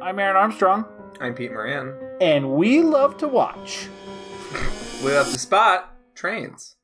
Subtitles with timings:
[0.00, 0.84] I'm Aaron Armstrong,
[1.20, 1.94] I'm Pete Moran.
[2.20, 3.88] and we love to watch.
[5.04, 6.74] We love to spot trains.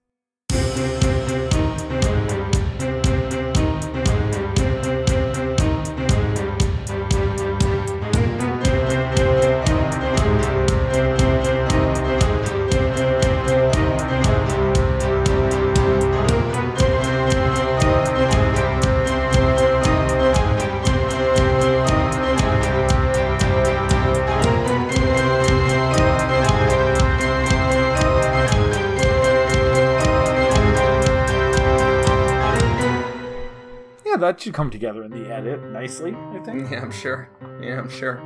[34.24, 36.70] That should come together in the edit nicely, I think.
[36.70, 37.30] Yeah, I'm sure.
[37.60, 38.20] Yeah, I'm sure.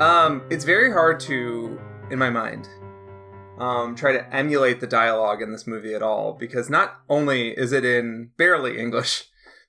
[0.00, 1.78] Um, it's very hard to,
[2.10, 2.68] in my mind,
[3.58, 7.72] um, try to emulate the dialogue in this movie at all because not only is
[7.72, 9.24] it in barely English,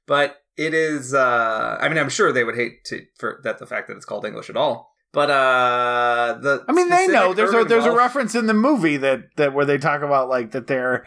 [0.08, 1.14] but it is.
[1.14, 4.06] Uh, I mean, I'm sure they would hate to for that the fact that it's
[4.06, 4.92] called English at all.
[5.14, 8.98] But uh, the I mean, they know there's a there's a reference in the movie
[8.98, 11.06] that that where they talk about like that they're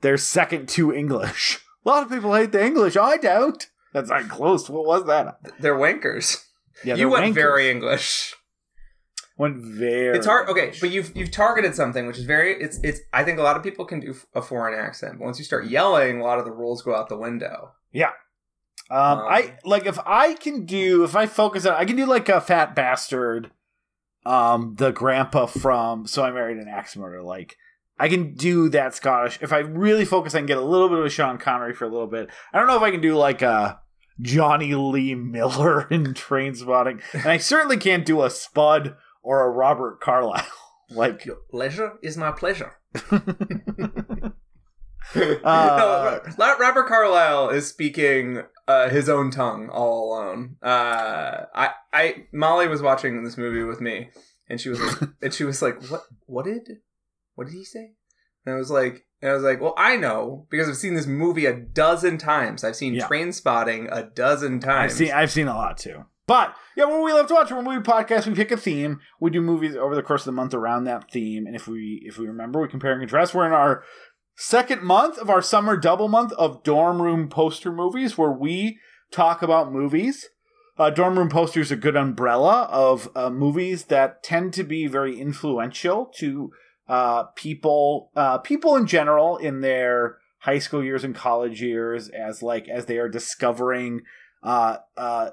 [0.00, 1.60] they're second to English.
[1.86, 2.96] A lot of people hate the English.
[2.96, 3.68] I don't.
[3.94, 4.68] That's not close.
[4.68, 5.38] What was that?
[5.60, 6.44] They're wankers.
[6.84, 7.34] Yeah, you went wankers.
[7.34, 8.34] very English.
[9.38, 10.18] went very.
[10.18, 10.48] It's hard.
[10.48, 12.60] Okay, but you've you've targeted something which is very.
[12.60, 13.00] It's it's.
[13.12, 15.18] I think a lot of people can do a foreign accent.
[15.18, 17.72] But once you start yelling, a lot of the rules go out the window.
[18.90, 22.04] Um, Um, I like if I can do if I focus on I can do
[22.04, 23.52] like a fat bastard,
[24.26, 27.22] um, the grandpa from So I Married an Axe Murder.
[27.22, 27.56] Like
[27.98, 29.38] I can do that Scottish.
[29.40, 31.84] If I really focus, I can get a little bit of a Sean Connery for
[31.84, 32.28] a little bit.
[32.52, 33.80] I don't know if I can do like a
[34.20, 40.00] Jonny Lee Miller in Trainspotting, and I certainly can't do a Spud or a Robert
[40.00, 40.46] Carlyle.
[40.90, 42.74] Like Your pleasure is my pleasure.
[45.14, 50.56] Uh, no, Robert Carlyle is speaking uh, his own tongue all alone.
[50.62, 54.10] Uh, I, I, Molly was watching this movie with me,
[54.48, 56.02] and she was like, and she was like, "What?
[56.26, 56.68] What did?
[57.34, 57.92] What did he say?"
[58.44, 61.06] And I was like, and I was like, "Well, I know because I've seen this
[61.06, 62.62] movie a dozen times.
[62.62, 63.08] I've seen Yeah.
[63.08, 64.92] Trainspotting a dozen times.
[64.92, 66.04] I've seen I've seen a lot too.
[66.26, 69.00] But yeah, when we love to watch we're movie podcast, we pick a theme.
[69.20, 72.02] We do movies over the course of the month around that theme, and if we
[72.04, 73.34] if we remember, we compare and contrast.
[73.34, 73.82] We're in our
[74.36, 78.78] second month of our summer double month of dorm room poster movies, where we
[79.10, 80.28] talk about movies.
[80.76, 85.18] Uh, dorm room posters a good umbrella of uh, movies that tend to be very
[85.18, 86.50] influential to
[86.88, 92.42] uh, people uh, people in general in their high school years and college years as
[92.42, 94.02] like as they are discovering
[94.42, 95.30] uh, uh,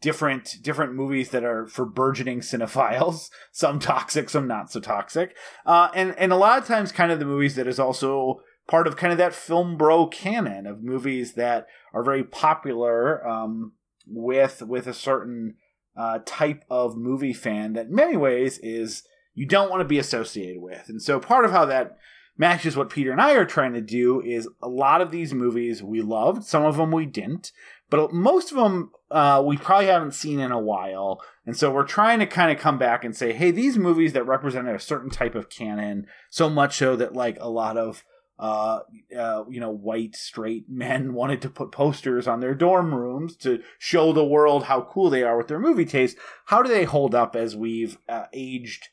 [0.00, 3.30] different different movies that are for burgeoning cinephiles.
[3.52, 7.18] Some toxic, some not so toxic, uh, and and a lot of times, kind of
[7.18, 11.34] the movies that is also part of kind of that film bro canon of movies
[11.34, 13.72] that are very popular um,
[14.06, 15.54] with with a certain
[15.96, 19.04] uh, type of movie fan that many ways is
[19.36, 21.96] you don't want to be associated with, and so part of how that
[22.38, 25.82] matches what Peter and I are trying to do is a lot of these movies
[25.82, 27.52] we loved, some of them we didn't,
[27.88, 31.22] but most of them uh, we probably haven't seen in a while.
[31.46, 34.26] And so we're trying to kind of come back and say, hey, these movies that
[34.26, 38.04] represented a certain type of canon, so much so that like a lot of
[38.38, 38.80] uh,
[39.18, 43.62] uh, you know, white straight men wanted to put posters on their dorm rooms to
[43.78, 46.18] show the world how cool they are with their movie taste.
[46.46, 48.88] How do they hold up as we've uh, aged?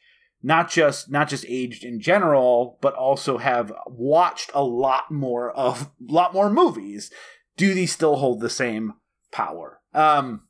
[0.46, 5.90] Not just not just aged in general, but also have watched a lot more of
[6.02, 7.12] lot more movies.
[7.56, 8.94] Do these still hold the same
[9.32, 9.80] power?
[9.94, 10.42] Um,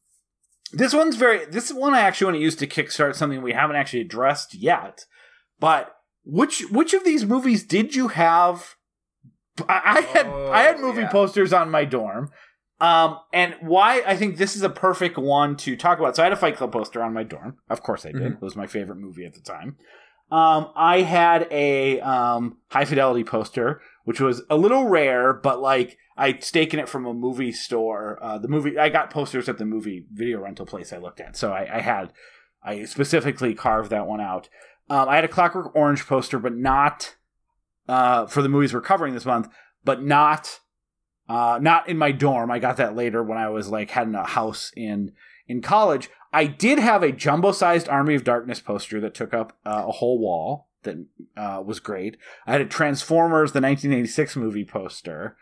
[0.72, 1.46] this one's very.
[1.46, 5.06] This one I actually want to use to kickstart something we haven't actually addressed yet.
[5.59, 8.75] But which which of these movies did you have?
[9.70, 11.12] I, I had Oh, I had movie yeah.
[11.12, 12.31] posters on my dorm.
[12.83, 16.17] Um, and why I think this is a perfect one to talk about.
[16.17, 17.57] So I had a Fight Club poster on my dorm.
[17.69, 18.21] Of course I did.
[18.21, 18.33] Mhm.
[18.33, 19.77] It was my favorite movie at the time.
[20.29, 25.97] Um, I had a um, High Fidelity poster, which was a little rare, but like
[26.17, 28.19] I'd taken it from a movie store.
[28.21, 31.38] Uh, the movie I got posters at the movie video rental place I looked at,
[31.38, 32.12] so I, I had
[32.63, 34.50] I specifically carved that one out.
[34.89, 37.15] Um, I had a Clockwork Orange poster, but not
[37.88, 39.47] uh, for the movies we're covering this month,
[39.86, 40.59] but not
[41.30, 42.52] uh, not in my dorm.
[42.52, 45.14] I got that later when I was like had a house in
[45.48, 46.10] in college.
[46.31, 49.92] I did have a jumbo sized Army of Darkness poster that took up uh, a
[49.92, 50.98] whole wall that
[51.38, 52.18] uh, was great.
[52.46, 55.38] I had a Transformers the 1986 movie poster,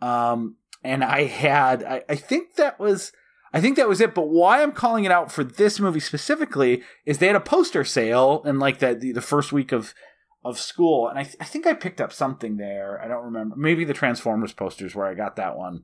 [0.00, 3.12] um, and I had I, I think that was.
[3.52, 4.14] I think that was it.
[4.14, 7.84] But why I'm calling it out for this movie specifically is they had a poster
[7.84, 9.94] sale in like that the, the first week of
[10.46, 13.00] of school, and I, th- I think I picked up something there.
[13.02, 13.56] I don't remember.
[13.56, 15.82] Maybe the Transformers posters where I got that one,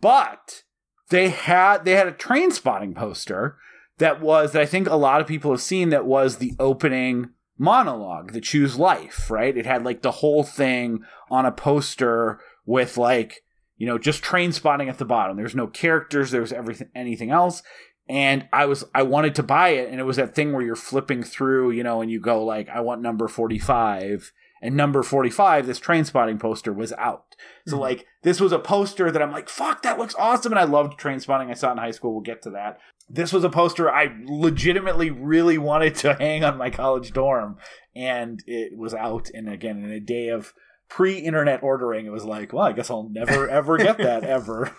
[0.00, 0.62] but
[1.10, 3.58] they had they had a Trainspotting poster
[3.98, 7.30] that was that I think a lot of people have seen that was the opening
[7.58, 9.56] monologue, the choose life, right?
[9.56, 11.00] It had like the whole thing
[11.30, 13.42] on a poster with like,
[13.76, 15.36] you know, just Trainspotting at the bottom.
[15.36, 17.62] There's no characters, there's everything anything else.
[18.08, 20.76] And I was I wanted to buy it and it was that thing where you're
[20.76, 24.32] flipping through, you know, and you go like I want number 45
[24.62, 27.34] and number 45 this Trainspotting poster was out.
[27.66, 27.80] So Mhm.
[27.80, 31.00] like this was a poster that I'm like fuck that looks awesome and I loved
[31.00, 31.50] Trainspotting.
[31.50, 32.12] I saw it in high school.
[32.12, 32.78] We'll get to that.
[33.08, 37.56] This was a poster I legitimately really wanted to hang on my college dorm
[37.94, 40.52] and it was out and again in a day of
[40.88, 44.70] pre-internet ordering it was like well i guess i'll never ever get that ever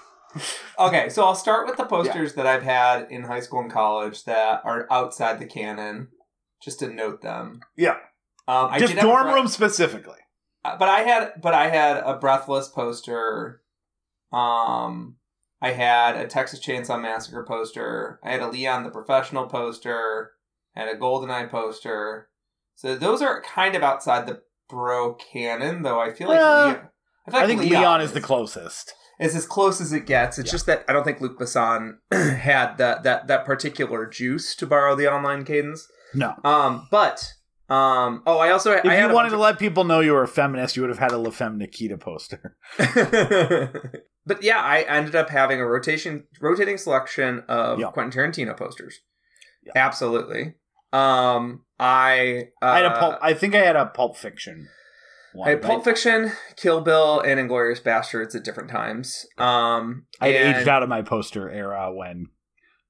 [0.80, 4.26] Okay, so I'll start with the posters that I've had in high school and college
[4.26, 6.10] that are outside the canon,
[6.62, 7.62] just to note them.
[7.76, 7.96] yeah
[8.48, 10.20] Um, I just did dorm bre- room specifically
[10.64, 13.62] Uh, but I had, but I had a Breathless poster.
[14.32, 15.16] Um,
[15.62, 18.20] I had a Texas Chainsaw Massacre poster.
[18.24, 20.34] I had a Leon the Professional poster.
[20.76, 22.30] I had a GoldenEye poster.
[22.76, 26.00] So those are kind of outside the bro canon, though.
[26.00, 26.90] I feel like Well, Leon,
[27.28, 30.38] I, feel i think leon, is the closest is as close as it gets.
[30.38, 30.52] It's Yeah.
[30.52, 34.96] just that I don't think Luc Besson had that that that particular juice to borrow
[34.96, 35.88] the online cadence.
[36.14, 37.34] no Um, but
[37.70, 40.28] um, oh, I also if I you wanted to let people know you were a
[40.28, 42.56] feminist you would have had a la femme nikita poster
[44.26, 47.88] but yeah, I ended up having a rotation rotating selection of Yeah.
[47.92, 49.00] Quentin Tarantino posters.
[49.64, 49.74] Yeah.
[49.76, 50.56] Absolutely.
[50.94, 54.68] Um, I uh, i had a pulp i think i had a pulp fiction
[55.38, 59.26] one, I had Pulp but Fiction, Kill Bill, and Inglourious Basterds at different times.
[59.38, 62.28] Um, i and- aged out of my poster era when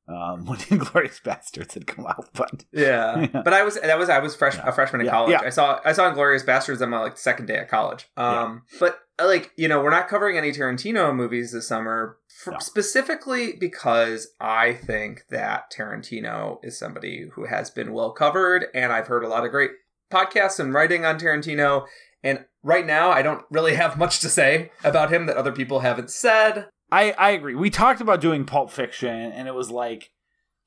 [0.09, 3.41] um when Inglourious Basterds had come out but Yeah, Yeah.
[3.43, 4.67] but I was that was I was fresh Yeah.
[4.69, 5.39] a freshman in Yeah, college.
[5.45, 8.07] I saw I saw Inglourious Basterds on my like second day at college.
[8.15, 12.59] Um, but like you know, we're not covering any Tarantino movies this summer, f- No.
[12.59, 19.07] specifically because I think that Tarantino is somebody who has been well covered, and I've
[19.07, 19.71] heard a lot of great
[20.11, 21.85] podcasts and writing on Tarantino.
[22.23, 25.79] And right now, I don't really have much to say about him that other people
[25.81, 26.67] haven't said.
[26.91, 27.55] I I agree.
[27.55, 30.11] We talked about doing Pulp Fiction, and it was like,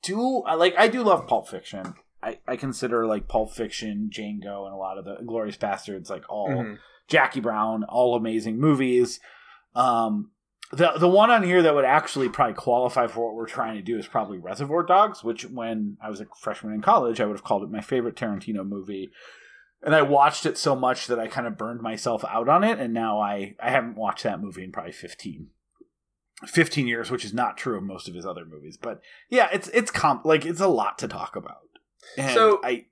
[0.03, 1.95] do I like I do love Pulp Fiction.
[2.23, 6.23] I I consider like Pulp Fiction, Django, and a lot of the Glorious Bastards like
[6.29, 6.77] all Mhm.
[7.07, 9.19] Jackie Brown, all amazing movies.
[9.75, 10.31] Um,
[10.71, 13.81] the the one on here that would actually probably qualify for what we're trying to
[13.81, 17.35] do is probably Reservoir Dogs, which when I was a freshman in college, I would
[17.35, 19.11] have called it my favorite Tarantino movie.
[19.83, 22.79] And I watched it so much that I kind of burned myself out on it,
[22.79, 25.47] and now I I haven't watched that movie in probably 15,
[26.45, 28.77] 15 years, which is not true of most of his other movies.
[28.81, 31.57] But yeah, it's it's comp like it's a lot to talk about.
[32.17, 32.85] And So- I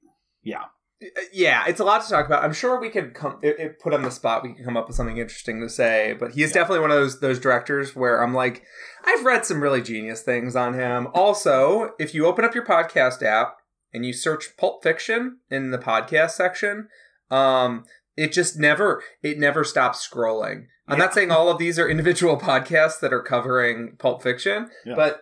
[0.44, 0.63] yeah
[1.01, 2.44] uh, yeah, it's a lot to talk about.
[2.44, 4.44] I'm sure we could come if, if put on the spot.
[4.44, 6.13] We can come up with something interesting to say.
[6.19, 6.56] But he is Yeah.
[6.62, 8.63] definitely one of those those directors where I'm like,
[9.06, 11.07] I've read some really genius things on him.
[11.13, 13.56] Also, if you open up your podcast app
[13.94, 16.88] and you search Pulp Fiction in the podcast section,
[17.31, 17.83] um,
[18.18, 20.65] it just never it never stops scrolling.
[20.88, 21.06] I'm Yeah.
[21.06, 24.95] not saying all of these are individual podcasts that are covering Pulp Fiction, Yeah.
[24.95, 25.21] but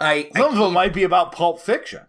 [0.00, 2.00] I, I some of them might be about Pulp Fiction.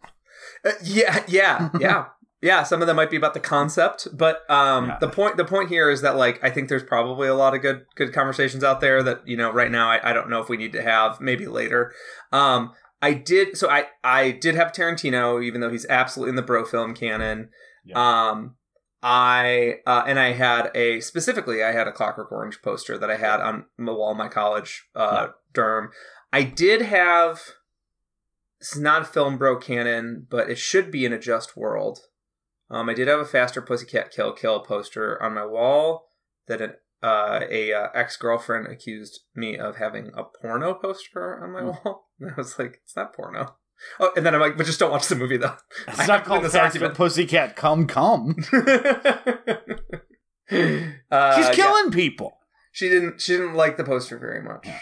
[0.66, 2.06] uh, yeah, yeah, yeah,
[2.42, 2.64] yeah.
[2.64, 4.98] Some of them might be about the concept, but um, Yeah.
[5.00, 7.62] the point the point here is that like I think there's probably a lot of
[7.62, 10.50] good good conversations out there that you know right now I, I don't know if
[10.50, 11.94] we need to have maybe later.
[12.31, 12.72] Um,
[13.04, 16.64] I did so I I did have Tarantino even though he's absolutely in the bro
[16.64, 17.50] film canon.
[17.83, 18.30] Yeah.
[18.30, 18.56] Um,
[19.04, 23.18] I uh, and I had a specifically I had a Clockwork Orange poster that I
[23.18, 25.92] had on the wall of my college uh, dorm.
[26.31, 27.42] I did have.
[28.62, 32.00] It's not a film bro canon, but it should be in a just world.
[32.69, 36.07] Um, I did have a faster Pussycat Kill Kill poster on my wall
[36.48, 41.52] that an, uh, a uh, ex girlfriend accused me of having a porno poster on
[41.52, 41.68] my Hmm.
[41.88, 42.10] wall.
[42.19, 43.56] And I was like, it's not porno.
[44.00, 45.56] Oh, and then I'm like, but just don't watch the movie though.
[45.90, 46.95] It's I not called this Faster argument.
[46.95, 48.36] Pussycat Come Come.
[50.52, 51.54] Uh, She's yeah.
[51.54, 52.38] killing people.
[52.72, 53.22] She didn't.
[53.22, 54.66] She didn't like the poster very much.
[54.66, 54.80] Yeah.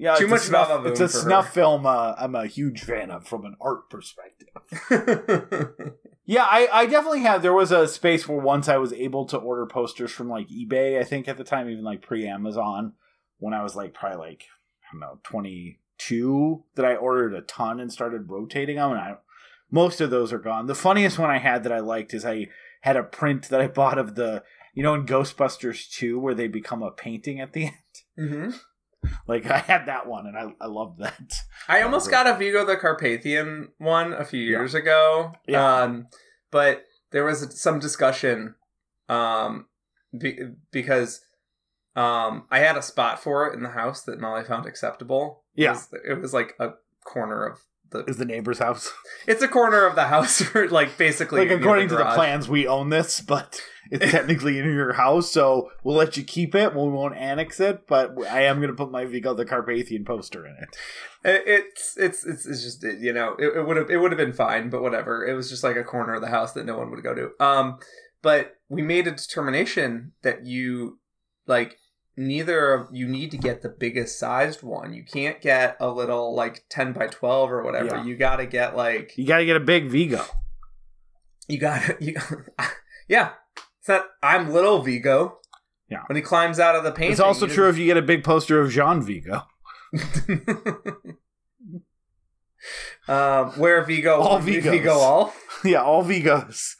[0.00, 1.52] Yeah, Too much snuff, It's a snuff her.
[1.52, 1.84] film.
[1.86, 4.48] Uh, I'm a huge fan of from an art perspective.
[6.28, 7.40] Yeah, I, I definitely have.
[7.40, 11.00] There was a space where once I was able to order posters from like eBay.
[11.00, 12.92] I think at the time, even like pre Amazon,
[13.38, 14.44] when I was like probably like
[14.84, 19.14] I don't know 22, that I ordered a ton and started rotating them, and I
[19.70, 20.66] most of those are gone.
[20.66, 22.48] The funniest one I had that I liked is I
[22.82, 24.42] had a print that I bought of the
[24.74, 27.74] you know in Ghostbusters 2 where they become a painting at the end.
[28.18, 28.50] hmm
[29.26, 31.42] Like I had that one, and I I loved that.
[31.68, 35.32] I almost got a Vigo the Carpathian one a few years ago.
[35.46, 35.82] Yeah.
[35.82, 36.08] Um,
[36.50, 38.54] but there was some discussion
[39.08, 39.66] um,
[40.18, 40.38] be-
[40.70, 41.20] because
[41.94, 45.44] um, I had a spot for it in the house that Molly found acceptable.
[45.54, 45.70] Yeah.
[45.70, 46.70] It was, it was like a
[47.04, 47.58] corner of
[47.90, 48.92] the Is the neighbor's house?
[49.26, 51.40] it's a corner of the house, like basically.
[51.48, 55.70] like according to the plans, we own this, but it's technically in your house, so
[55.82, 56.74] we'll let you keep it.
[56.74, 60.46] We won't annex it, but I am going to put my Vigo the Carpathian poster
[60.46, 60.68] in it.
[61.24, 64.32] It- It's it's it's, it's just you know it would have it would have been
[64.32, 65.26] fine, but whatever.
[65.26, 67.30] It was just like a corner of the house that no one would go to.
[67.44, 67.78] Um,
[68.22, 70.98] but we made a determination that you
[71.46, 71.78] like
[72.18, 74.92] neither of you need to get the biggest sized one.
[74.92, 77.96] You can't get a little like ten by twelve or whatever.
[77.96, 78.04] Yeah.
[78.04, 80.24] You got to get like You got to get a big Vigo.
[81.48, 82.16] you got to you.
[83.08, 83.30] yeah,
[83.78, 84.06] it's not.
[84.22, 85.38] I'm little Vigo.
[85.88, 86.02] Yeah.
[86.06, 88.22] When he climbs out of the painting, It's also true if you get a big
[88.22, 89.42] poster of Jean Vigo.
[93.08, 95.32] um, where Vigo, All Vigo, all.
[95.64, 96.74] yeah, all Vigos.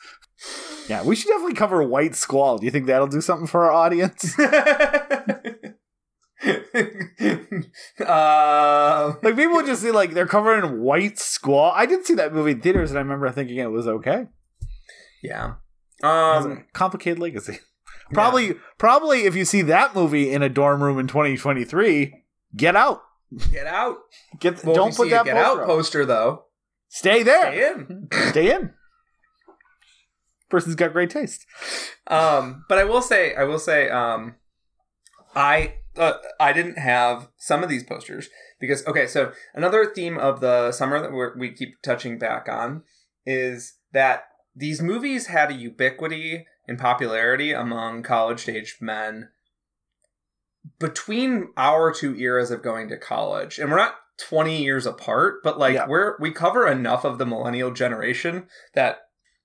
[0.89, 2.59] Yeah, we should definitely cover White Squall.
[2.59, 4.35] Do you think that'll do something for our audience?
[8.07, 11.73] um, like people would just see like they're covered in White Squall.
[11.75, 14.27] I did see that movie in theaters, and I remember thinking it was okay.
[15.23, 15.55] yeah.
[16.03, 17.59] Um, complicated legacy.
[18.13, 22.15] Probably, probably if you see that movie in a dorm room in 2023,
[22.57, 23.03] get out.
[23.53, 23.97] get out.
[24.39, 25.67] Get Well, don't put see that get poster out up.
[25.67, 26.45] poster though.
[26.89, 27.53] Stay there.
[27.53, 28.09] Stay in.
[28.31, 28.73] Stay in.
[30.49, 31.45] Person's got great taste.
[32.07, 34.37] um, but I will say, I will say, um,
[35.37, 38.29] I uh, I didn't have some of these posters
[38.61, 42.83] because okay, so another theme of the summer that we're, we keep touching back on
[43.27, 44.25] is that
[44.55, 49.29] these movies had a ubiquity and popularity among college-aged men
[50.79, 53.95] between our two eras of going to college, and we're not.
[54.29, 55.87] 20 years apart but like Yeah.
[55.87, 58.99] we're we cover enough of the millennial generation that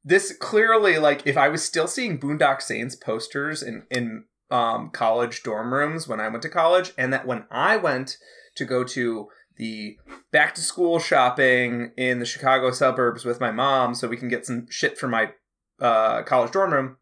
[0.04, 5.42] this clearly like if I was still seeing Boondock Saints posters in in um, college
[5.44, 8.18] dorm rooms when I went to college, and that when I went
[8.56, 9.98] to go to the
[10.32, 14.46] back to school shopping in the Chicago suburbs with my mom, so we can get
[14.46, 15.32] some shit for my
[15.80, 16.98] uh, college dorm room.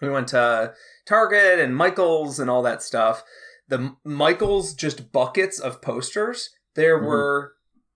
[0.00, 0.74] We went to
[1.06, 3.22] Target and Michaels and all that stuff.
[3.68, 6.50] The Michaels just buckets of posters.
[6.74, 7.06] There Mhm.
[7.06, 7.52] were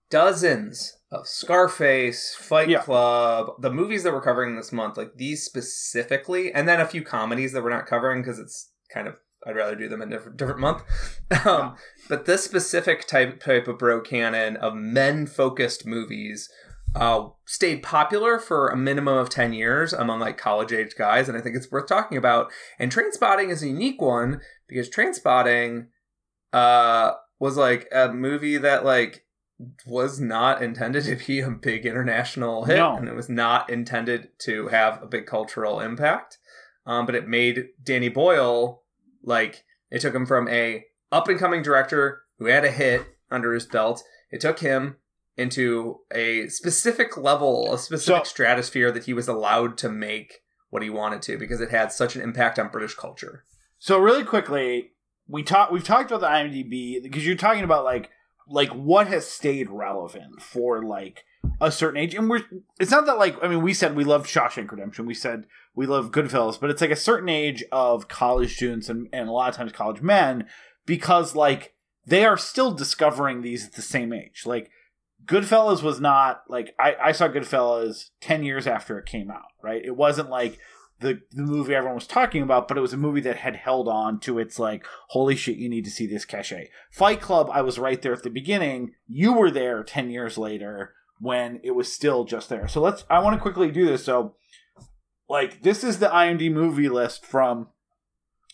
[0.09, 2.81] dozens of Scarface, Fight Yeah.
[2.81, 7.03] Club, the movies that we're covering this month, like these specifically, and then a few
[7.03, 9.15] comedies that we're not covering because it's kind of
[9.45, 10.83] I'd rather do them in a different, different month.
[11.45, 11.75] Um,
[12.09, 16.49] But this specific type type of bro canon of men focused movies
[16.95, 21.37] uh, stayed popular for a minimum of 10 years among like college age guys and
[21.37, 25.87] i think it's worth talking about and Trainspotting is a unique one because Trainspotting
[26.53, 29.25] uh, was like a movie that like
[29.85, 32.95] was not intended to be a big international hit No.
[32.95, 36.37] and it was not intended to have a big cultural impact
[36.87, 38.81] um, but it made danny boyle
[39.21, 43.53] like it took him from a up and coming director who had a hit under
[43.53, 44.01] his belt
[44.31, 44.95] it took him
[45.37, 50.39] into a specific level a specific So- stratosphere that he was allowed to make
[50.69, 53.45] what he wanted to because it had such an impact on british culture.
[53.79, 54.91] So really quickly,
[55.27, 58.09] we talk we've talked about the IMDb because you're talking about like
[58.49, 61.23] like what has stayed relevant for like
[61.61, 62.43] a certain age, and we're
[62.79, 65.85] it's not that like I mean we said we loved Shawshank Redemption, we said we
[65.85, 69.49] love Goodfellas, but it's like a certain age of college students and and a lot
[69.49, 70.47] of times college men
[70.85, 71.73] because like
[72.05, 74.71] they are still discovering these at the same age, like.
[75.25, 79.83] Goodfellas was not like I, I saw Goodfellas ten years after it came out, right?
[79.83, 80.57] It wasn't like
[80.99, 83.87] the the movie everyone was talking about, but it was a movie that had held
[83.87, 86.69] on to its like, holy shit, you need to see this cachet.
[86.91, 88.93] Fight Club, I was right there at the beginning.
[89.07, 92.67] You were there ten years later when it was still just there.
[92.67, 94.05] So let's I want to quickly do this.
[94.05, 94.35] So
[95.29, 97.67] like this is the IMDb movie list from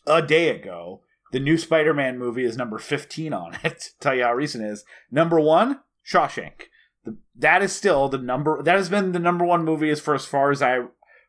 [0.05, 1.01] a day ago.
[1.31, 3.89] The new Spider-Man movie is number 15 on it.
[3.99, 4.85] Tell you how recent it is.
[5.09, 6.67] Number one, Shawshank.
[7.05, 8.61] The, that is still the number.
[8.61, 10.81] That has been the number one movie as for as far as I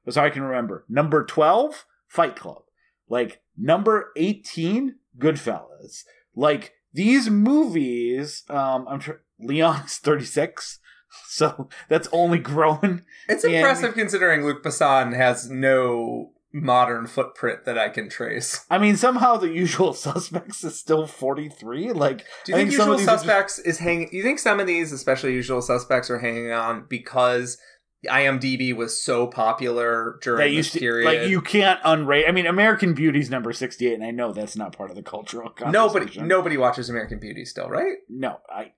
[0.07, 0.85] as I can remember.
[0.89, 2.63] Number 12, Fight Club.
[3.09, 6.05] Like, number 18, Goodfellas.
[6.35, 10.79] Like, these movies, um, I'm sure Leon is 36,
[11.29, 13.03] so that's only growing.
[13.29, 13.59] It's Yeah.
[13.59, 18.65] impressive considering Luc Besson has no modern footprint that I can trace.
[18.71, 21.93] I mean, somehow the usual suspects is still 43.
[21.93, 24.09] Like, Do you think, think some Usual of these just- Suspects is hanging?
[24.13, 27.59] You think some of these, especially Usual Suspects, are hanging on because
[28.11, 31.07] IMDb was so popular during that this to, period?
[31.07, 32.29] like, you can't unrate.
[32.29, 35.55] I mean, American Beauty's number 68, and I know that's not part of the cultural
[35.67, 37.97] nobody, nobody watches American Beauty still, right?
[38.09, 38.73] No, I.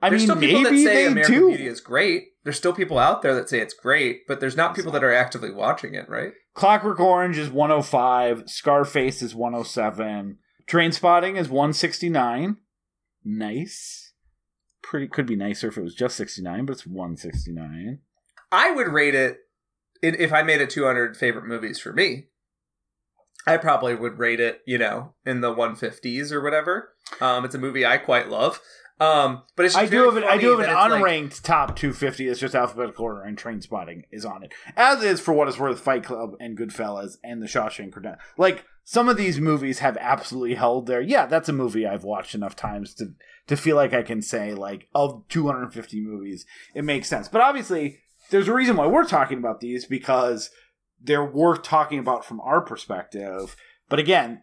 [0.00, 1.48] I there's mean, still people maybe that say American do.
[1.48, 2.24] Beauty is great.
[2.42, 5.00] There's still people out there that say it's great, but there's not It's people not.
[5.00, 6.32] that are actively watching it, right?
[6.54, 8.50] Clockwork Orange is 105.
[8.50, 10.38] Scarface is 107.
[10.66, 12.56] Trainspotting is 169.
[13.24, 14.12] Nice.
[14.82, 18.00] pretty could be nicer if it was just 69, but it's 169.
[18.52, 19.38] I would rate it
[20.02, 22.26] if I made it 200 favorite movies for me.
[23.46, 26.90] I probably would rate it, you know, in the 150s or whatever.
[27.20, 28.60] Um, it's a movie I quite love.
[29.00, 31.74] Um, but it's I do have an, I do have an it's like- unranked top
[31.74, 32.28] 250.
[32.28, 34.52] It's just alphabetical order, and Trainspotting is on it.
[34.76, 38.20] As is for what it's worth, Fight Club and Goodfellas and The Shawshank Redemption.
[38.36, 41.00] Like some of these movies have absolutely held there.
[41.00, 43.14] Yeah, that's a movie I've watched enough times to
[43.48, 47.26] to feel like I can say like of 250 movies, it makes sense.
[47.28, 47.98] But obviously,
[48.32, 50.50] there's a reason why we're talking about these because
[51.00, 53.54] they're worth talking about from our perspective.
[53.88, 54.42] But again,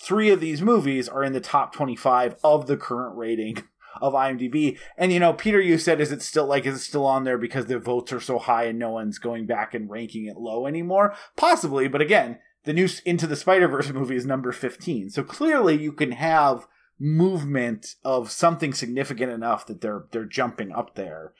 [0.00, 3.64] three of these movies are in the top 25 of the current rating
[4.00, 4.78] of IMDb.
[4.96, 7.38] And you know, Peter, you said, is it still like is it still on there
[7.38, 10.66] because the votes are so high and no one's going back and ranking it low
[10.66, 11.14] anymore?
[11.36, 15.80] Possibly, but again, the new Into the Spider Verse movie is number 15, so clearly
[15.80, 16.66] you can have
[16.98, 21.32] movement of something significant enough that they're they're jumping up there.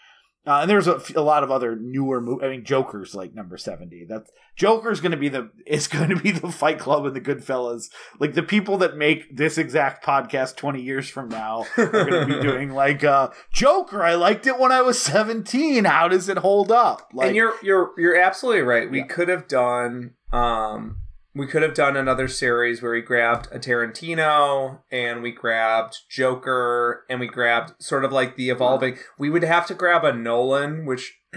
[0.46, 2.44] Uh, and there's a, a lot of other newer movies.
[2.44, 4.06] I mean, Joker's like number seventy.
[4.08, 7.20] That's Joker's going to be the it's going to be the Fight Club and the
[7.20, 7.90] Goodfellas.
[8.18, 12.34] Like the people that make this exact podcast twenty years from now are going to
[12.36, 14.02] be doing like uh, Joker.
[14.02, 15.84] I liked it when I was seventeen.
[15.84, 17.10] How does it hold up?
[17.12, 18.90] Like and you're you're you're absolutely right.
[18.90, 19.06] We Yeah.
[19.06, 20.96] could have done um
[21.34, 27.04] we could have done another series where we grabbed a Tarantino and we grabbed Joker
[27.08, 28.98] and we grabbed sort of like the evolving.
[29.18, 31.18] We would have to grab a Nolan, which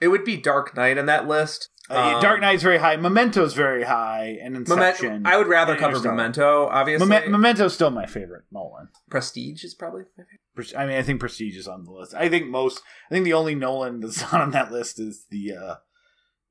[0.00, 1.68] it would be Dark Knight on that list.
[1.88, 2.96] uh, yeah, Um, Dark Knight's very high.
[2.96, 5.06] Memento's very high, and Inception.
[5.22, 7.06] Memento, I would rather cover Memento, obviously.
[7.08, 8.88] Meme- Memento's still my favorite Nolan.
[9.10, 10.76] Prestige is probably my favorite.
[10.76, 12.14] I mean, I think Prestige is on the list.
[12.14, 12.80] I think most.
[13.10, 15.74] I think the only Nolan that's not on that list is the uh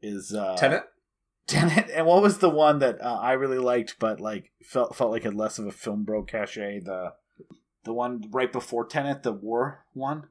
[0.02, 0.84] is uh Tenet.
[1.48, 1.90] Tenet.
[1.94, 5.24] And what was the one that uh, I really liked, but like felt felt like
[5.24, 6.82] had less of a film bro cachet?
[6.82, 7.14] The
[7.84, 10.28] the one right before Tenet, the war one.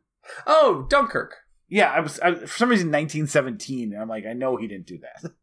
[0.47, 1.37] Oh, Dunkirk.
[1.69, 4.87] Yeah, I was I, for some reason 1917, and I'm like, I know he didn't
[4.87, 5.33] do that.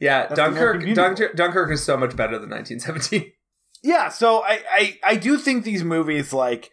[0.00, 0.82] Yeah, That's Dunkirk.
[0.94, 1.36] Dunkirk.
[1.36, 3.30] Dunkirk is so much better than 1917.
[3.82, 6.70] yeah, so I I, I do think these movies like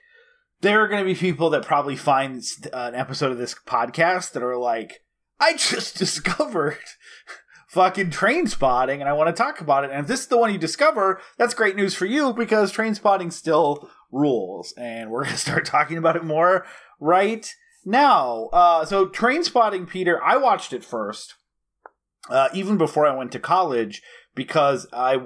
[0.61, 2.41] there are going to be people that probably find
[2.73, 5.03] an episode of this podcast that are like,
[5.39, 6.77] I just discovered
[7.67, 9.91] fucking Trainspotting and I want to talk about it.
[9.91, 13.31] And if this is the one you discover, that's great news for you because Trainspotting
[13.31, 14.73] still rules.
[14.77, 16.65] And we're going to start talking about it more
[16.99, 17.53] right
[17.85, 18.45] now.
[18.53, 21.35] Uh, so, Trainspotting, Peter, I watched it first,
[22.29, 24.01] uh, even before I went to college.
[24.33, 25.17] Because I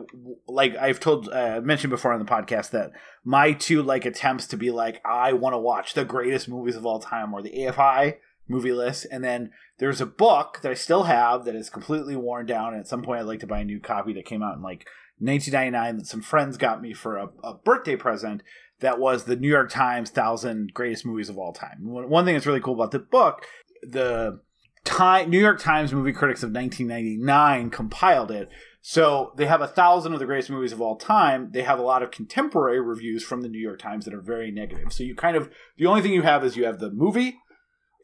[0.48, 2.92] like I've told uh, mentioned before on the podcast that
[3.26, 6.86] my two like attempts to be like I want to watch the greatest movies of
[6.86, 8.14] all time or the AFI
[8.52, 12.46] movie list, and then there's a book that I still have that is completely worn
[12.46, 14.56] down, and at some point I'd like to buy a new copy that came out
[14.56, 14.86] in like
[15.20, 18.44] 1999 that some friends got me for a, a birthday present.
[18.80, 21.78] That was the New York Times thousand greatest movies of all time.
[21.82, 23.46] One, one thing that's really cool about the book,
[23.84, 24.42] the
[24.84, 28.50] time New York Times Movie Critics of 1999 compiled it.
[28.82, 31.52] So they have a thousand of the greatest movies of all time.
[31.54, 34.52] They have a lot of contemporary reviews from the New York Times that are very
[34.52, 34.92] negative.
[34.92, 37.38] So you kind of the only thing you have is you have the movie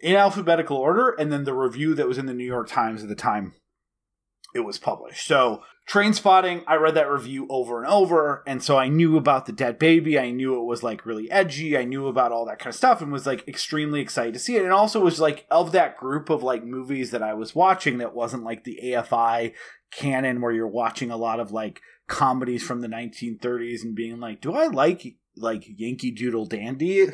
[0.02, 3.10] in alphabetical order, and then the review that was in the New York Times at
[3.10, 3.54] the time
[4.54, 5.28] it was published.
[5.28, 9.54] So Trainspotting, I read that review over and over, and so I knew about the
[9.54, 10.20] dead baby.
[10.20, 11.78] I knew it was like really edgy.
[11.78, 14.58] I knew about all that kind of stuff, and was like extremely excited to see
[14.58, 14.64] it.
[14.64, 18.14] And also was like of that group of like movies that I was watching that
[18.14, 19.54] wasn't like the AFI
[19.92, 24.42] canon where you're watching a lot of like comedies from the 1930s and being like,
[24.42, 27.08] do I like like Yankee Doodle Dandy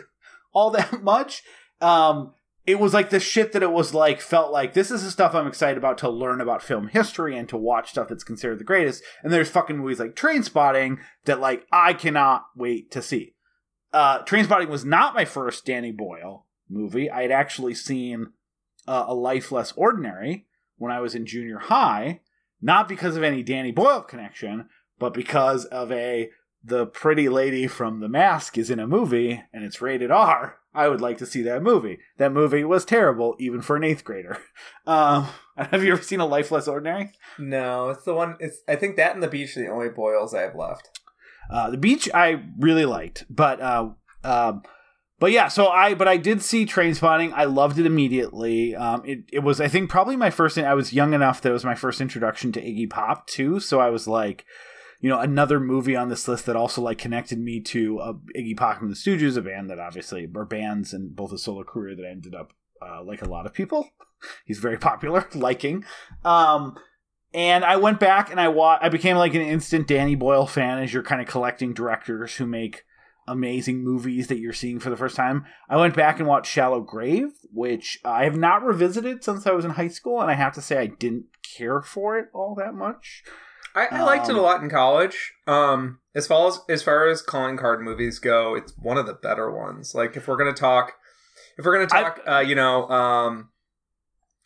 [0.52, 1.44] all that much?
[1.80, 2.34] Um,
[2.66, 5.36] it was like the shit that it was like felt like this is the stuff
[5.36, 8.64] I'm excited about to learn about film history and to watch stuff that's considered the
[8.64, 9.04] greatest.
[9.22, 13.36] And there's fucking movies like Trainspotting that like I cannot wait to see.
[13.92, 17.10] Uh, Trainspotting was not my first Danny Boyle movie.
[17.10, 18.28] I had actually seen
[18.88, 20.48] uh, A Life Less Ordinary
[20.78, 22.22] when I was in junior high,
[22.62, 26.30] not because of any Danny Boyle connection, but because of a
[26.64, 30.60] the pretty lady from The Mask is in a movie and it's rated R.
[30.74, 32.00] I would like to see that movie.
[32.18, 34.38] That movie was terrible, even for an eighth grader.
[34.86, 37.14] Um, have you ever seen A Life Less Ordinary?
[37.40, 38.36] No, it's the one.
[38.42, 41.00] It's I think that and the beach are the only boils I have left.
[41.50, 43.92] Uh, the beach I really liked, but uh,
[44.26, 44.64] um,
[45.20, 45.48] but yeah.
[45.48, 47.32] So I but I did see Trainspotting.
[47.34, 48.76] I loved it immediately.
[48.76, 50.58] Um, it it was I think probably my first.
[50.58, 53.62] I was young enough that it was my first introduction to Iggy Pop too.
[53.62, 54.46] So I was like,
[55.04, 58.56] you know, another movie on this list that also like connected me to uh, Iggy
[58.56, 61.94] Pop and the Stooges, a band that obviously are bands and both a solo career
[61.94, 63.90] that ended up uh, like a lot of people.
[64.46, 65.84] He's very popular, liking.
[66.24, 66.78] Um,
[67.34, 70.82] and I went back and I wa- I became like an instant Danny Boyle fan
[70.82, 72.86] as you're kind of collecting directors who make
[73.28, 75.46] amazing movies that you're seeing for the first time.
[75.70, 79.66] I went back and watched Shallow Grave, which I have not revisited since I was
[79.66, 81.26] in high school, and I have to say I didn't
[81.58, 83.24] care for it all that much.
[83.76, 85.34] I, I liked it a Um, lot in college.
[85.48, 89.14] Um, as far as as far as calling card movies go, it's one of the
[89.14, 89.94] better ones.
[89.96, 90.94] Like if we're gonna talk,
[91.58, 93.50] if we're gonna I- talk, uh, you know, um,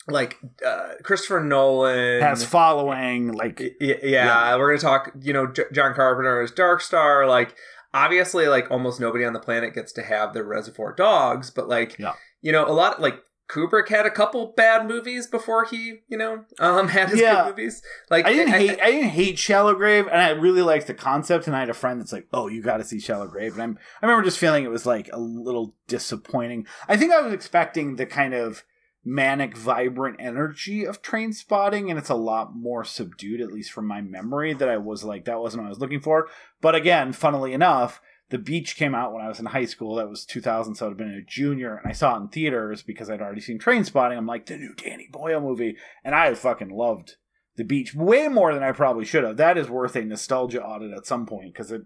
[0.06, 5.12] like uh, Christopher Nolan Has following like Y- y- yeah, we're gonna talk.
[5.20, 7.26] You know, J- John Carpenter's Dark Star.
[7.26, 7.54] Like,
[7.92, 11.98] obviously, like almost nobody on the planet gets to have their Reservoir Dogs, but like,
[11.98, 12.14] Yeah.
[12.40, 13.16] you know, a lot like
[13.48, 17.44] Kubrick had a couple bad movies before he, you know, um, had his Yeah.
[17.44, 17.82] good movies.
[18.10, 21.46] Like, I didn't hate I didn't hate Shallow Grave, and I really liked the concept.
[21.46, 23.62] And I had a friend that's like, "Oh, you got to see Shallow Grave," and
[23.62, 26.66] I'm I remember just feeling it was like a little disappointing.
[26.88, 28.64] I think I was expecting the kind of
[29.04, 34.02] manic, vibrant energy of Trainspotting, and it's a lot more subdued, at least from my
[34.02, 34.52] memory.
[34.52, 36.28] That I was like, that wasn't what I was looking for.
[36.60, 38.00] But again, funnily enough.
[38.30, 39.94] The Beach came out when I was in high school.
[39.96, 42.82] That was 2000, so I'd have been a junior, and I saw it in theaters
[42.82, 44.16] because I'd already seen Trainspotting.
[44.16, 47.16] I'm like, the new Danny Boyle movie, and I fucking loved
[47.56, 49.36] the beach way more than I probably should have.
[49.36, 51.82] That is worth a nostalgia audit at some point because it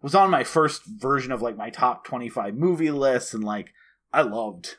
[0.00, 3.72] was on my first version of like my top 25 movie list and like
[4.12, 4.76] I loved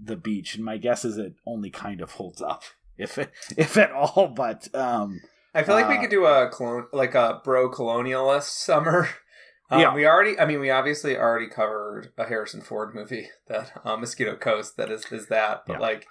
[0.00, 2.62] the beach and my guess is it only kind of holds up
[2.98, 5.20] if it, if at all but um
[5.56, 9.08] I feel like we uh, could do a clone, like a bro colonialist summer.
[9.70, 9.94] Um, Yeah.
[9.94, 10.38] we already.
[10.38, 14.76] I mean, we obviously already covered a Harrison Ford movie that uh, Mosquito Coast.
[14.76, 15.78] That is is that, but Yeah.
[15.80, 16.06] like.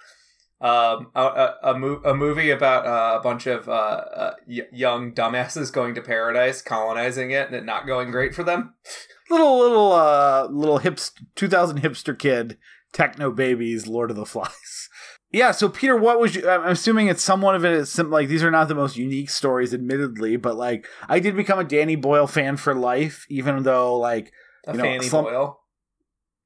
[0.60, 4.66] Um, a, a, a, mo- a movie about uh, a bunch of uh, uh, y-
[4.72, 8.72] young dumbasses going to paradise, colonizing it, and it not going great for them.
[9.30, 12.56] little little uh little hips 2000 hipster kid
[12.92, 14.88] techno babies lord of the flies
[15.34, 18.42] yeah so peter what was you i'm assuming it's somewhat of it some like these
[18.42, 22.26] are not the most unique stories admittedly but like i did become a danny boyle
[22.26, 24.32] fan for life even though like
[24.66, 25.60] A You know, Fanny slump- Boyle.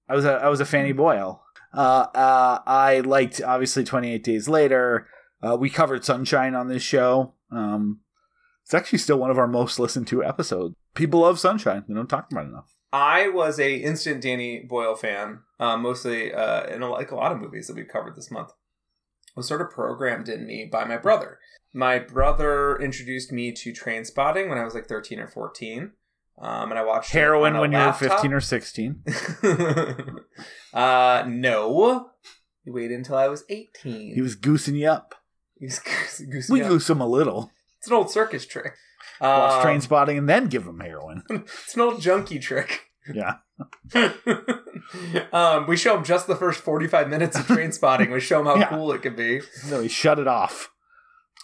[0.08, 1.42] I was a I was a Fanny Boyle.
[1.74, 5.06] Uh, uh, I liked obviously 28 Days Later.
[5.42, 7.34] Uh, we covered Sunshine on this show.
[7.52, 8.00] Um,
[8.64, 10.74] it's actually still one of our most listened to episodes.
[10.94, 11.84] People love Sunshine.
[11.86, 12.74] They don't talk about it enough.
[12.90, 17.32] I was a instant Danny Boyle fan, uh, mostly uh, in a, like a lot
[17.32, 18.50] of movies that we've covered this month.
[19.38, 21.38] Was sort of programmed in me by my brother.
[21.72, 25.92] My brother introduced me to Trainspotting when I was like thirteen or fourteen,
[26.42, 29.04] um, and I watched Heroin when you were 15 or 16.
[30.74, 32.10] uh, no,
[32.66, 34.14] we waited until I was eighteen.
[34.14, 35.14] He was goosing you up.
[35.58, 35.78] He was
[36.18, 36.68] goose- goose- We yeah.
[36.68, 37.52] goose him a little.
[37.78, 38.74] It's an old circus trick.
[39.20, 41.22] Watch Um, train spotting and then give him heroin.
[41.30, 42.87] It's an old junkie trick.
[43.14, 43.34] Yeah.
[45.32, 48.12] um, we show him just the first 45 minutes of Trainspotting.
[48.12, 48.68] We show him how Yeah.
[48.68, 49.40] cool it can be.
[49.68, 50.70] No, he shut it off.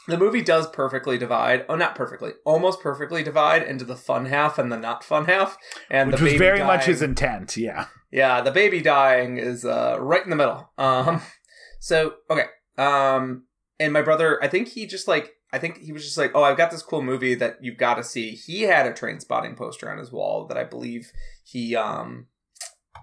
[0.06, 1.64] The movie does perfectly divide.
[1.68, 2.32] Oh, not perfectly.
[2.44, 5.56] Almost perfectly divide into the fun half and the not fun half.
[5.90, 7.56] And Which the was very dying, much his intent.
[7.56, 7.86] Yeah.
[8.12, 10.70] Yeah, the baby dying is uh, right in the middle.
[10.76, 11.22] Um,
[11.80, 12.44] so okay.
[12.76, 13.46] Um,
[13.80, 16.42] and my brother, I think he just like, I think he was just like, oh,
[16.42, 18.32] I've got this cool movie that you've got to see.
[18.32, 21.12] He had a Trainspotting poster on his wall that I believe
[21.44, 22.26] he, um,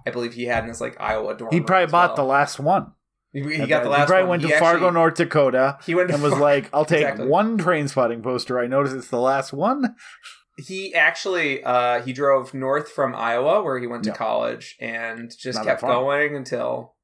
[0.06, 1.52] I believe he had in his like Iowa dorm.
[1.54, 2.16] He probably bought well.
[2.18, 2.92] the last one.
[3.34, 4.02] He, he got the last.
[4.02, 4.30] He probably one.
[4.30, 5.78] went He to actually- Fargo, North Dakota.
[5.86, 7.28] He went and was Far- like, "I'll take Exactly.
[7.28, 8.60] one Trainspotting poster.
[8.60, 9.96] I notice it's the last one."
[10.68, 14.16] he actually uh he drove north from Iowa where he went to Yeah.
[14.18, 16.96] college and just Not kept going until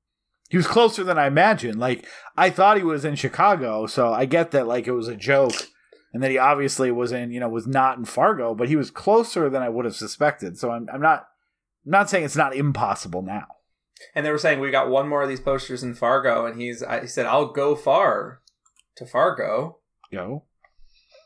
[0.49, 1.79] He was closer than I imagined.
[1.79, 2.05] Like
[2.37, 5.67] I thought he was in Chicago, so I get that like it was a joke,
[6.13, 8.89] and that he obviously was in you know was not in Fargo, but he was
[8.91, 10.57] closer than I would have suspected.
[10.57, 11.27] So I'm I'm not
[11.85, 13.47] I'm not saying it's not impossible now.
[14.15, 16.81] and they were saying we got one more of these posters in Fargo and he's
[16.83, 18.41] I, he said I'll go far
[18.95, 19.79] to Fargo
[20.13, 20.45] Go,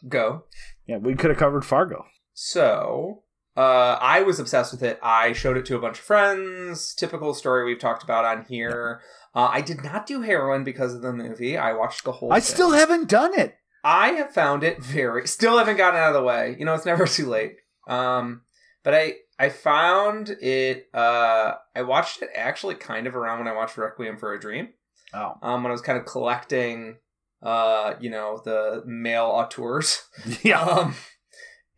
[0.07, 0.45] go
[0.88, 2.05] yeah, we could have covered Fargo.
[2.34, 3.23] so
[3.57, 7.33] uh I was obsessed with it I showed it to a bunch of friends typical
[7.33, 9.01] story we've talked about on here
[9.33, 12.39] uh, I did not do heroin because of the movie I watched the whole I
[12.39, 12.53] thing.
[12.53, 13.55] still haven't done it.
[13.83, 16.55] I have found it very still haven't gotten out of the way.
[16.59, 17.55] You know, it's never too late.
[17.87, 18.41] Um
[18.83, 23.53] but I I found it uh I watched it actually kind of around when I
[23.55, 24.69] watched Requiem for a Dream.
[25.13, 26.97] Oh, Um when I was kind of collecting
[27.41, 30.03] uh you know the male auteurs.
[30.43, 30.61] yeah.
[30.61, 30.95] Um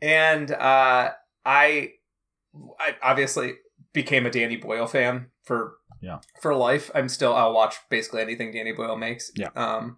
[0.01, 1.11] and uh
[1.45, 1.91] I
[2.79, 3.53] I obviously
[3.93, 6.19] became a Danny Boyle fan for Yeah.
[6.41, 6.89] for life.
[6.95, 9.31] I'm still I'll watch basically anything Danny Boyle makes.
[9.35, 9.49] Yeah.
[9.55, 9.97] Um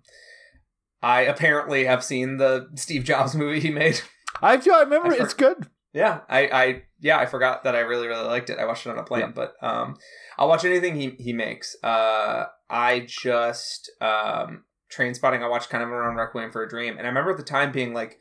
[1.02, 4.02] I apparently have seen the Steve Jobs movie he made.
[4.42, 4.74] I do.
[4.74, 5.68] I remember I for- it's good.
[5.94, 8.60] Yeah, I, I yeah, I forgot that I really really liked it.
[8.60, 9.32] I watched it on a plane, Yeah.
[9.34, 9.96] but um,
[10.38, 11.78] I'll watch anything he he makes.
[11.82, 15.42] Uh, I just um, Trainspotting.
[15.42, 17.72] I watched kind of around Requiem for a Dream, and I remember at the time
[17.72, 18.18] being like,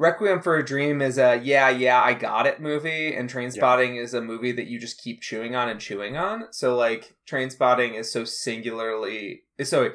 [0.00, 4.14] Requiem for a Dream is a yeah, yeah, I got it movie, and Trainspotting is
[4.14, 6.44] a movie that you just keep chewing on and chewing on.
[6.52, 9.90] So like Trainspotting is so singularly so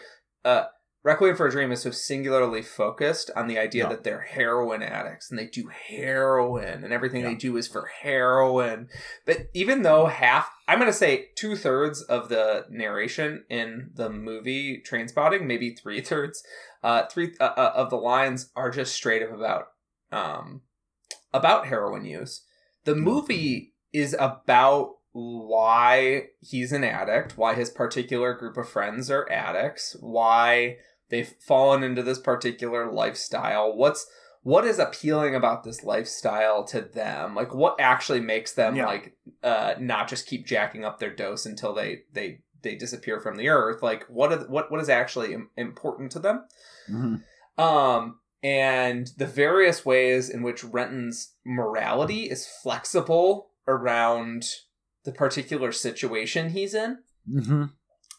[0.46, 0.66] uh
[1.04, 3.90] Requiem for a Dream is so singularly focused on the idea Yeah.
[3.90, 7.30] that they're heroin addicts and they do heroin and everything Yeah.
[7.30, 8.90] they do is for heroin.
[9.26, 14.10] But even though half, I'm going to say two thirds of the narration in the
[14.10, 16.44] movie Trainspotting, maybe three thirds,
[16.84, 19.66] uh, three uh, uh, of the lines are just straight up about
[20.12, 20.62] um,
[21.34, 22.44] about heroin use.
[22.86, 29.30] The movie is about why he's an addict, why his particular group of friends are
[29.32, 30.78] addicts, why
[31.10, 33.76] they've fallen into this particular lifestyle.
[33.76, 34.06] What's
[34.44, 37.34] what is appealing about this lifestyle to them?
[37.34, 38.86] Like what actually makes them Yeah.
[38.88, 43.38] like uh not just keep jacking up their dose until they they they disappear from
[43.38, 43.82] the earth?
[43.82, 46.46] Like what are, what what is actually important to them?
[46.90, 47.24] Mhm.
[47.58, 54.46] Um, and the various ways in which Renton's morality is flexible around
[55.04, 57.00] the particular situation he's in.
[57.28, 57.72] Mhm.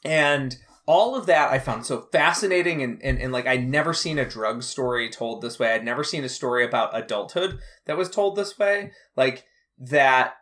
[0.04, 4.18] And all of that I found so fascinating and, and, and like I'd never seen
[4.18, 5.72] a drug story told this way.
[5.72, 8.90] I'd never seen a story about adulthood that was told this way.
[9.14, 9.44] Like
[9.78, 10.34] that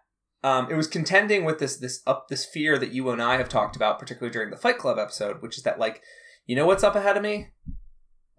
[0.43, 3.51] um, it was contending with this this up this fear that you and I have
[3.51, 6.01] talked about, particularly during the Fight Club episode, which is that like,
[6.47, 7.49] you know what's up ahead of me?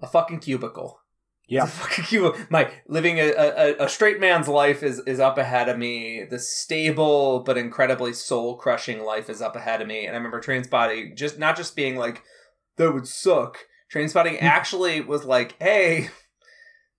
[0.02, 1.02] A fucking cubicle.
[1.48, 1.66] Yeah.
[1.66, 2.40] Fucking cubicle.
[2.50, 6.26] My living a, a, a straight man's life is, is up ahead of me.
[6.30, 10.06] The stable but incredibly soul crushing life is up ahead of me.
[10.06, 12.24] And I remember Trainspotting just not just being like,
[12.78, 13.60] that would suck.
[13.94, 14.46] Trainspotting hmm.
[14.46, 16.10] actually was like, hey,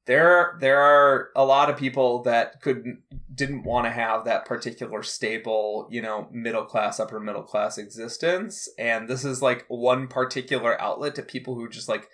[0.06, 2.84] there there are a lot of people that could
[3.34, 8.68] didn't want to have that particular stable, you know, middle class, upper middle class existence.
[8.78, 12.08] And this is like one particular outlet to people who just like,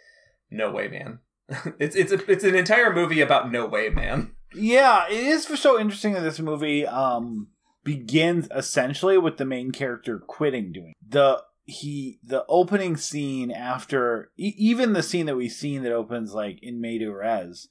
[0.51, 1.18] no way, man.
[1.79, 4.33] it's it's a, it's an entire movie about no way, man.
[4.55, 7.49] Yeah, it is so interesting that this movie um
[7.85, 14.55] begins essentially with the main character quitting doing the he the opening scene after e-
[14.57, 17.69] even the scene that we've seen that opens like in Res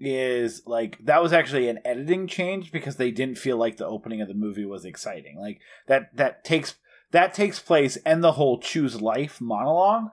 [0.00, 4.20] is like that was actually an editing change because they didn't feel like the opening
[4.20, 5.38] of the movie was exciting.
[5.38, 6.74] Like that that takes
[7.12, 10.10] that takes place and the whole choose life monologue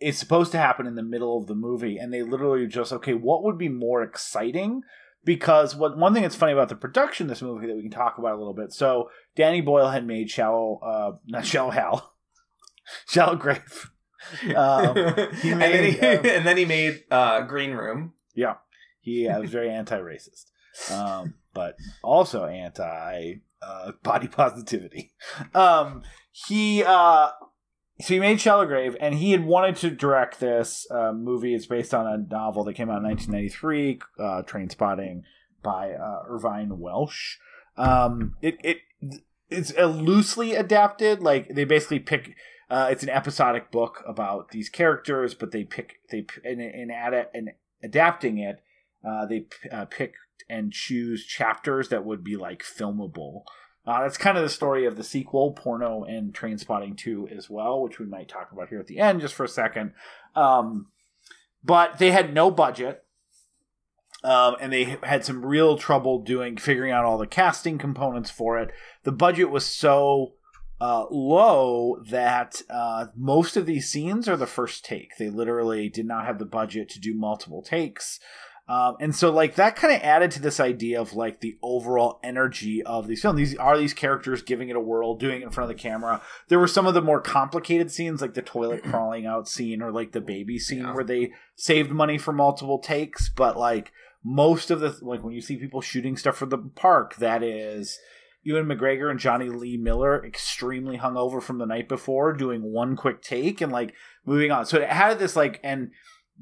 [0.00, 3.14] is supposed to happen in the middle of the movie and they literally just okay
[3.14, 4.82] what would be more exciting?
[5.24, 7.90] Because what one thing that's funny about the production of this movie that we can
[7.90, 12.14] talk about a little bit so danny boyle had made shallow uh not shallow hal
[13.08, 13.90] shallow grave.
[14.54, 18.14] Um, he and, then made, he, uh, and then he made uh, Green Room.
[18.34, 18.54] Yeah,
[19.00, 20.46] he uh, was very anti-racist.
[20.92, 25.12] Um but also anti uh body positivity.
[25.54, 27.30] Um he uh
[28.00, 28.68] so he made Shallow
[29.00, 31.54] and he had wanted to direct this uh, movie.
[31.54, 35.22] It's based on a novel that came out in 1993, uh, Trainspotting
[35.62, 37.38] by uh, Irvine Welsh.
[37.76, 38.78] Um, it it
[39.48, 41.20] it's a loosely adapted.
[41.20, 42.34] Like they basically pick.
[42.70, 47.28] Uh, it's an episodic book about these characters, but they pick they in in, ad,
[47.34, 47.50] in
[47.82, 48.62] adapting it.
[49.04, 50.14] Uh, they uh, pick
[50.48, 53.42] and choose chapters that would be like filmable.
[53.88, 57.80] Uh, that's kind of the story of the sequel, Porno and Trainspotting 2 as well,
[57.80, 59.94] which we might talk about here at the end just for a second.
[60.36, 60.88] Um,
[61.64, 63.02] but they had no budget.
[64.22, 68.58] Um, and they had some real trouble doing figuring out all the casting components for
[68.58, 68.72] it.
[69.04, 70.34] The budget was so
[70.82, 75.16] uh, low that uh, most of these scenes are the first take.
[75.16, 78.20] They literally did not have the budget to do multiple takes.
[78.68, 82.20] Um, and so like that kind of added to this idea of like the overall
[82.22, 83.38] energy of these films.
[83.38, 86.20] These are these characters giving it a whirl, doing it in front of the camera.
[86.48, 89.90] There were some of the more complicated scenes, like the toilet crawling out scene or
[89.90, 90.94] like the baby scene, Yeah.
[90.94, 93.30] where they saved money for multiple takes.
[93.30, 93.90] But like
[94.22, 97.98] most of the like when you see people shooting stuff for the park, that is
[98.42, 103.22] Ewan McGregor and Jonny Lee Miller extremely hungover from the night before, doing one quick
[103.22, 103.94] take and like
[104.26, 104.66] moving on.
[104.66, 105.90] So it had this like and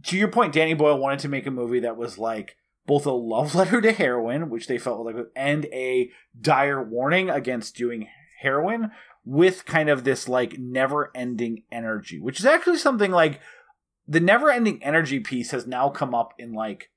[0.05, 2.57] to your point, Danny Boyle wanted to make a movie that was like
[2.87, 7.77] both a love letter to heroin, which they felt like, and a dire warning against
[7.77, 8.09] doing
[8.41, 8.91] heroin
[9.25, 13.41] with kind of this like never ending energy, which is actually something like
[14.07, 16.91] the never ending energy piece has now come up in like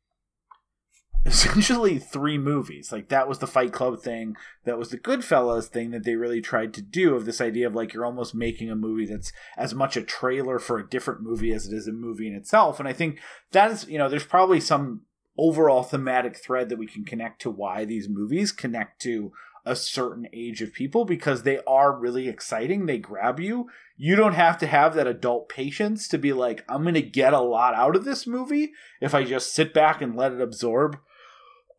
[1.25, 2.91] essentially three movies.
[2.91, 6.41] Like that was the Fight Club thing, that was the Goodfellas thing that they really
[6.41, 9.75] tried to do of this idea of like you're almost making a movie that's as
[9.75, 12.79] much a trailer for a different movie as it is a movie in itself.
[12.79, 13.19] And I think
[13.51, 15.01] that is, you know, there's probably some
[15.37, 19.31] overall thematic thread that we can connect to why these movies connect to
[19.65, 22.85] a certain age of people because they are really exciting.
[22.85, 23.69] They grab you.
[23.97, 27.33] You don't have to have that adult patience to be like, I'm going to get
[27.33, 30.97] a lot out of this movie if I just sit back and let it absorb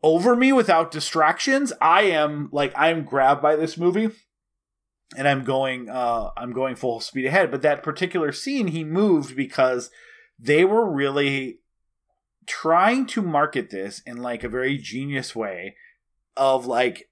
[0.03, 4.09] over me without distractions, I am like I am grabbed by this movie
[5.15, 7.51] and I'm going uh I'm going full speed ahead.
[7.51, 9.89] But that particular scene he moved because
[10.39, 11.59] they were really
[12.47, 15.75] trying to market this in like a very genius way
[16.35, 17.09] of like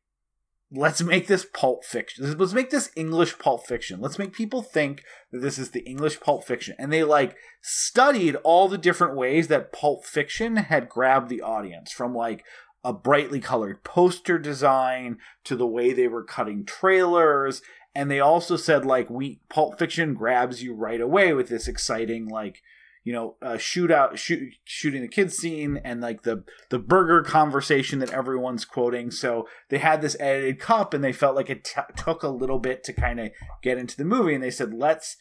[0.71, 5.03] let's make this pulp fiction let's make this english pulp fiction let's make people think
[5.31, 9.47] that this is the english pulp fiction and they like studied all the different ways
[9.47, 12.43] that pulp fiction had grabbed the audience from like
[12.83, 17.61] a brightly colored poster design to the way they were cutting trailers.
[17.93, 22.27] And they also said like we pulp fiction grabs you right away with this exciting
[22.27, 22.61] like
[23.03, 27.99] you know uh, shootout shoot, shooting the kids scene and like the the burger conversation
[27.99, 29.11] that everyone's quoting.
[29.11, 32.59] So they had this edited cup and they felt like it t- took a little
[32.59, 34.35] bit to kind of get into the movie.
[34.35, 35.17] And they said let's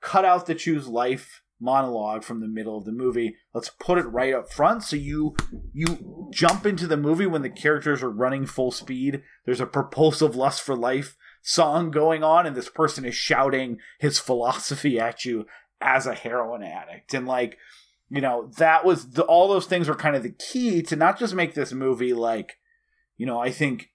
[0.00, 3.36] cut out the choose life monologue from the middle of the movie.
[3.52, 5.36] Let's put it right up front so you
[5.72, 9.22] you jump into the movie when the characters are running full speed.
[9.44, 14.18] There's a propulsive lust for life song going on and this person is shouting his
[14.18, 15.46] philosophy at you
[15.80, 17.14] as a heroin addict.
[17.14, 17.56] And like
[18.10, 21.18] you know that was the, all those things were kind of the key to not
[21.18, 22.58] just make this movie like
[23.16, 23.90] you know i think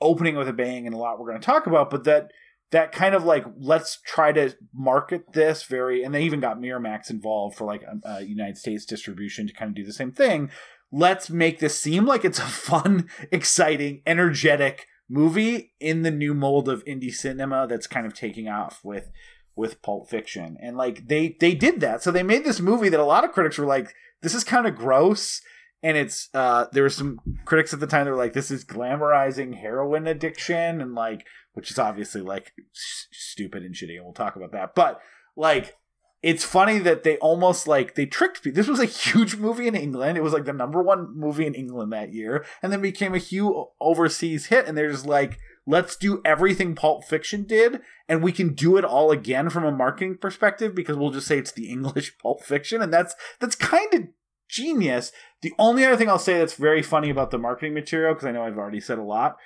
[0.00, 2.30] opening with a bang and a lot we're going to talk about but that
[2.72, 7.08] that kind of like let's try to market this very and they even got miramax
[7.08, 10.50] involved for like a, a united states distribution to kind of do the same thing
[10.90, 16.68] let's make this seem like it's a fun exciting energetic movie in the new mold
[16.68, 19.10] of indie cinema that's kind of taking off with
[19.54, 20.56] with Pulp Fiction.
[20.60, 22.02] And like they they did that.
[22.02, 24.66] So they made this movie that a lot of critics were like this is kind
[24.66, 25.40] of gross
[25.82, 28.64] and it's uh there were some critics at the time that were like this is
[28.64, 34.36] glamorizing heroin addiction and like which is obviously like stupid and shitty and we'll talk
[34.36, 34.74] about that.
[34.74, 35.00] But
[35.36, 35.76] like
[36.22, 38.56] it's funny that they almost like they tricked people.
[38.56, 40.16] This was a huge movie in England.
[40.16, 43.18] It was like the number one movie in England that year, and then became a
[43.18, 44.66] huge overseas hit.
[44.66, 48.84] And they're just like, let's do everything Pulp Fiction did, and we can do it
[48.84, 52.80] all again from a marketing perspective because we'll just say it's the English Pulp Fiction,
[52.80, 54.02] and that's that's kind of
[54.48, 55.10] genius.
[55.42, 58.32] The only other thing I'll say that's very funny about the marketing material, because I
[58.32, 59.38] know I've already said a lot.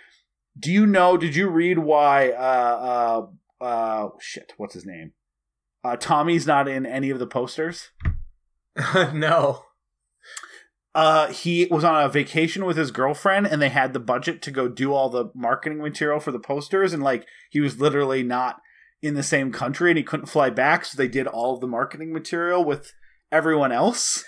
[0.59, 1.17] Do you know?
[1.17, 2.31] Did you read why?
[2.31, 3.27] Uh,
[3.61, 4.53] uh, uh, shit.
[4.57, 5.13] What's his name?
[5.85, 7.91] Uh, Tommy's not in any of the posters.
[9.13, 9.63] no.
[10.95, 14.51] Uh, he was on a vacation with his girlfriend, and they had the budget to
[14.51, 18.57] go do all the marketing material for the posters, and like he was literally not
[19.03, 21.67] in the same country, and he couldn't fly back, so they did all of the
[21.67, 22.95] marketing material with
[23.31, 24.25] everyone else,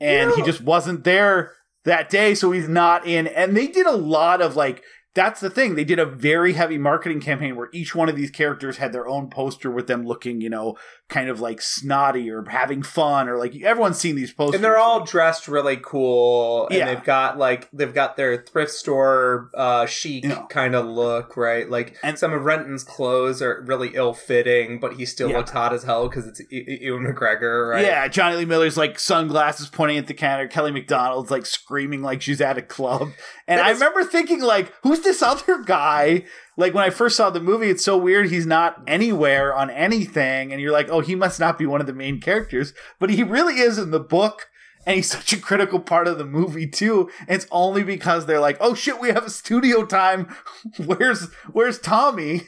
[0.00, 3.26] and he just wasn't there that day, so he's not in.
[3.26, 5.74] And they did a lot of like that's the thing.
[5.74, 9.06] They did a very heavy marketing campaign where each one of these characters had their
[9.06, 10.76] own poster with them looking, you know,
[11.08, 14.54] kind of like snotty or having fun or like everyone's seen these posters.
[14.54, 16.86] And they're all dressed really cool, and Yeah.
[16.86, 21.68] they've got like they've got their thrift store uh, chic kind of look, right?
[21.68, 25.38] Like And- some of Renton's clothes are really ill fitting, but he still Yeah.
[25.38, 27.84] looks hot as hell because it's Ewan McGregor, right?
[27.84, 30.48] Yeah, Jonny Lee Miller's like sunglasses pointing at the counter.
[30.48, 33.10] Kelly Macdonald's like screaming like she's at a club.
[33.46, 36.24] And I remember thinking like, who's this other guy?
[36.56, 38.30] Like when I first saw the movie, it's so weird.
[38.30, 41.86] He's not anywhere on anything, and you're like, oh, he must not be one of
[41.86, 44.48] the main characters, but he really is in the book.
[44.84, 47.08] And he's such a critical part of the movie too.
[47.20, 50.34] And it's only because they're like, "Oh shit, we have a studio time.
[50.78, 52.42] Where's Where's Tommy?"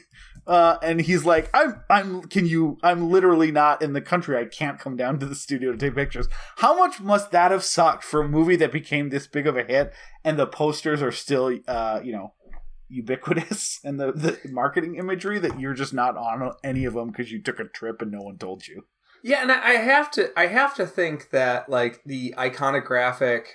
[0.47, 2.21] Uh, and he's like, "I'm, I'm.
[2.23, 2.77] Can you?
[2.83, 4.37] I'm literally not in the country.
[4.37, 7.63] I can't come down to the studio to take pictures." How much must that have
[7.63, 11.11] sucked for a movie that became this big of a hit, and the posters are
[11.11, 12.33] still, uh, you know,
[12.95, 17.31] ubiquitous, and the the marketing imagery that you're just not on any of them because
[17.31, 18.85] you took a trip and no one told you.
[19.23, 23.45] Yeah, and I have to I have to think that like the iconographic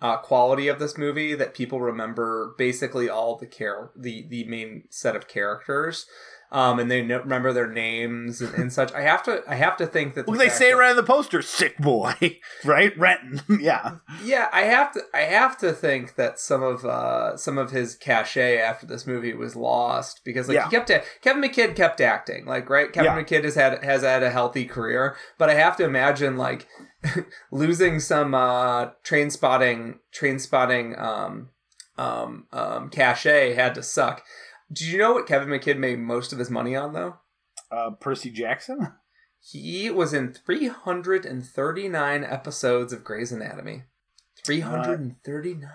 [0.00, 4.84] uh, quality of this movie that people remember basically all the care the the main
[4.90, 6.06] set of characters.
[6.50, 8.90] Um, and they know, remember their names and, and such.
[8.94, 10.90] I have to, I have to think that the Well, they say it that- right
[10.90, 12.14] on the poster, "Sick boy,"
[12.64, 12.96] right?
[12.98, 13.96] Renton, yeah.
[14.24, 15.02] Yeah, I have to.
[15.12, 19.34] I have to think that some of uh, some of his cachet after this movie
[19.34, 20.64] was lost because like Yeah.
[20.64, 20.90] he kept
[21.22, 22.90] Kevin McKidd kept acting like right.
[22.90, 23.22] Kevin Yeah.
[23.22, 26.66] McKidd has had has had a healthy career, but I have to imagine like
[27.52, 31.50] losing some uh, trainspotting train spotting um,
[31.96, 34.22] um, um, cachet had to suck.
[34.72, 37.16] Did you know what Kevin McKidd made most of his money on though?
[37.70, 38.92] Uh, Percy Jackson.
[39.40, 43.84] He was in 339 episodes of Grey's Anatomy.
[44.44, 45.70] 339.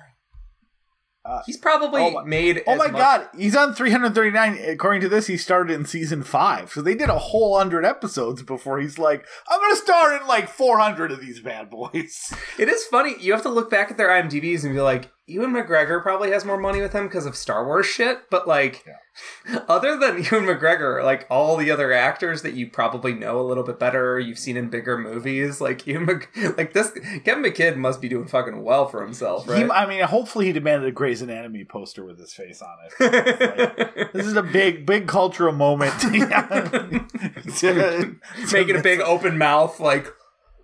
[1.25, 2.61] Uh, He's probably oh my- made.
[2.67, 4.57] Oh my much- god, he's on 339.
[4.67, 6.71] According to this, he started in season five.
[6.73, 10.49] So they did a whole hundred episodes before he's like, I'm gonna star in like
[10.49, 12.33] 400 of these bad boys.
[12.59, 13.15] It is funny.
[13.21, 16.43] You have to look back at their IMDb's and be like, Ewan McGregor probably has
[16.43, 18.83] more money with him because of Star Wars shit, but like,
[19.69, 23.63] other than Ewan McGregor, like all the other actors that you probably know a little
[23.63, 26.91] bit better, you've seen in bigger movies, like Ewan, Mc- like this
[27.23, 29.63] Kevin McKidd must be doing fucking well for himself, He.
[29.63, 34.09] I mean, hopefully he demanded a Grey's Anatomy poster with his face on it.
[34.13, 35.97] this is a big, big cultural moment.
[36.01, 36.09] To-
[38.51, 40.07] Making a big open mouth, like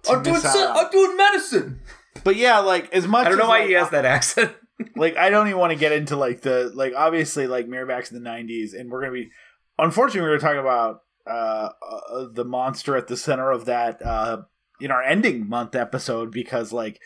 [0.09, 0.85] I'm doing, miss so- out.
[0.85, 1.79] I'm doing medicine.
[2.23, 3.21] But yeah, like as much.
[3.21, 4.55] As I don't know why like, he has that accent.
[4.95, 8.21] like I don't even want to get into like the like obviously like Miramax in
[8.23, 9.29] the '90s, and we're gonna be
[9.77, 14.41] unfortunately we're gonna talk about uh, uh the monster at the center of that uh
[14.81, 16.99] in our ending month episode because like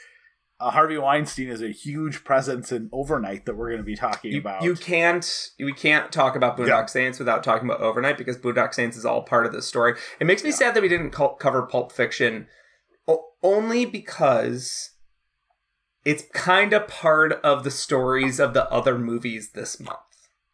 [0.60, 4.40] uh, Harvey Weinstein is a huge presence in overnight that we're gonna be talking You,
[4.40, 4.62] about.
[4.64, 6.86] you can't we can't talk about Boondock Yeah.
[6.86, 9.96] Saints without talking about Overnight because Boondock Saints is all part of this story.
[10.20, 10.56] It makes me Yeah.
[10.58, 12.48] sad that we didn't co- cover Pulp Fiction,
[13.08, 14.92] o- only because
[16.06, 20.00] it's kind of part of the stories of the other movies this month.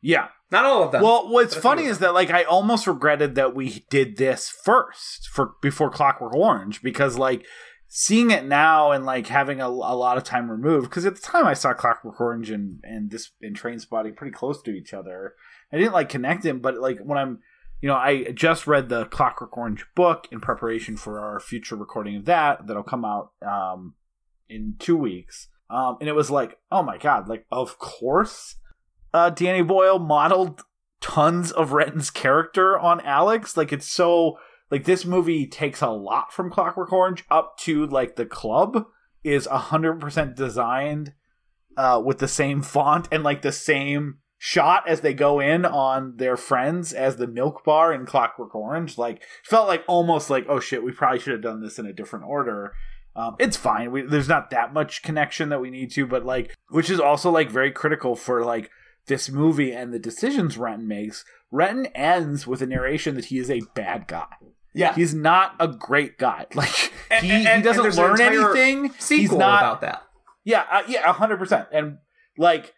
[0.02, 0.30] yeah.
[0.52, 1.04] Not all of them.
[1.04, 5.54] Well, what's funny is that like I almost regretted that we did this first for
[5.62, 7.46] before Clockwork Orange because like
[7.88, 11.22] seeing it now and like having a, a lot of time removed because at the
[11.22, 15.36] time I saw Clockwork Orange and and this and Trainspotting pretty close to each other.
[15.72, 17.40] I didn't like connect them, but like when I'm
[17.80, 22.16] you know I just read the Clockwork Orange book in preparation for our future recording
[22.16, 23.94] of that that'll come out um
[24.50, 25.48] in two weeks.
[25.70, 28.56] Um, and it was like, oh my god, like of course
[29.14, 30.64] uh, Danny Boyle modeled
[31.02, 33.56] tons of Renton's character on Alex.
[33.56, 34.38] Like it's so
[34.72, 38.86] like this movie takes a lot from Clockwork Orange up to like the club
[39.24, 41.14] is hundred percent designed
[41.78, 46.16] uh, with the same font and like the same shot as they go in on
[46.16, 48.98] their friends as the milk bar in Clockwork Orange.
[48.98, 51.94] Like felt like almost like oh shit, we probably should have done this in a
[51.94, 52.74] different order.
[53.16, 53.92] Um, it's fine.
[53.92, 57.30] We, there's not that much connection that we need to, but like, which is also
[57.32, 58.70] like very critical for like
[59.08, 61.26] this movie and the decisions Renton makes.
[61.52, 64.28] Renton ends with a narration that he is a bad guy.
[64.74, 66.46] yeah, He's not a great guy.
[66.56, 68.94] Like And- he, and- he doesn't learn anything.
[69.00, 70.04] He's not about that.
[70.46, 71.68] yeah, uh, yeah, hundred percent.
[71.74, 71.98] And
[72.38, 72.74] like,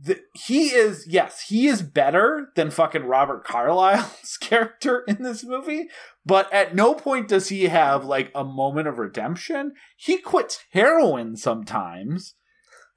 [0.00, 5.88] the, he is yes, he is better than fucking Robert Carlyle's character in this movie.
[6.26, 9.72] But at no point does he have like a moment of redemption.
[9.96, 12.34] He quits heroin sometimes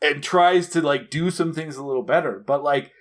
[0.01, 2.43] and tries to like do some things a little better.
[2.45, 2.91] But like,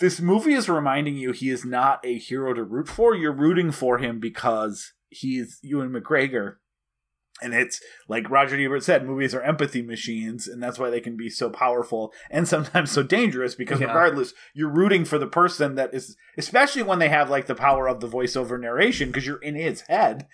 [0.00, 3.14] this movie is reminding you he is not a hero to root for.
[3.14, 6.56] You're rooting for him because he's Ewan McGregor.
[7.42, 11.16] And it's like Roger Ebert said, movies are empathy machines, and that's why they can
[11.16, 13.54] be so powerful and sometimes so dangerous.
[13.56, 13.88] Because Yeah.
[13.88, 17.88] regardless, you're rooting for the person that is, especially when they have like the power
[17.88, 20.26] of the voiceover narration, because you're in his head,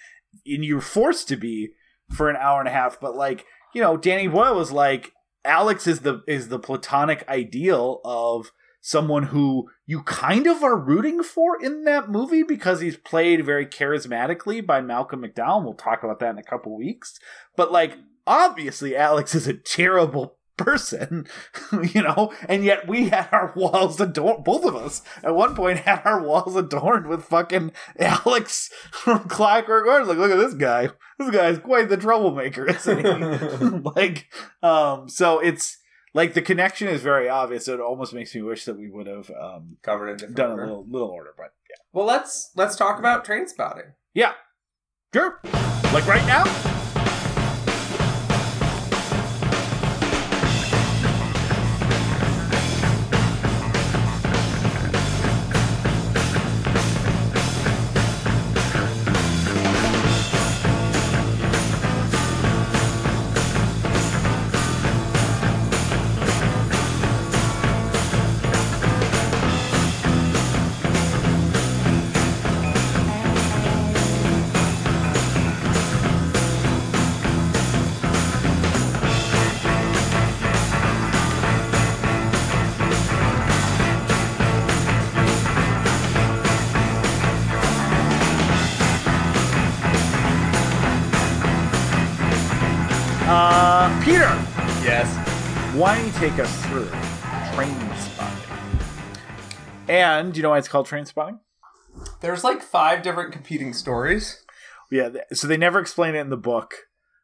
[0.46, 1.70] and you're forced to be
[2.14, 3.00] for an hour and a half.
[3.00, 5.12] But like, you know, Danny Boyle was like,
[5.44, 11.22] Alex is the is the platonic ideal of someone who you kind of are rooting
[11.22, 15.62] for in that movie because he's played very charismatically by Malcolm McDowell.
[15.62, 17.18] We'll talk about that in a couple weeks.
[17.56, 21.26] But like obviously Alex is a terrible person,
[21.94, 25.80] you know, and yet we had our walls adorned both of us at one point
[25.80, 30.08] had our walls adorned with fucking Alex from Clockwork Orange.
[30.08, 30.90] Like, look at this guy.
[31.18, 33.66] This guy's quite the troublemaker, isn't he?
[33.96, 34.26] like,
[34.62, 35.78] um, so it's
[36.14, 37.68] like the connection is very obvious.
[37.68, 40.86] It almost makes me wish that we would have um, Covered it done a little
[40.88, 43.92] little order, but yeah, Well, let's let's talk about Trainspotting.
[44.14, 44.32] yeah,
[45.14, 45.40] sure.
[45.92, 46.44] Like right now,
[96.20, 96.84] take us through
[97.54, 98.78] train spotting?
[99.88, 101.38] And do you know why it's called trainspotting?
[102.20, 104.44] There's like five different competing stories.
[104.90, 106.74] Yeah, so they never explain it in the book,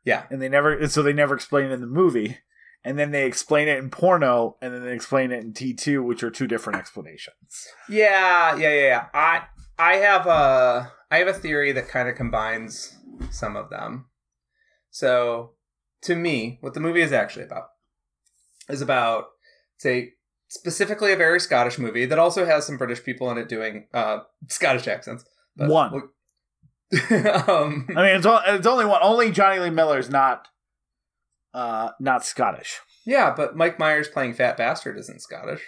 [0.04, 0.22] Yeah.
[0.30, 2.38] and they never, so they never explain it in the movie,
[2.84, 6.02] and then they explain it in porno, and then they explain it in T two,
[6.02, 7.66] which are two different explanations.
[7.90, 9.06] Yeah, yeah, yeah, yeah.
[9.12, 9.42] I
[9.78, 12.96] I have a I have a theory that kind of combines
[13.30, 14.06] some of them.
[14.90, 15.52] So,
[16.02, 17.64] to me, what the movie is actually about
[18.68, 19.26] is about
[19.78, 20.12] say
[20.48, 24.18] specifically a very Scottish movie that also has some British people in it doing uh,
[24.48, 25.24] Scottish accents.
[25.56, 25.92] But One.
[25.92, 26.10] we'll-
[27.48, 29.00] um, I mean, it's, all, it's only one.
[29.02, 30.46] Only Jonny Lee Miller is not,
[31.52, 32.78] uh, not Scottish.
[33.04, 35.62] yeah, but Mike Myers playing Fat Bastard isn't Scottish.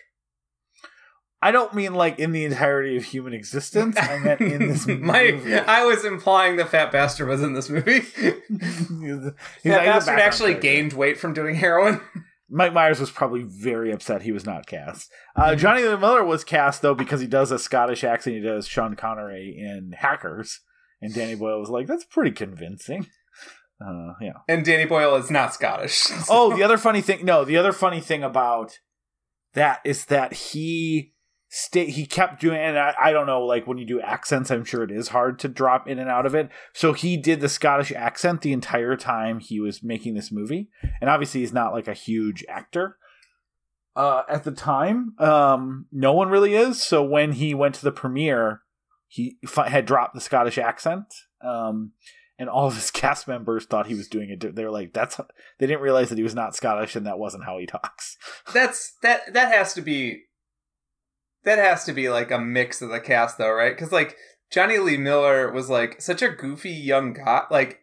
[1.43, 3.97] I don't mean like in the entirety of human existence.
[3.99, 5.55] I meant in this My, movie.
[5.57, 8.01] I was implying that Fat Bastard was in this movie.
[8.01, 10.61] He's- Fat he's Bastard actually character.
[10.61, 12.01] gained weight from doing heroin.
[12.51, 15.11] Mike Myers was probably very upset he was not cast.
[15.37, 18.37] Uh, Jonny Lee Miller was cast though because he does a Scottish accent.
[18.37, 20.61] He does Sean Connery in Hackers,
[21.01, 23.07] and Danny Boyle was like, "That's pretty convincing."
[23.81, 24.33] Uh, yeah.
[24.49, 26.07] And Danny Boyle is not Scottish.
[26.29, 27.25] Oh, the other funny thing.
[27.25, 28.79] No, the other funny thing about
[29.55, 31.13] that is that he
[31.49, 34.65] stay he kept doing and I, I don't know like when you do accents i'm
[34.65, 36.51] sure it is hard to drop in and out of it.
[36.73, 40.69] So he did the scottish accent the entire time he was making this movie.
[41.01, 42.97] And obviously he's not like a huge actor.
[43.97, 46.83] Uh at the time um no one really is.
[46.83, 48.63] So when he went to the premiere
[49.07, 51.07] he had dropped the scottish accent.
[51.43, 51.93] Um
[52.39, 55.17] and all of his cast members thought he was doing it they were like that's
[55.59, 58.19] they didn't realize that he was not scottish and that wasn't how he talks.
[58.53, 60.25] That's that that has to be
[61.49, 64.17] that has to be like a mix of the cast though right because like
[64.53, 67.81] jonny lee miller was like such a goofy young guy like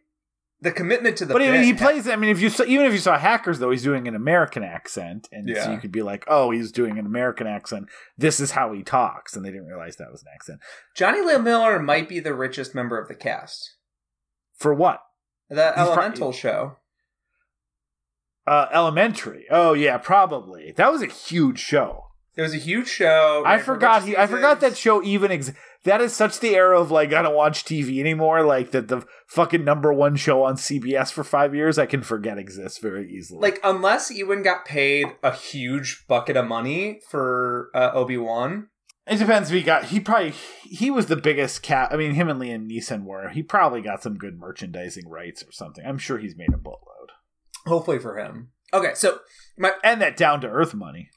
[0.61, 2.07] the commitment to the but I mean, he plays.
[2.07, 4.63] I mean, if you saw, even if you saw Hackers, though, he's doing an American
[4.63, 5.71] accent, and so Yeah.
[5.73, 7.87] you could be like, "Oh, he's doing an American accent.
[8.17, 10.61] This is how he talks," and they didn't realize that was an accent.
[10.95, 13.75] jonny lee miller might be the richest member of the cast
[14.57, 15.01] For what?
[15.49, 16.77] the He's pro- elemental show
[18.47, 19.45] Uh, elementary.
[19.51, 20.71] Oh yeah, probably.
[20.77, 22.05] That was a huge show.
[22.37, 24.03] It was a huge show I ran for a forgot.
[24.03, 25.59] He, I forgot that show even exists.
[25.83, 28.43] That is such the era of like I don't watch TV anymore.
[28.43, 32.37] Like that the fucking number one show on CBS for five years, I can forget
[32.37, 33.39] exists very easily.
[33.41, 38.69] like unless ewan got paid a huge bucket of money for uh, obi-wan
[39.07, 39.85] It depends if he got.
[39.85, 40.33] He probably
[40.63, 41.89] he was the biggest cat.
[41.91, 43.29] I mean, him and Liam Neeson were.
[43.29, 45.85] He probably got some good merchandising rights or something.
[45.85, 46.95] I'm sure he's made a boatload
[47.67, 49.19] hopefully for him okay so
[49.57, 51.09] my and that down to earth money.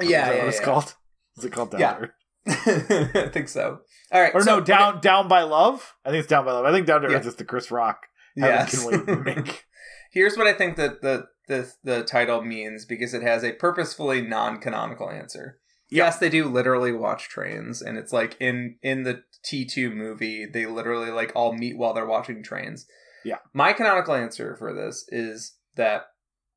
[0.00, 0.64] Yeah, is yeah, what it's yeah.
[0.64, 0.94] called?
[1.36, 2.06] Is it called down Yeah.
[2.46, 3.80] I think so.
[4.10, 4.34] All right.
[4.34, 5.94] Or so- no, down down by love.
[6.04, 6.64] I think it's down by love.
[6.64, 8.06] I think down to earth is the Chris Rock.
[8.36, 8.86] Yes.
[10.12, 14.22] Here's what I think that the, the the title means because it has a purposefully
[14.22, 15.58] non-canonical answer.
[15.90, 16.04] Yeah.
[16.04, 20.46] Yes, they do literally watch trains, and it's like in in the T two movie,
[20.46, 22.86] they literally like all meet while they're watching trains.
[23.24, 23.38] Yeah.
[23.52, 26.06] My canonical answer for this is that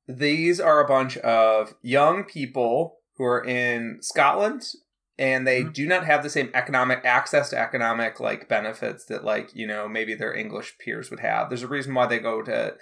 [0.08, 4.64] these are a bunch of young people who are in Scotland
[5.18, 5.74] and they Mhm.
[5.74, 9.88] do not have the same economic access to economic like benefits that like you know
[9.88, 12.76] maybe their english peers would have there's a reason why they go to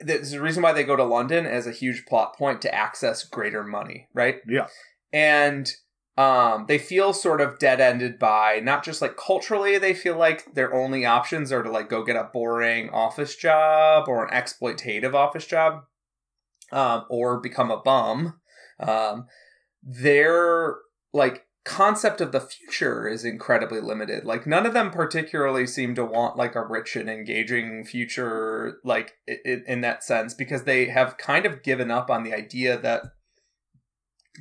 [0.00, 3.22] there's a reason why they go to london as a huge plot point to access
[3.22, 4.66] greater money right Yeah.
[5.12, 5.70] and
[6.16, 10.74] um, they feel sort of dead-ended by not just like culturally they feel like their
[10.74, 15.46] only options are to like go get a boring office job or an exploitative office
[15.46, 15.84] job
[16.72, 18.40] um, or become a bum
[18.80, 19.28] um,
[19.82, 20.76] their
[21.12, 26.04] like concept of the future is incredibly limited like none of them particularly seem to
[26.04, 30.86] want like a rich and engaging future like i i in that sense because they
[30.86, 33.02] have kind of given up on the idea that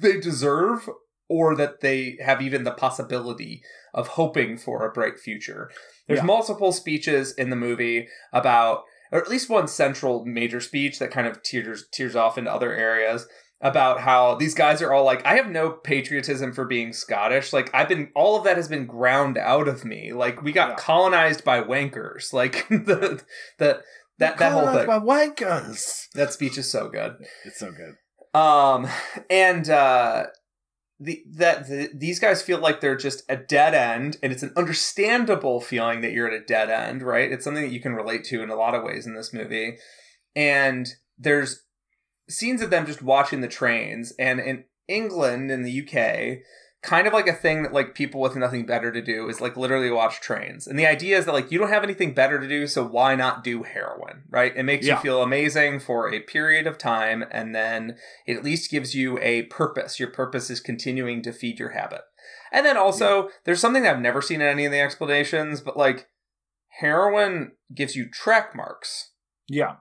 [0.02, 0.90] they deserve
[1.28, 3.62] or that they have even the possibility
[3.94, 5.70] of hoping for a bright future.
[6.08, 6.26] There's Yeah.
[6.26, 11.28] multiple speeches in the movie about, or at least one central major speech that kind
[11.28, 13.28] of tears tears off into other areas
[13.62, 17.51] about how these guys are all like, I have no patriotism for being Scottish.
[17.51, 20.14] Like I've been, all of that has been ground out of me.
[20.14, 20.76] Like we got Yeah.
[20.76, 22.32] colonized by wankers.
[22.32, 23.22] Like the
[23.57, 23.82] the
[24.20, 24.86] that that whole thing.
[24.88, 26.07] by wankers.
[26.16, 27.16] That speech is so good.
[27.45, 27.95] It's so good.
[28.39, 28.88] Um,
[29.30, 30.26] and uh,
[30.99, 34.53] the that the, these guys feel like they're just a dead end, and it's an
[34.55, 37.32] understandable feeling that you're at a dead end, right?
[37.32, 39.78] It's something that you can relate to in a lot of ways in this movie.
[40.36, 40.88] And
[41.18, 41.64] there's
[42.30, 46.40] scenes of them just watching the trains, and in England, in the UK.
[46.82, 49.58] Kind of like a thing that like people with nothing better to do is like
[49.58, 50.66] literally watch trains.
[50.66, 53.16] And the idea is that like you don't have anything better to do, so why
[53.16, 54.56] not do heroin, right?
[54.56, 54.96] It makes Yeah.
[54.96, 59.20] you feel amazing for a period of time and then it at least gives you
[59.20, 60.00] a purpose.
[60.00, 62.04] Your purpose is continuing to feed your habit.
[62.50, 65.76] And then also, there's something that I've never seen in any of the explanations, but
[65.76, 66.08] like
[66.80, 69.12] heroin gives you track marks.
[69.50, 69.76] Yeah.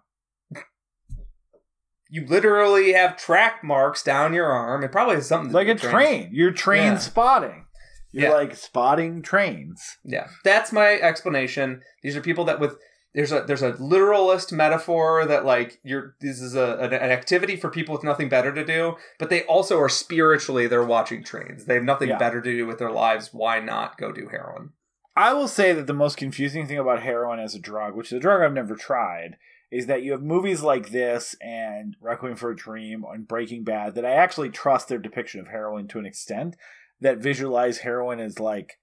[2.10, 4.82] You literally have track marks down your arm.
[4.82, 5.92] It probably has something to Like a with trains.
[5.94, 6.28] train.
[6.32, 6.98] You're train Yeah.
[6.98, 7.66] spotting.
[8.12, 8.34] You're Yeah.
[8.34, 9.98] like spotting trains.
[10.04, 11.82] Yeah, that's my explanation.
[12.02, 12.76] These are people that with
[13.14, 17.56] there's a there's a literalist metaphor that like you're this is a an, an activity
[17.56, 21.66] for people with nothing better to do, but they also are spiritually they're watching trains.
[21.66, 22.18] They have nothing Yeah.
[22.18, 23.30] better to do with their lives.
[23.34, 24.70] Why not go do heroin?
[25.16, 28.18] I will say that the most confusing thing about heroin as a drug, which is
[28.18, 29.36] a drug I've never tried,
[29.70, 33.94] is that you have movies like this and Requiem for a Dream and Breaking Bad
[33.94, 36.56] that I actually trust their depiction of heroin to an extent
[37.00, 38.78] that visualize heroin as like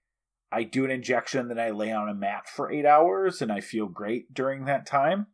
[0.52, 3.62] I do an injection, then I lay on a mat for eight hours and I
[3.62, 5.28] feel great during that time.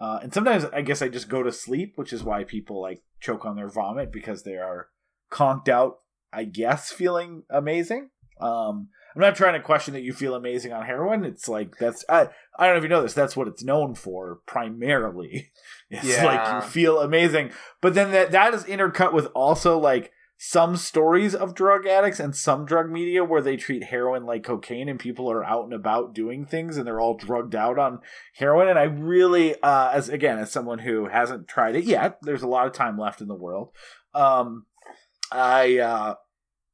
[0.00, 3.02] Uh, and sometimes I guess I just go to sleep, which is why people like
[3.20, 4.88] choke on their vomit because they are
[5.30, 5.98] conked out,
[6.32, 8.10] I guess, feeling amazing.
[8.40, 11.24] Um, I'm not trying to question that you feel amazing on heroin.
[11.24, 13.14] It's like that's I I don't know if you know this.
[13.14, 15.52] That's what it's known for primarily.
[15.92, 17.50] It's like you feel amazing,
[17.80, 22.34] but then that that is intercut with also like some stories of drug addicts and
[22.34, 26.14] some drug media where they treat heroin like cocaine and people are out and about
[26.14, 27.98] doing things and they're all drugged out on
[28.36, 32.40] heroin and i really uh as again as someone who hasn't tried it yet there's
[32.40, 33.68] a lot of time left in the world
[34.14, 34.64] um
[35.30, 36.14] i uh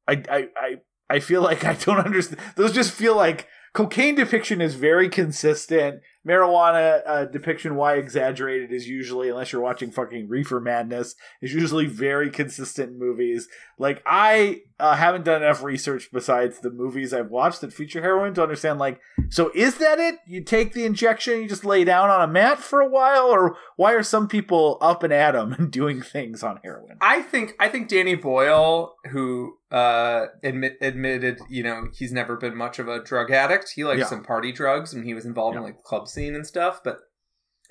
[0.07, 0.75] i i i,
[1.09, 6.01] I feel like i don't understand those just feel like cocaine depiction is very consistent
[6.27, 11.87] marijuana uh, depiction why exaggerated is usually unless you're watching fucking reefer madness is usually
[11.87, 13.49] very consistent in movies
[13.79, 18.35] like i uh, haven't done enough research besides the movies i've watched that feature heroin
[18.35, 19.01] to understand like
[19.31, 22.59] so is that it you take the injection you just lay down on a mat
[22.59, 26.43] for a while or why are some people up and at 'em and doing things
[26.43, 32.13] on heroin I think I think Danny Boyle, who uh, admit, admitted, you know, he's
[32.13, 33.73] never been much of a drug addict.
[33.75, 34.07] He likes Yeah.
[34.07, 36.81] some party drugs, and he was involved in like the club scene and stuff.
[36.83, 36.99] But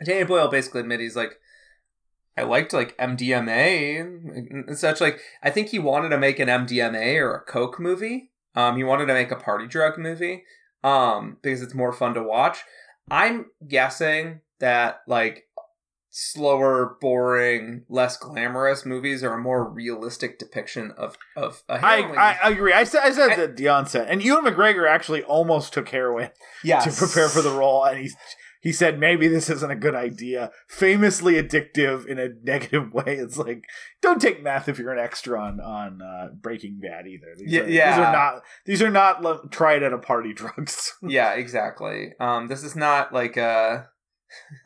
[0.06, 1.40] Danny Boyle basically admitted he's like,
[2.38, 5.02] I liked like MDMA and, and such.
[5.02, 8.32] Like, I think he wanted to make an MDMA or a coke movie.
[8.56, 10.44] Um, he wanted to make a party drug movie.
[10.84, 12.60] Um, because it's more fun to watch.
[13.10, 15.46] I'm guessing that like
[16.18, 22.18] slower, boring, less glamorous movies are a more realistic depiction of of a I, heroin.
[22.18, 22.72] I I agree.
[22.74, 25.90] I said I said I- that at the onset, and Ewan McGregor actually almost took
[25.90, 26.30] heroin
[26.64, 26.86] yes.
[26.86, 28.12] to prepare for the role, and he
[28.62, 30.52] he said maybe this isn't a good idea.
[30.70, 33.04] Famously addictive in a negative way.
[33.18, 33.66] It's like
[34.02, 37.28] don't take meth if you're an extra on on uh, Breaking Bad either.
[37.38, 40.94] These Yeah- are, these are not these are not lo- tried at a party drugs.
[41.04, 42.14] yeah, exactly.
[42.22, 43.90] Um, this is not like a.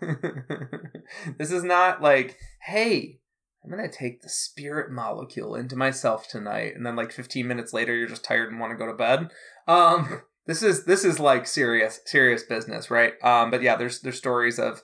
[1.37, 3.19] this is not like, hey,
[3.63, 7.95] I'm gonna take the spirit molecule into myself tonight, and then like 15 minutes later,
[7.95, 9.29] you're just tired and want to go to bed.
[9.67, 13.13] Um, this is this is like serious serious business, right?
[13.23, 14.81] Um, but yeah, there's there's stories of.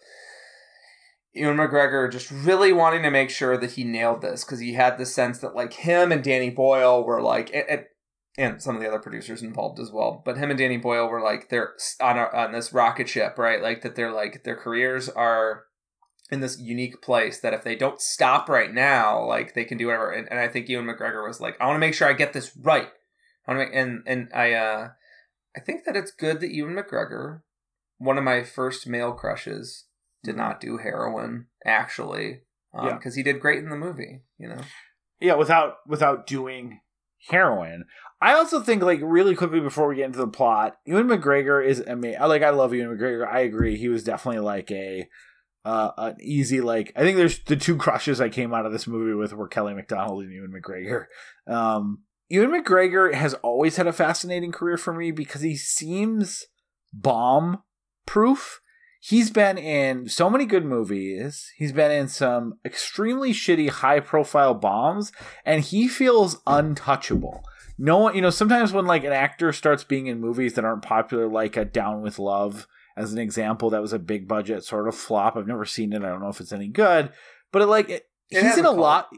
[1.38, 4.98] Ewan McGregor just really wanting to make sure that he nailed this because he had
[4.98, 7.88] the sense that like him and Danny Boyle were like and-
[8.38, 10.22] and some of the other producers involved as well.
[10.26, 13.62] But him and Danny Boyle were like they're on a, on this rocket ship, right?
[13.62, 15.64] Like that they're like their careers are
[16.32, 19.88] in this unique place that if they don't stop right now, like they can do
[19.88, 20.12] whatever.
[20.12, 22.34] And, and I think Ewan McGregor was like, I want to make sure I get
[22.34, 22.90] this right.
[23.48, 24.90] I want to make and and I uh
[25.56, 27.42] I think that it's good that Ewan McGregor,
[28.00, 29.86] one of my first male crushes,
[30.24, 32.42] did not do heroin actually.
[32.74, 32.94] Um, Yeah.
[32.96, 34.62] because he did great in the movie, you know.
[35.22, 36.82] yeah, without without doing
[37.28, 37.86] heroin.
[38.22, 41.80] I also think like really quickly before we get into the plot, Ewan McGregor is
[41.80, 42.20] amazing.
[42.22, 43.28] Like I love Ewan McGregor.
[43.28, 43.78] I agree.
[43.78, 45.08] He was definitely like a
[45.66, 46.94] uh, an easy like.
[46.96, 49.74] I think there's the two crushes I came out of this movie with were Kelly
[49.74, 51.06] Macdonald and Ewan McGregor.
[51.48, 56.46] Um, Ewan McGregor has always had a fascinating career for me because he seems
[56.94, 57.62] bomb
[58.06, 58.62] proof.
[59.08, 61.51] He's been in so many good movies.
[61.58, 65.12] He's been in some extremely shitty high profile bombs
[65.45, 67.43] and he feels untouchable.
[67.78, 70.82] No one, you know, sometimes when like an actor starts being in movies that aren't
[70.82, 74.88] popular, like a Down with Love, as an example, that was a big budget sort
[74.88, 75.38] of flop.
[75.38, 76.01] I've never seen it.
[76.01, 77.12] I don't know if it's any good,
[77.51, 79.10] but it, like it, he's in a a lot.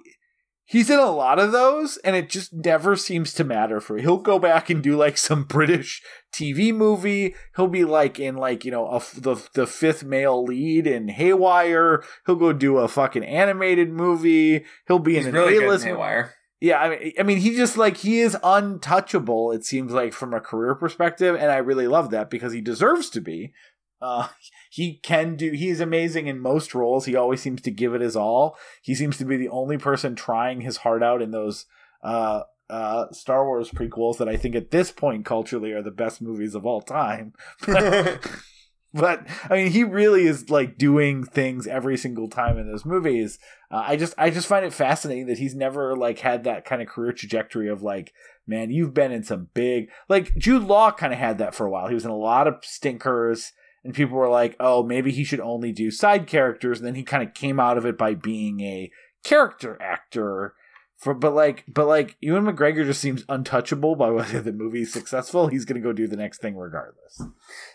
[0.69, 3.97] He's in a lot of those, and it just never seems to matter for.
[3.97, 4.03] him.
[4.03, 6.03] He'll go back and do like some British
[6.33, 7.35] TV movie.
[7.55, 12.03] He'll be like in like you know a, the the fifth male lead in Haywire.
[12.25, 14.65] He'll go do a fucking animated movie.
[14.89, 16.33] He'll be He's in an really good in Haywire.
[16.59, 19.53] yeah, I mean, I mean, he just like he is untouchable.
[19.53, 23.09] It seems like from a career perspective, and I really love that because he deserves
[23.11, 23.53] to be.
[24.01, 24.27] Uh,
[24.69, 25.51] he can do.
[25.51, 27.05] He is amazing in most roles.
[27.05, 28.57] He always seems to give it his all.
[28.81, 31.65] He seems to be the only person trying his heart out in those
[32.03, 36.21] uh, uh, Star Wars prequels that I think at this point culturally are the best
[36.21, 37.33] movies of all time.
[38.93, 43.39] but I mean, he really is like doing things every single time in those movies.
[43.71, 46.81] Uh, I just I just find it fascinating that he's never like had that kind
[46.81, 48.13] of career trajectory of like,
[48.45, 51.69] man, you've been in some big like Jude Law kind of had that for a
[51.69, 51.87] while.
[51.87, 53.53] He was in a lot of stinkers
[53.87, 57.03] and people were like, "Oh, maybe he should only do side characters." And then he
[57.03, 58.91] kind of came out of it by being a
[59.23, 60.55] character actor.
[60.97, 65.47] For but like but like Ewan McGregor just seems untouchable by whether the movie's successful.
[65.47, 67.21] He's gonna go do the next thing regardless.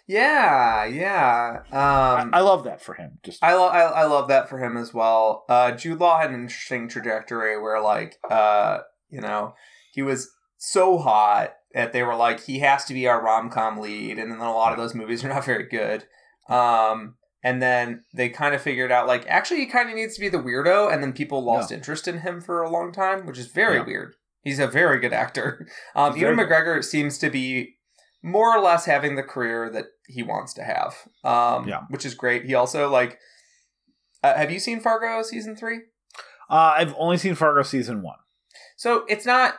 [0.07, 1.61] Yeah, yeah.
[1.71, 3.21] Um, I, I love that for him.
[3.23, 5.47] Just I, lo- I I love that for him as well.
[5.49, 9.55] Uh, Jude Law had an interesting trajectory where, like, uh, you know,
[9.95, 13.79] he was so hot that they were like, he has to be our rom com
[13.79, 16.05] lead, and then a lot of those movies are not very good.
[16.49, 20.21] Um, and then they kind of figured out, like, actually, he kind of needs to
[20.21, 23.39] be the weirdo, and then people lost interest in him for a long time, which
[23.39, 23.85] is very Yeah.
[23.85, 24.15] weird.
[24.43, 25.67] He's a very good actor.
[25.95, 27.77] Um, He's Ewan very McGregor seems to be
[28.23, 30.95] more or less having the career that he wants to have.
[31.25, 31.81] Um, Yeah.
[31.89, 32.45] which is great.
[32.45, 33.19] He also like.
[34.23, 35.81] Uh, have you seen Fargo season three?
[36.51, 38.19] uh, I've only seen Fargo season one.
[38.77, 39.55] So it's not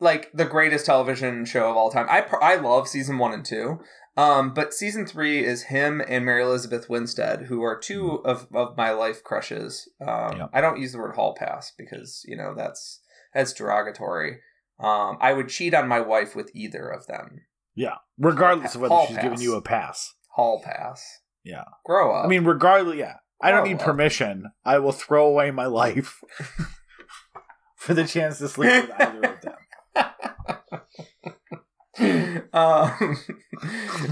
[0.00, 2.06] like the greatest television show of all time.
[2.10, 3.80] I pr- I love season one and two.
[4.18, 8.74] Um, but season three is him and Mary Elizabeth Winstead, who are two of, of
[8.74, 9.86] my life crushes.
[10.00, 10.50] Um, Yep.
[10.54, 13.00] I don't use the word hall pass because you know that's
[13.34, 14.38] that's derogatory.
[14.80, 17.42] Um, I would cheat on my wife with either of them.
[17.74, 19.22] Yeah, regardless of whether Hall she's pass.
[19.24, 20.14] giving you a pass.
[20.34, 21.02] Hall pass.
[21.44, 21.64] Yeah.
[21.84, 22.24] Grow up.
[22.24, 23.16] I mean, regardless, yeah.
[23.42, 23.86] I don't need well.
[23.86, 24.46] permission.
[24.64, 26.20] I will throw away my life
[27.76, 29.54] for the chance to sleep with either of them.
[32.52, 33.16] Um,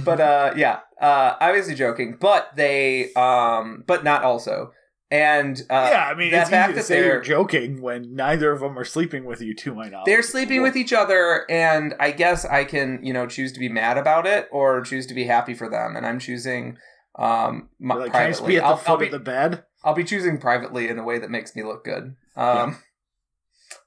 [0.04, 4.72] but uh, yeah, uh, obviously joking, but they, um, but not also,
[5.10, 7.82] and uh, yeah, I mean, the it's fact easy to that say you're they're- joking
[7.82, 10.06] when neither of them are sleeping with you, to my knowledge.
[10.06, 13.68] they're sleeping with each other, and I guess I can, you know, choose to be
[13.68, 16.78] mad about it or choose to be happy for them, and I'm choosing
[17.16, 18.54] um my, You're like, can I just privately.
[18.54, 19.64] be at the I'll, foot I'll be, of the bed?
[19.84, 22.16] I'll be choosing privately in a way that makes me look good.
[22.36, 22.78] Um,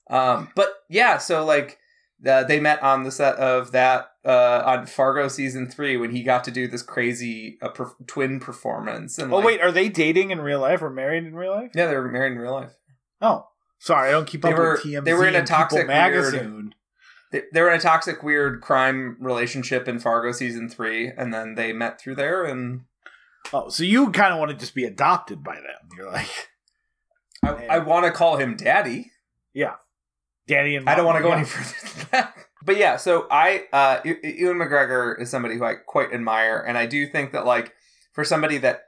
[0.09, 1.77] um, but yeah, so like
[2.25, 6.23] uh, they met on the set of that uh, on Fargo season three when he
[6.23, 9.17] got to do this crazy uh, per- twin performance.
[9.17, 11.71] And Oh like- wait, are they dating in real life or married in real life?
[11.75, 12.73] yeah, they were married in real life.
[13.21, 13.47] Oh,
[13.79, 15.05] sorry, I don't keep They up were- with TMZ.
[15.05, 16.73] they were in a People toxic, weird- magazine.
[17.31, 21.55] They, they were in a toxic, weird crime relationship in Fargo season three, and then
[21.55, 22.45] they met through there.
[22.45, 22.81] And
[23.53, 25.89] Oh, so you kind of want to just be adopted by them?
[25.97, 26.29] You're like
[27.43, 29.11] I, I want to call him daddy.
[30.47, 32.33] Danny and I don't want to go any further than that.
[32.65, 36.85] But yeah, so I, uh, Ewan McGregor is somebody who I quite admire, and I
[36.85, 37.73] do think that like
[38.11, 38.85] for somebody that,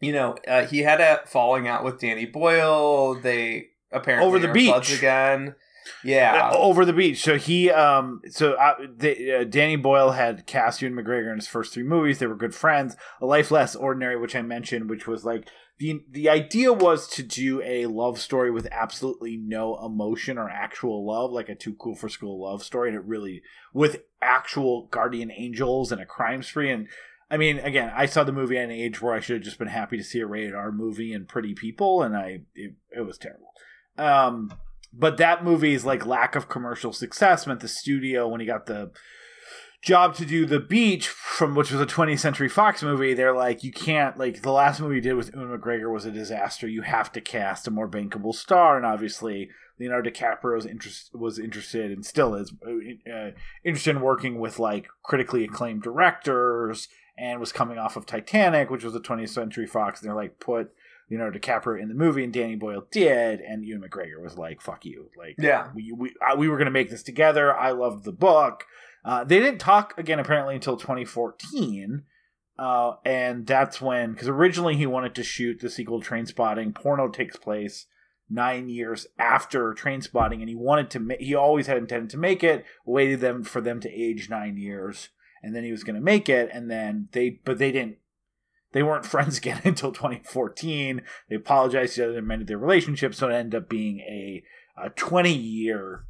[0.00, 3.14] you know, uh, he had a falling out with Danny Boyle.
[3.14, 4.96] They apparently Over the beach.
[4.96, 5.54] again.
[6.02, 7.22] Yeah, Uh, over the beach.
[7.22, 11.46] So he, um, so uh, the, uh, Danny Boyle had cast Ewan McGregor in his
[11.46, 12.18] first three movies.
[12.18, 12.96] They were good friends.
[13.20, 15.48] A Life Less Ordinary, which I mentioned, which was like
[15.78, 21.06] the the idea was to do a love story with absolutely no emotion or actual
[21.06, 23.42] love, like a Too Cool for School love story, and it really
[23.74, 26.70] with actual guardian angels and a crime spree.
[26.70, 26.88] And
[27.30, 29.58] I mean, again, I saw the movie at an age where I should have just
[29.58, 33.06] been happy to see a rated R movie and pretty people, and I it, it
[33.06, 33.52] was terrible.
[33.98, 34.54] Um,
[34.92, 38.92] but that movie's like lack of commercial success meant the studio when he got the
[39.86, 43.62] job to do the beach from which was a 20th century fox movie they're like
[43.62, 46.82] you can't like the last movie you did with Ewan McGregor was a disaster you
[46.82, 51.92] have to cast a more bankable star and obviously Leonardo DiCaprio was, interest, was interested
[51.92, 53.30] and still is uh,
[53.64, 58.82] interested in working with like critically acclaimed directors and was coming off of Titanic which
[58.82, 60.72] was a 20th century fox and they're like put
[61.08, 64.84] Leonardo DiCaprio in the movie, and Danny Boyle did, and Ewan McGregor was like, "Fuck
[64.84, 65.68] you!" Like, Yeah.
[65.72, 67.56] we we I, we were gonna make this together.
[67.56, 68.64] I loved the book.
[69.06, 72.02] Uh, they didn't talk again apparently until 2014,
[72.58, 76.74] uh, and that's when because originally he wanted to shoot the sequel Trainspotting.
[76.74, 77.86] Porno takes place
[78.28, 80.98] nine years after Trainspotting, and he wanted to.
[80.98, 82.64] Ma- he always had intended to make it.
[82.84, 86.28] Waited them for them to age nine years, and then he was going to make
[86.28, 87.98] it, and then they but they didn't.
[88.72, 91.02] They weren't friends again until 2014.
[91.30, 94.42] They apologized to each other and mended their relationship, so it ended up being a,
[94.76, 96.06] a 20 year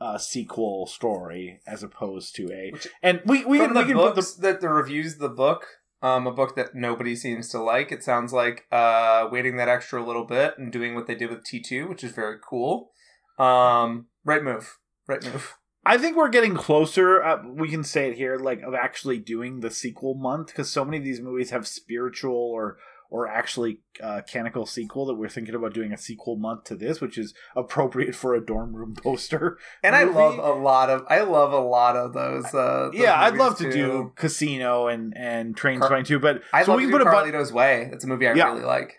[0.00, 2.70] uh, sequel story as opposed to a.
[2.72, 5.66] Which- and we we From the we books the that the reviews the book,
[6.02, 7.92] um, a book that nobody seems to like.
[7.92, 11.44] It sounds like uh, waiting that extra little bit and doing what they did with
[11.44, 12.90] T two, which is very cool.
[13.38, 15.54] Um, right move, right move.
[15.84, 17.22] I think we're getting closer.
[17.22, 20.84] Uh, we can say it here, like of actually doing the sequel month because so
[20.84, 22.78] many of these movies have spiritual or
[23.10, 27.00] or actually uh, canonical sequel that we're thinking about doing a sequel month to this,
[27.00, 29.58] which is appropriate for a dorm room poster.
[29.82, 32.46] And I love a lot of I love a lot of those.
[32.46, 36.42] Uh, those yeah, I'd love to do Casino and and Train Car- Spotting too, but
[36.52, 37.32] I so love we can put a button.
[37.32, 37.88] Carlito's Way.
[37.92, 38.52] It's a movie I Yeah.
[38.52, 38.94] really like.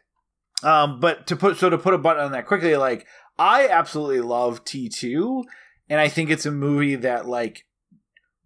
[0.63, 3.05] Um, but to put so to put a button on that quickly, like
[3.37, 5.43] I absolutely love T two,
[5.89, 7.65] and I think it's a movie that like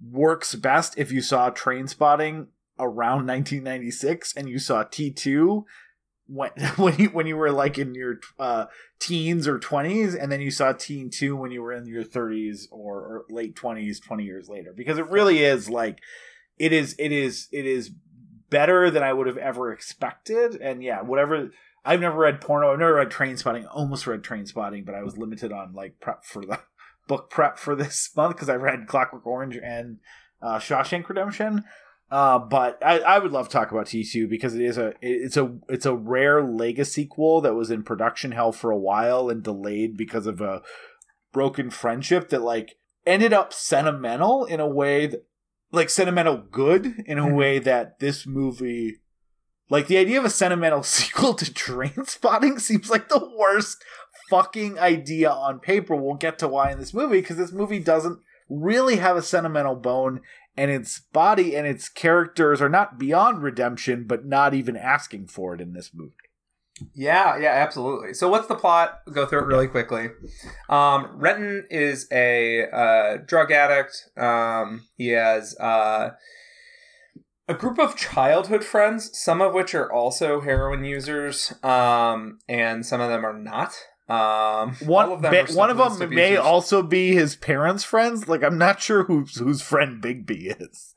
[0.03, 2.47] works best if you saw Trainspotting
[2.82, 5.63] around 1996 and you saw T2
[6.32, 8.65] when when you when you were like in your uh,
[8.99, 12.99] teens or 20s and then you saw T2 when you were in your 30s or,
[12.99, 14.73] or late 20s 20 years later.
[14.75, 15.99] Because it really is like
[16.57, 17.91] it is it is it is
[18.49, 20.55] better than I would have ever expected.
[20.55, 21.51] And yeah whatever
[21.86, 25.51] I've never read porno I've never read trainspotting almost read trainspotting but I was limited
[25.51, 26.59] on like prep for the
[27.07, 29.99] book prep for this month because I read Clockwork Orange and
[30.41, 31.63] uh, Shawshank Redemption
[32.12, 35.38] uh, but I, I would love to talk about T2 because it is a it's
[35.38, 39.41] a it's a rare Lega sequel that was in production hell for a while and
[39.41, 40.62] delayed because of a
[41.32, 45.26] broken friendship that like ended up sentimental in a way that
[45.72, 47.36] like sentimental good in a Mhm.
[47.36, 48.97] way that this movie
[49.70, 53.82] like the idea of a sentimental sequel to Trainspotting seems like the worst
[54.30, 55.95] fucking idea on paper.
[55.95, 59.76] We'll get to why in this movie because this movie doesn't really have a sentimental
[59.76, 60.20] bone
[60.62, 65.55] and its body and its characters are not beyond redemption but not even asking for
[65.55, 66.14] it in this movie.
[66.93, 68.14] Yeah, yeah, absolutely.
[68.14, 68.99] So, what's the plot?
[69.12, 70.09] Go through it really quickly.
[70.70, 74.09] Um, Renton is a uh, drug addict.
[74.18, 76.12] Um, he has uh,
[77.47, 83.01] a group of childhood friends, some of which are also heroin users, um, and some
[83.01, 83.76] of them are not.
[84.12, 88.28] Um, One of them one of them may also be his parents' friends.
[88.28, 90.93] Like I'm not sure whose whose friend Begbie is.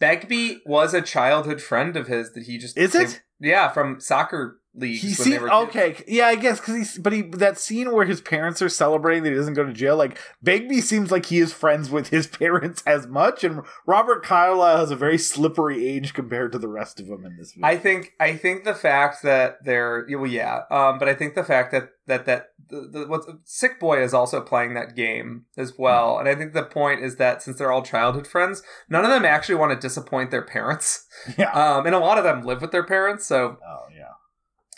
[0.00, 3.22] Begbie was a childhood friend of his that he just Is it?
[3.40, 5.00] yeah from soccer leagues.
[5.00, 5.76] He when they were kids.
[5.76, 6.04] okay.
[6.06, 6.98] Yeah, I guess because he's.
[6.98, 9.96] But he that scene where his parents are celebrating that he doesn't go to jail.
[9.96, 14.78] Like Begbie seems like he is friends with his parents as much, and Robert Carlyle
[14.78, 17.72] has a very slippery age compared to the rest of them in this movie.
[17.72, 21.44] I think I think the fact that they're well, yeah, um, but I think the
[21.44, 25.74] fact that that that the, the what's Sick Boy is also playing that game as
[25.78, 29.10] well, and I think the point is that since they're all childhood friends, none of
[29.10, 31.06] them actually want to disappoint their parents,
[31.38, 31.52] yeah.
[31.52, 33.97] um, and a lot of them live with their parents, so oh yeah.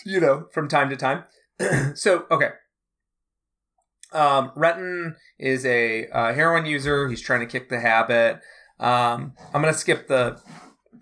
[0.05, 1.25] You know from time to time.
[1.95, 2.51] so okay.
[4.13, 7.09] Um, Renton is a uh, heroin user.
[7.09, 8.41] He's trying to kick the habit.
[8.81, 10.41] Um, I'm gonna skip the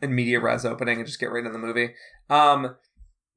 [0.02, 1.94] in media res opening and just get right into the movie.
[2.28, 2.76] Um,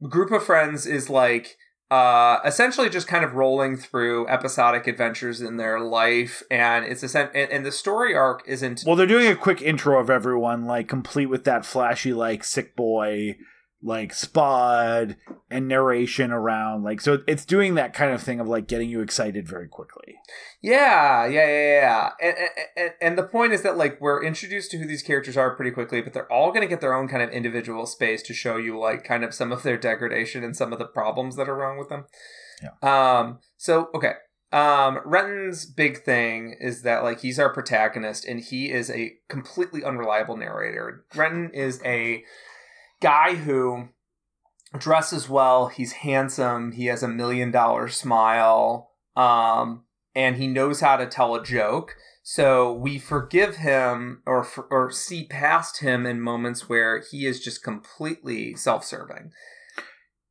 [0.10, 1.58] group of friends is like
[1.92, 7.20] uh, essentially just kind of rolling through episodic adventures in their life, and it's a
[7.36, 10.88] and, and the story arc isn't Well, they're doing a quick intro of everyone, like
[10.88, 13.36] complete with that flashy, like sick boy,
[13.84, 15.16] like spud
[15.50, 17.20] and narration around, like so.
[17.28, 20.16] It's doing that kind of thing of like getting you excited very quickly.
[20.62, 22.10] Yeah, yeah, yeah, yeah.
[22.22, 22.36] And,
[22.78, 25.72] and, and the point is that like we're introduced to who these characters are pretty
[25.72, 28.58] quickly, but they're all going to get their own kind of individual space to show
[28.58, 31.56] you like kind of some of their degradation and some of the problems that are
[31.56, 32.06] wrong with them.
[32.62, 33.20] Yeah.
[33.20, 33.40] Um.
[33.58, 34.14] So okay.
[34.52, 35.00] Um.
[35.06, 40.38] Renton's big thing is that like he's our protagonist, and he is a completely unreliable
[40.38, 41.04] narrator.
[41.16, 42.24] Renton is a
[43.02, 43.90] guy who
[44.78, 45.68] dresses well.
[45.68, 46.72] He's handsome.
[46.74, 48.92] He has a million dollar smile.
[49.16, 49.86] Um
[50.16, 51.96] and he knows how to tell a joke.
[52.24, 57.64] So we forgive him or or see past him in moments where he is just
[57.64, 59.32] completely self-serving.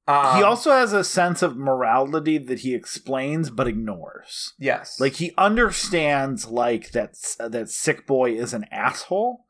[0.09, 4.55] Um, he also has a sense of morality that he explains but ignores.
[4.59, 9.45] yes, Like he understands like that that sick boy is an asshole,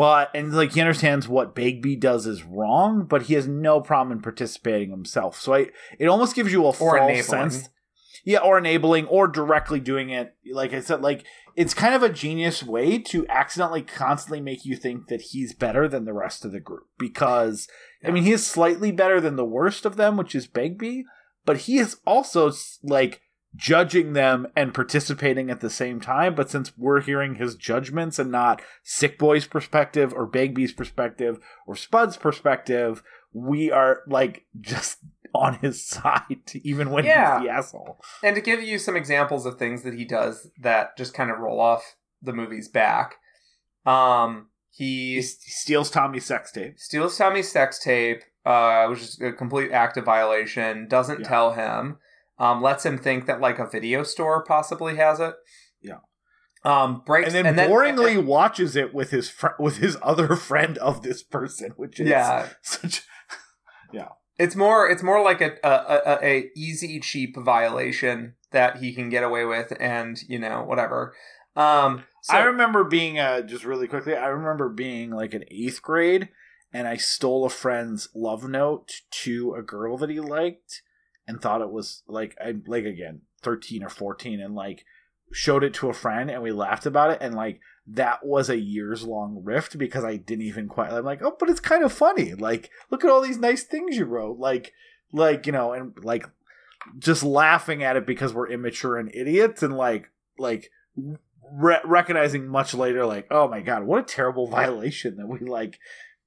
[0.00, 4.16] but and like he understands what Begbie does is wrong, but he has no problem
[4.16, 5.38] in participating himself.
[5.38, 5.66] So I
[5.98, 7.22] it almost gives you a Or false enabling.
[7.22, 7.68] sense.
[8.24, 10.34] Yeah, or enabling, or directly doing it.
[10.50, 11.24] Like I said, like
[11.54, 15.86] it's kind of a genius way to accidentally constantly make you think that he's better
[15.88, 16.86] than the rest of the group.
[16.98, 17.68] Because
[18.02, 21.04] I mean, he is slightly better than the worst of them, which is Begbie,
[21.44, 23.20] but he is also like
[23.56, 26.34] judging them and participating at the same time.
[26.34, 31.74] But since we're hearing his judgments and not Sick Boy's perspective or Begbie's perspective or
[31.74, 34.98] Spud's perspective, we are like just
[35.34, 37.38] on his side, even when Yeah.
[37.38, 38.00] he's the asshole.
[38.22, 41.38] and to give you some examples of things that he does that just kind of
[41.38, 43.14] roll off the movie's back.
[43.86, 46.78] Um, He, he steals Tommy's sex tape.
[46.78, 50.86] steals Tommy's sex tape, uh, which is a complete act of violation.
[50.88, 51.28] Doesn't Yeah.
[51.28, 51.98] tell him.
[52.40, 55.34] Um, lets him think that like a video store possibly has it.
[55.82, 55.98] Yeah.
[56.64, 61.02] Um, breaks And then boringly watches it with his fr- with his other friend of
[61.02, 63.02] this person, which is yeah, such
[64.40, 69.10] it's more it's more like a a, a a easy cheap violation that he can
[69.10, 71.14] get away with, and you know whatever.
[71.54, 74.16] Um, so, I remember being uh just really quickly.
[74.16, 76.30] I remember being like in eighth grade,
[76.72, 80.82] and I stole a friend's love note to a girl that he liked,
[81.26, 84.84] and thought it was like I like again thirteen or fourteen, and like
[85.32, 88.58] showed it to a friend and we laughed about it and like that was a
[88.58, 91.92] years long rift because I didn't even quite I'm like, "Oh, but it's kind of
[91.92, 92.34] funny.
[92.34, 94.72] Like, look at all these nice things you wrote." Like
[95.12, 96.26] like, you know, and like
[96.98, 100.70] just laughing at it because we're immature and idiots and like like
[101.52, 105.78] re- recognizing much later like, "Oh my god, what a terrible violation that we like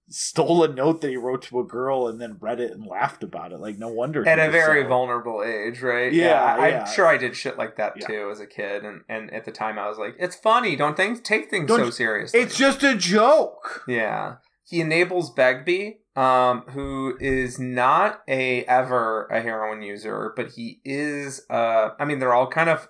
[0.09, 3.23] stole a note that he wrote to a girl and then read it and laughed
[3.23, 3.59] about it.
[3.59, 4.27] Like, no wonder.
[4.27, 6.11] At a very so- vulnerable age, right?
[6.11, 6.79] Yeah, yeah.
[6.81, 8.07] I'm sure I did shit like that Yeah.
[8.07, 10.75] too as a kid, and and at the time I was like, it's funny.
[10.75, 12.39] Don't think take things Don't- so seriously.
[12.39, 13.83] It's just a joke.
[13.87, 14.35] Yeah.
[14.65, 21.45] He enables Begbie, um, who is not a ever a heroin user, but he is
[21.49, 22.87] uh I mean they're all kind of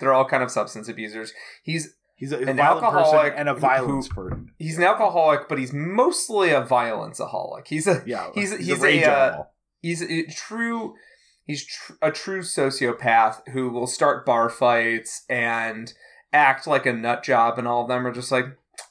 [0.00, 1.32] they're all kind of substance abusers.
[1.62, 4.52] He's He's a, An violent alcoholic person and a who- violence person.
[4.58, 7.66] he's an alcoholic, but he's mostly a violenceaholic.
[7.66, 9.42] He's a Yeah, He's- he's a rage a, uh,
[9.80, 10.94] he's a true
[11.46, 15.92] he's tr- a true sociopath who will start bar fights and
[16.32, 18.44] act like a nut job and all of them are just like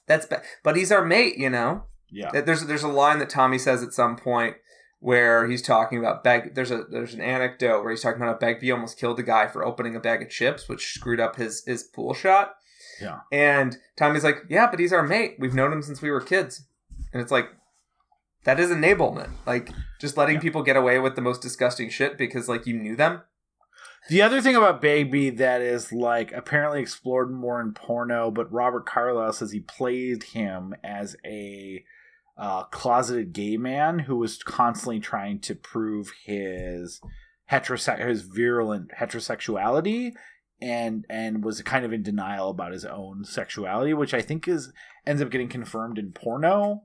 [0.08, 2.32] that's bad but he's our mate you know yeah.
[2.42, 4.56] there's there's a line that Tommy says at some point
[5.00, 8.40] where he's talking about Beg there's a there's an anecdote where he's talking about how
[8.40, 11.64] Begbie almost killed a guy for opening a bag of chips which screwed up his
[11.66, 12.56] his pool shot
[13.02, 13.20] Yeah.
[13.32, 16.66] and Tommy's like yeah but he's our mate we've known him since we were kids
[17.14, 17.50] and it's like
[18.46, 19.70] that is enablement like
[20.00, 20.42] just letting Yeah.
[20.42, 23.22] people get away with the most disgusting shit because like you knew them
[24.10, 28.86] The other thing about Begbie that is like apparently explored more in porno, but Robert
[28.86, 31.84] Carlyle says he played him as a
[32.38, 37.02] uh, closeted gay man who was constantly trying to prove his
[37.52, 40.14] heterosex his virulent heterosexuality
[40.62, 44.72] and and was kind of in denial about his own sexuality, which I think is
[45.06, 46.84] ends up getting confirmed in porno.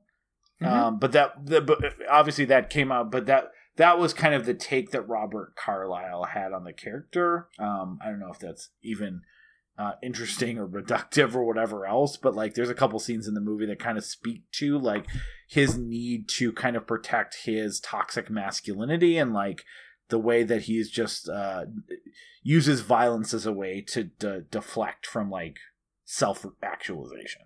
[0.60, 0.66] Mhm.
[0.66, 4.46] Um, but that the, but obviously that came out, but that that was kind of
[4.46, 7.48] the take that Robert Carlyle had on the character.
[7.58, 9.22] Um, I don't know if that's even
[9.76, 13.40] uh, interesting or reductive or whatever else, but like there's a couple scenes in the
[13.40, 15.06] movie that kind of speak to like
[15.48, 19.64] his need to kind of protect his toxic masculinity and like
[20.14, 21.64] the way that he's just uh,
[22.42, 25.56] uses violence as a way to de- deflect from like
[26.20, 27.42] self actualization.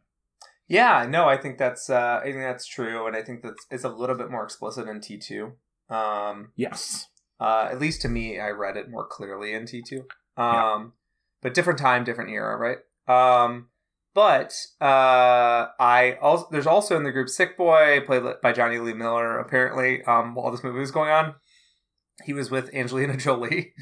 [0.79, 3.85] yeah no I think that's uh, I think that's true and I think that's it's
[3.85, 5.53] a little bit more explicit in T2
[5.99, 7.07] um Yes.
[7.41, 10.01] Uh, at least to me, I read it more clearly in T two.
[10.37, 10.85] Um, Yeah.
[11.43, 12.79] but different time, different era, right?
[13.17, 13.69] Um,
[14.13, 14.51] but
[14.81, 19.39] uh, I also there's also in the group Sick Boy, played by Jonny Lee Miller.
[19.39, 21.27] Apparently, um, while this movie was going on,
[22.25, 23.73] he was with Angelina Jolie,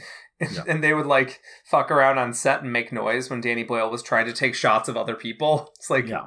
[0.40, 0.64] Yeah.
[0.68, 4.02] and they would like fuck around on set and make noise when Danny Boyle was
[4.02, 5.72] trying to take shots of other people.
[5.78, 6.26] It's like, Yeah.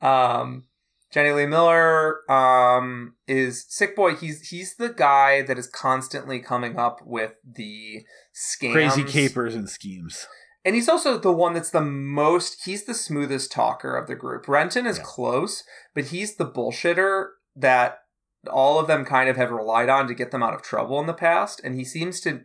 [0.00, 0.64] um,
[1.10, 4.14] Jonny Lee Miller um, is Sick Boy.
[4.14, 9.70] He's he's the guy that is constantly coming up with the scams, Crazy capers and
[9.70, 10.26] schemes.
[10.66, 12.64] and he's also the one that's the most.
[12.66, 14.46] He's the smoothest talker of the group.
[14.48, 15.04] Renton is Yeah.
[15.06, 18.00] close, but he's the bullshitter that
[18.50, 21.06] all of them kind of have relied on to get them out of trouble in
[21.06, 22.42] the past, and he seems to.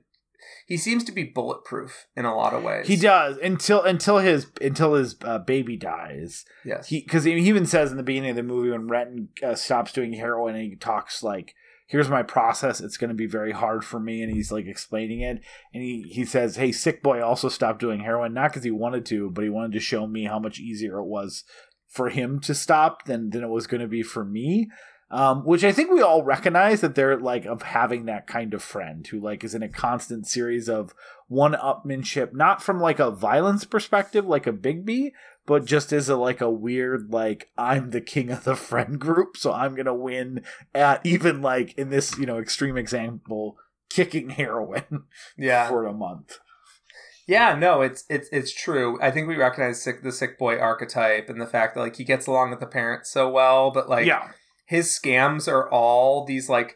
[0.67, 2.87] He seems to be bulletproof in a lot of ways.
[2.87, 6.45] He does until until his until his uh, baby dies.
[6.65, 6.87] yes.
[6.87, 9.93] He because he even says in the beginning of the movie when Renton uh, stops
[9.93, 11.53] doing heroin and he talks like,
[11.87, 12.81] "Here's my process.
[12.81, 15.41] It's going to be very hard for me," and he's like explaining it.
[15.73, 19.05] And he he says, "Hey, sick boy also stopped doing heroin not because he wanted
[19.07, 21.43] to, but he wanted to show me how much easier it was
[21.89, 24.69] for him to stop than than it was going to be for me."
[25.13, 28.63] Um, which I think we all recognize that they're like of having that kind of
[28.63, 30.95] friend who like is in a constant series of
[31.27, 35.13] one upmanship, not from like a violence perspective, like a Begbie,
[35.45, 39.37] but just as a like a weird like I'm the king of the friend group,
[39.37, 40.43] so I'm gonna win
[40.73, 43.57] at even like in this you know extreme example,
[43.91, 45.03] kicking heroin
[45.37, 45.69] yeah.
[45.69, 46.39] for a month.
[47.27, 48.97] Yeah, no, it's it's it's true.
[48.99, 52.03] I think we recognize sick, the sick boy archetype and the fact that like he
[52.03, 54.31] gets along with the parents so well, but like yeah,
[54.73, 56.75] his scams are all these like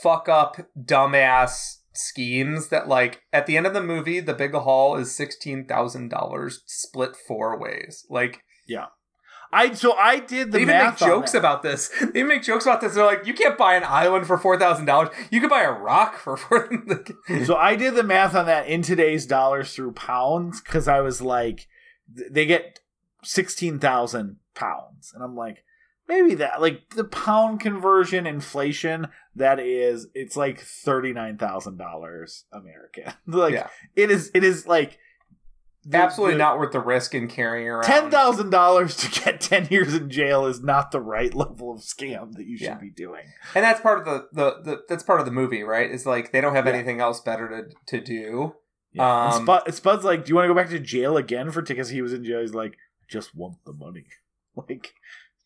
[0.00, 4.94] fuck up dumbass schemes that like at the end of the movie the big haul
[4.94, 8.06] is $16,000 split four ways.
[8.08, 8.86] Like yeah.
[9.52, 11.90] I so I did the they even make jokes about this.
[12.14, 12.94] They make jokes about this.
[12.94, 15.10] They're like, you can't buy an island for four thousand dollars.
[15.32, 16.70] You could buy a rock for four.
[17.44, 21.20] so I did the math on that in today's dollars through pounds because I was
[21.20, 21.66] like,
[22.08, 22.78] they get
[23.24, 25.64] sixteen thousand pounds, and I'm like,
[26.12, 32.44] maybe that like the pound conversion inflation that is it's like thirty nine thousand dollars
[32.52, 33.12] American.
[33.26, 33.68] like Yeah.
[33.96, 34.98] it is it is like
[35.84, 37.82] the- Absolutely the- not worth the risk in carrying around.
[37.84, 41.80] Ten thousand dollars to get ten years in jail is not the right level of
[41.80, 42.74] scam that you should Yeah.
[42.78, 43.24] be doing.
[43.54, 46.30] and that's part of the, the, the that's part of the movie right is like
[46.32, 46.72] they don't have Yeah.
[46.74, 48.54] anything else better to, to do
[48.92, 49.28] Yeah.
[49.32, 51.88] Um, Spud, Spud's like, "Do you want to go back to jail again for tickets?"
[51.88, 52.40] He was in jail.
[52.42, 54.04] He's like, "I just want the money."
[54.54, 54.92] Like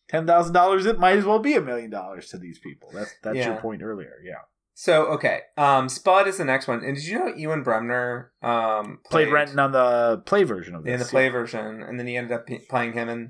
[0.09, 2.89] ten thousand dollars, it might as well be a million dollars to these people.
[2.93, 4.13] That's that's your point earlier.
[4.23, 4.41] Yeah,
[4.73, 6.83] So okay, um, Spud is the next one.
[6.83, 10.93] And did you know Ewan Bremner um, played Renton on the play version of this.
[10.93, 13.29] in the play version, and then he ended up p- playing him in.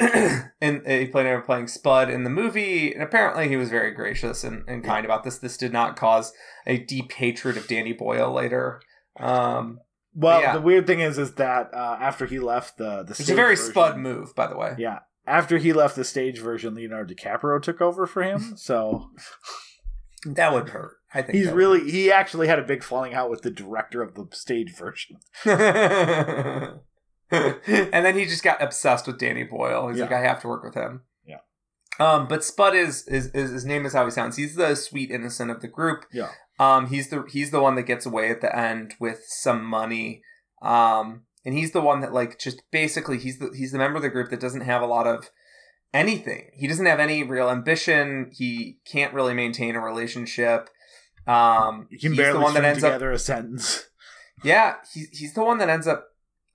[0.60, 4.42] and he played him playing Spud in the movie, and apparently he was very gracious
[4.42, 5.38] and, and kind about this.
[5.38, 6.32] This did not cause
[6.66, 8.80] a deep hatred of Danny Boyle later.
[9.20, 9.80] Um,
[10.14, 10.54] Well, Yeah.
[10.54, 13.54] the weird thing is, is that uh, after he left the the it's a very
[13.54, 14.74] version- Spud move, by the way.
[14.78, 18.56] Yeah, after he left the stage version, Leonardo DiCaprio took over for him.
[18.62, 19.10] So
[20.24, 20.96] That would hurt.
[21.14, 24.14] I think he's really he actually had a big falling out with the director of
[24.14, 25.18] the stage version.
[27.32, 29.88] and then he just got obsessed with Danny Boyle.
[29.88, 31.02] He's like, I have to work with him.
[31.26, 31.38] Yeah.
[31.98, 34.36] Um, but Spud is, is is his name is how he sounds.
[34.36, 36.04] He's the sweet innocent of the group.
[36.12, 36.28] Yeah.
[36.58, 40.22] Um, he's the he's the one that gets away at the end with some money.
[40.60, 44.02] Um, and he's the one that like just basically he's the he's the member of
[44.02, 45.30] the group that doesn't have a lot of
[45.92, 46.50] anything.
[46.54, 48.30] He doesn't have any real ambition.
[48.32, 50.70] He can't really maintain a relationship.
[51.26, 53.88] Um, You can he's barely the one that ends up a sentence.
[54.44, 56.08] yeah, he's he's the one that ends up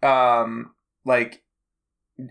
[0.04, 0.72] um
[1.06, 1.44] like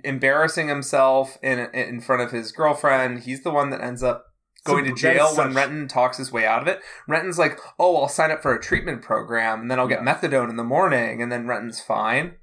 [0.05, 3.21] embarrassing himself in in front of his girlfriend.
[3.21, 4.27] He's the one that ends up
[4.65, 6.81] going to jail when Renton talks his way out of it.
[7.09, 10.51] Renton's like, "Oh, I'll sign up for a treatment program and then I'll get methadone
[10.51, 12.35] in the morning." And then Renton's fine.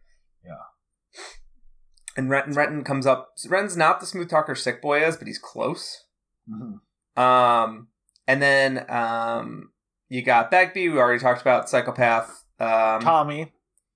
[2.15, 3.33] And Renton Renton comes up.
[3.47, 6.05] Renton's not the smooth talker sick boy is, but he's close.
[6.49, 6.79] Mhm.
[7.17, 7.87] Um,
[8.27, 9.71] and then um,
[10.09, 10.89] you got Begbie.
[10.89, 12.43] We already talked about psychopath.
[12.59, 13.51] Um, Tommy,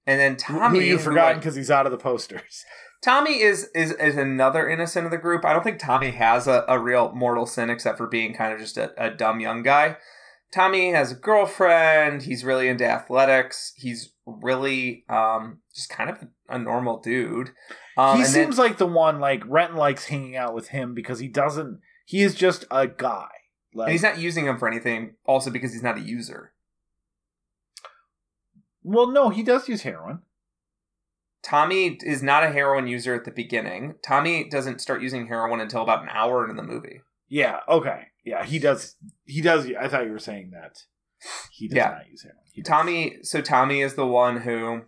[0.05, 2.65] and then Tommy, who you've forgotten because he's out of the posters.
[3.03, 5.45] Tommy is, is is another innocent of the group.
[5.45, 8.59] I don't think Tommy has a, a real mortal sin except for being kind of
[8.59, 9.97] just a, a dumb young guy.
[10.51, 12.23] Tommy has a girlfriend.
[12.23, 13.73] He's really into athletics.
[13.75, 17.51] He's really um, just kind of a normal dude.
[17.97, 20.93] Um, he and then- seems like the one like Renton likes hanging out with him
[20.93, 21.79] because he doesn't.
[22.05, 23.27] He is just a guy.
[23.73, 25.15] Like and he's not using him for anything.
[25.25, 26.53] Also because he's not a user.
[28.83, 30.19] well, no, he does use heroin.
[31.43, 33.95] Tommy is not a heroin user at the beginning.
[34.03, 37.01] Tommy doesn't start using heroin until about an hour into the movie.
[37.29, 37.59] Yeah.
[37.69, 38.07] Okay.
[38.25, 38.95] Yeah, he does.
[39.25, 39.69] He does.
[39.79, 40.83] I thought you were saying that
[41.51, 41.89] he does Yeah.
[41.89, 42.41] not use heroin.
[42.51, 42.61] He.
[42.63, 44.81] Tommy, so Tommy is the one who,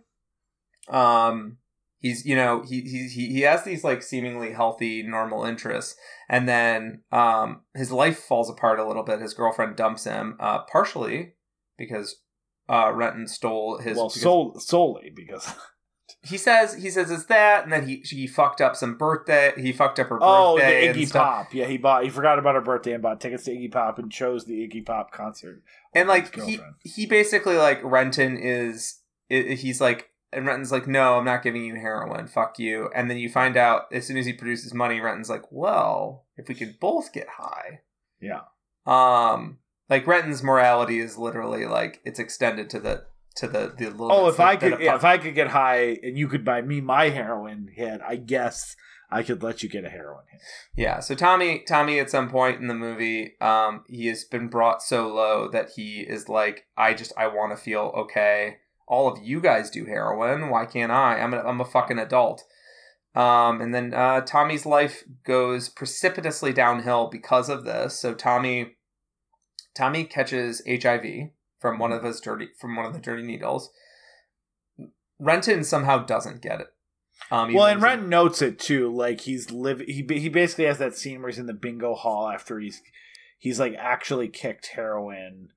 [0.88, 1.58] um,
[2.00, 5.96] he's you know he he he has these like seemingly healthy normal interests,
[6.28, 9.20] and then um his life falls apart a little bit.
[9.20, 11.34] His girlfriend dumps him, uh, partially
[11.78, 12.16] because
[12.68, 13.96] uh Renton stole his.
[13.96, 15.54] well, because- sol- solely because
[16.22, 19.52] he says he says it's that, and then he he fucked up some birthday.
[19.56, 20.92] He fucked up her oh, the birthday.
[20.92, 21.12] Iggy.
[21.12, 21.54] Pop.
[21.54, 22.04] Yeah, he bought.
[22.04, 24.84] He forgot about her birthday and bought tickets to Iggy Pop and chose the Iggy
[24.84, 25.62] Pop concert.
[25.94, 31.24] and like he he basically like Renton is he's like and Renton's like no I'm
[31.24, 34.32] not giving you heroin fuck you and then you find out as soon as he
[34.32, 37.80] produces money Renton's like well if we could both get high
[38.20, 38.42] Yeah.
[38.86, 39.58] um
[39.88, 43.04] like Renton's morality is literally like it's extended to the
[43.36, 45.98] to the the limits Oh, if that- I could, yeah, if I could get high
[46.02, 48.74] and you could buy me my heroin hit, I guess
[49.12, 50.40] I could let you get a heroin hit.
[50.76, 54.82] Yeah, so Tommy Tommy at some point in the movie, um, he has been brought
[54.82, 58.58] so low that he is like, I just I want to feel okay.
[58.90, 60.50] All of you guys do heroin.
[60.50, 61.20] Why can't I?
[61.20, 62.42] I'm a, I'm a fucking adult.
[63.14, 67.98] Um, and then uh, Tommy's life goes precipitously downhill because of this.
[68.00, 68.76] So Tommy
[69.76, 71.30] Tommy catches HIV
[71.60, 73.70] from one of his dirty from one of the dirty needles.
[75.20, 76.66] Renton somehow doesn't get it.
[77.30, 78.92] Um, Well, and Renton notes it too.
[78.92, 79.80] Like he's live.
[79.80, 82.82] He he basically has that scene where he's in the bingo hall after he's
[83.38, 85.50] he's like actually kicked heroin,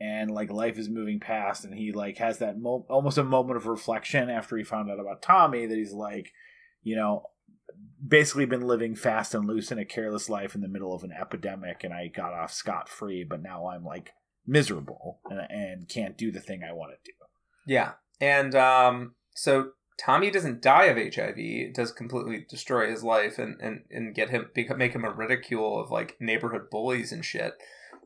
[0.00, 3.56] and like life is moving past, and he like has that mo- almost a moment
[3.56, 6.32] of reflection after he found out about Tommy that he's like,
[6.82, 7.24] you know,
[8.06, 11.12] basically been living fast and loose in a careless life in the middle of an
[11.12, 14.12] epidemic, and I got off scot free, but now I'm like
[14.46, 17.16] miserable and, and can't do the thing I want to do.
[17.66, 17.92] Yeah.
[18.20, 21.34] And um, so Tommy doesn't die of HIV.
[21.36, 25.80] It does completely destroy his life and, and, and get him make him a ridicule
[25.80, 27.54] of like neighborhood bullies and shit.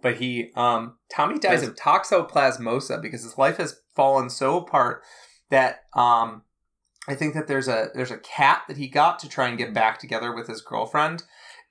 [0.02, 5.02] But he um Tommy dies of toxoplasmosis because his life has fallen so apart
[5.50, 6.42] that um
[7.08, 9.72] I think that there's a there's a cat that he got to try and get
[9.74, 11.24] back together with his girlfriend.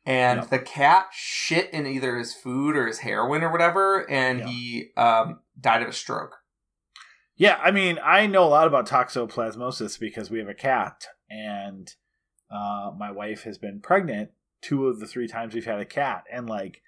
[0.05, 0.45] And Yeah.
[0.47, 4.47] the cat shit in either his food or his heroin or whatever, and Yeah.
[4.47, 6.37] he um, died of a stroke.
[7.35, 11.93] Yeah, I mean, I know a lot about toxoplasmosis because we have a cat, and
[12.49, 14.31] uh, my wife has been pregnant
[14.61, 16.81] two of the three times we've had a cat, and like,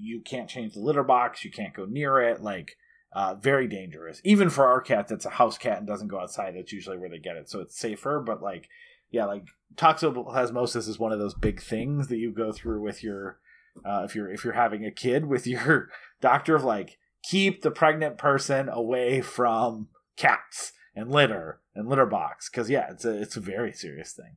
[0.00, 2.76] you can't change the litter box, you can't go near it, like,
[3.12, 5.08] Uh, very dangerous, even for our cat.
[5.08, 6.54] That's a house cat and doesn't go outside.
[6.54, 8.22] That's usually where they get it, so it's safer.
[8.24, 8.68] But like,
[9.10, 13.40] yeah, like toxoplasmosis is one of those big things that you go through with your
[13.84, 15.88] uh, if you're if you're having a kid with your
[16.20, 22.48] doctor of like keep the pregnant person away from cats and litter and litter box
[22.48, 24.36] because yeah it's a it's a very serious thing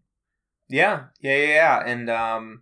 [0.69, 1.83] yeah yeah yeah, yeah.
[1.85, 2.61] and um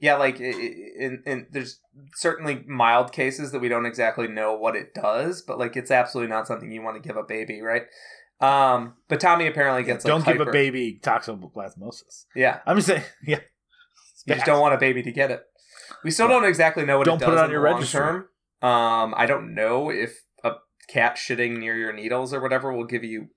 [0.00, 1.80] yeah like in, in there's
[2.14, 6.30] certainly mild cases that we don't exactly know what it does but like it's absolutely
[6.30, 7.82] not something you want to give a baby right
[8.40, 10.50] um but tommy apparently gets don't like, give hyper.
[10.50, 13.40] a baby toxoplasmosis yeah i'm just saying yeah
[14.26, 15.42] you just don't want a baby to get it
[16.04, 18.00] we still don't exactly know what Don't it put does it on in your registry.
[18.00, 18.16] term.
[18.62, 20.52] Um, I don't know if a
[20.88, 23.28] cat shitting near your needles or whatever will give you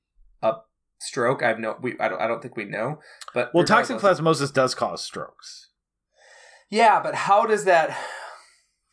[0.42, 0.54] a
[1.00, 1.44] stroke.
[1.44, 3.00] I've no, we, I don't, I don't think we know.
[3.34, 5.69] But well toxoplasmosis does cause strokes
[6.70, 7.98] Yeah, but how does that?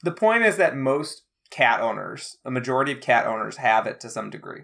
[0.02, 4.10] The point is that most cat owners, a majority of cat owners, have it to
[4.10, 4.62] some degree.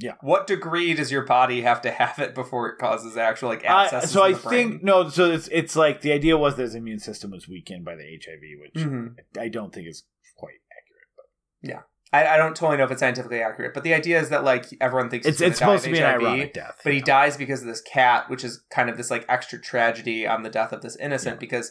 [0.00, 0.14] Yeah.
[0.20, 4.10] What degree does your body have to have it before it causes actual like abscesses?
[4.12, 4.42] so i brain?
[4.70, 7.84] think no so it's it's like the idea was that his immune system was weakened
[7.84, 9.16] by the hiv which Mhm.
[9.40, 10.04] i don't think is
[10.36, 14.18] quite accurate but I, I don't totally know if it's scientifically accurate, but the idea
[14.18, 16.80] is that like everyone thinks it's he's it's supposed to be an HIV, ironic death
[16.82, 17.04] but he yeah.
[17.04, 20.48] dies because of this cat, which is kind of this like extra tragedy on the
[20.48, 21.40] death of this innocent Yeah.
[21.40, 21.70] because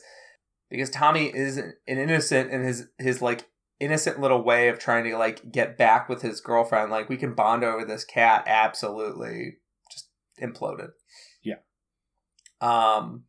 [0.69, 3.47] because Tommy is an innocent in his his like
[3.79, 6.91] innocent little way of trying to like get back with his girlfriend.
[6.91, 8.43] Like we can bond over this cat.
[8.47, 9.57] Absolutely,
[9.91, 10.09] just
[10.41, 10.89] imploded.
[11.43, 11.57] Yeah.
[12.61, 13.23] Um,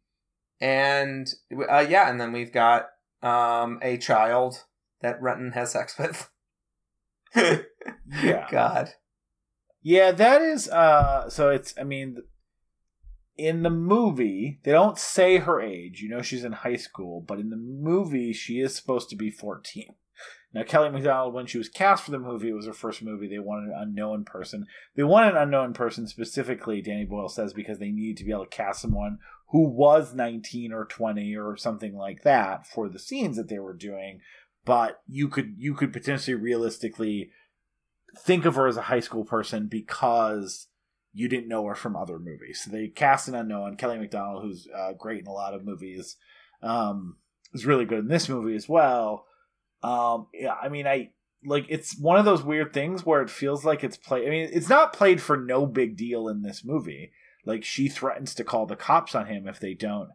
[0.60, 1.28] and
[1.70, 2.86] uh, yeah, and then we've got
[3.22, 4.64] um a child
[5.00, 6.30] that Renton has sex with.
[8.22, 8.46] Yeah.
[8.50, 8.90] God.
[9.82, 12.16] Yeah, that is uh so it's I mean
[13.38, 16.02] in the movie, they don't say her age.
[16.02, 19.30] You know she's in high school, but in the movie she is supposed to be
[19.30, 19.94] 14.
[20.52, 23.28] Now Kelly Macdonald when she was cast for the movie, it was her first movie.
[23.28, 24.66] They wanted an unknown person.
[24.96, 28.44] They wanted an unknown person specifically, Danny Boyle says because they needed to be able
[28.44, 29.18] to cast someone
[29.50, 33.74] who was 19 or 20 or something like that for the scenes that they were
[33.74, 34.20] doing,
[34.64, 37.30] but you could you could potentially realistically
[38.18, 40.66] think of her as a high school person because
[41.12, 42.62] you didn't know her from other movies.
[42.64, 43.76] So they cast an unknown.
[43.76, 46.16] Kelly Macdonald, who's uh, great in a lot of movies,
[46.62, 47.16] um,
[47.54, 49.26] is really good in this movie as well.
[49.82, 51.10] Um, yeah, I mean, I
[51.44, 54.26] like it's one of those weird things where it feels like it's played.
[54.26, 57.12] I mean, it's not played for no big deal in this movie.
[57.44, 60.10] Like she threatens to call the cops on him if they don't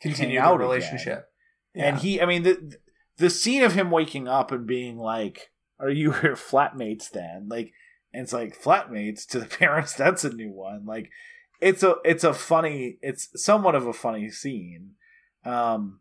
[0.00, 0.60] Continue the out again.
[0.68, 1.28] relationship.
[1.74, 2.76] and he, I mean, the
[3.16, 7.72] the scene of him waking up and being like, "Are you your flatmates then?" Like,
[8.12, 9.94] and it's like flatmates to the parents.
[9.94, 10.84] That's a new one.
[10.86, 11.10] Like,
[11.60, 12.98] it's a it's a funny.
[13.02, 14.92] It's somewhat of a funny scene,
[15.44, 16.00] um,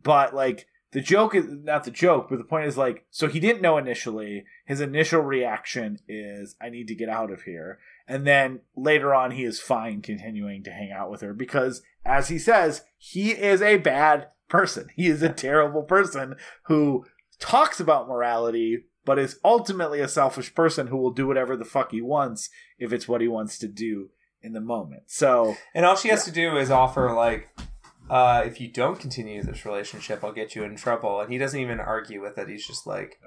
[0.00, 3.38] but like the joke is not the joke, but the point is like, so he
[3.38, 4.44] didn't know initially.
[4.64, 7.78] His initial reaction is, "I need to get out of here,"
[8.08, 12.28] and then later on, he is fine continuing to hang out with her because, as
[12.28, 14.88] he says, he is a bad person.
[14.94, 17.04] He is a terrible person who
[17.38, 21.92] talks about morality, but is ultimately a selfish person who will do whatever the fuck
[21.92, 24.10] he wants if it's what he wants to do
[24.42, 25.04] in the moment.
[25.06, 27.48] So, And all she has to do is offer like,
[28.10, 31.20] uh, if you don't continue this relationship, I'll get you in trouble.
[31.20, 32.48] And he doesn't even argue with it.
[32.48, 33.18] He's just like,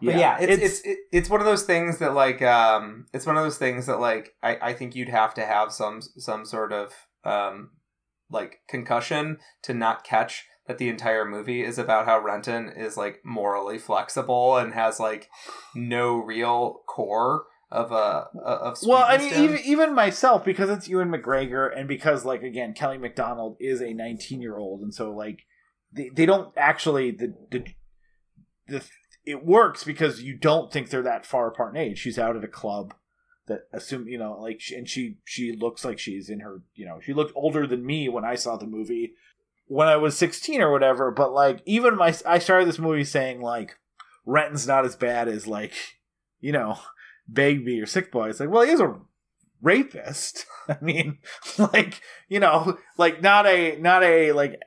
[0.00, 3.36] But yeah, it's it's it's, it's one of those things that like um it's one
[3.36, 6.72] of those things that like I, I think you'd have to have some some sort
[6.72, 6.92] of
[7.24, 7.70] um
[8.28, 13.20] like concussion to not catch that the entire movie is about how Renton is like
[13.24, 15.28] morally flexible and has like
[15.74, 21.10] no real core of a of well, I mean, even even myself because it's Ewan
[21.10, 25.40] McGregor, and because like again, Kelly Macdonald is a 19 year old, and so like
[25.90, 27.64] they, they don't actually the the
[28.68, 28.84] the
[29.24, 31.98] it works because you don't think they're that far apart in age.
[31.98, 32.94] She's out at a club
[33.48, 37.00] that assume you know like and she she looks like she's in her you know
[37.02, 39.14] she looked older than me when I saw the movie
[39.72, 41.10] when I was 16 or whatever.
[41.10, 43.78] But like even my I started this movie saying like
[44.26, 45.72] Renton's not as bad as like
[46.40, 46.78] you know
[47.32, 48.28] Begbie or Sick Boy.
[48.28, 48.94] It's like well he is a
[49.62, 50.44] rapist.
[50.68, 51.18] I mean
[51.58, 54.60] like you know like not a not a like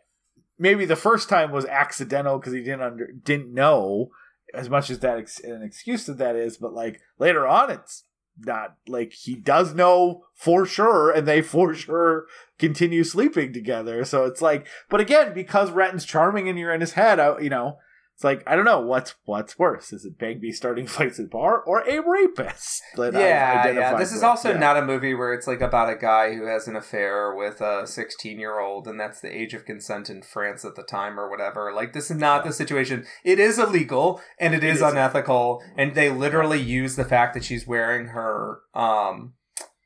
[0.58, 4.10] maybe the first time was accidental because he didn't under didn't know
[4.56, 8.06] as much as that ex- an excuse that that is but like later on it's
[8.38, 12.26] not like he does know for sure and they for sure
[12.58, 14.04] continue sleeping together.
[14.06, 17.50] So it's like but again because Renton's charming and you're in his head I, you
[17.50, 17.78] know
[18.16, 19.92] It's like I don't know what's what's worse.
[19.92, 22.82] Is it Begbie starting fights at bar or a rapist?
[22.98, 23.98] yeah, yeah.
[23.98, 24.24] This is with?
[24.24, 24.58] also Yeah.
[24.58, 27.86] not a movie where it's like about a guy who has an affair with a
[27.86, 31.30] 16 year old, and that's the age of consent in France at the time or
[31.30, 31.74] whatever.
[31.74, 33.06] Like, this is not the situation.
[33.26, 34.82] It is illegal and it is is.
[34.82, 39.34] unethical, and they literally use the fact that she's wearing her um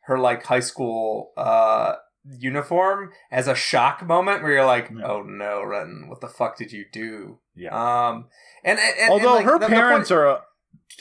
[0.04, 5.06] her like high school uh uniform as a shock moment where you're like, Yeah.
[5.06, 7.40] oh no, Renton, what the fuck did you do?
[7.56, 7.70] Yeah.
[7.74, 8.28] Um,
[8.64, 10.42] and, and, and Although like, her the- the point- parents are a,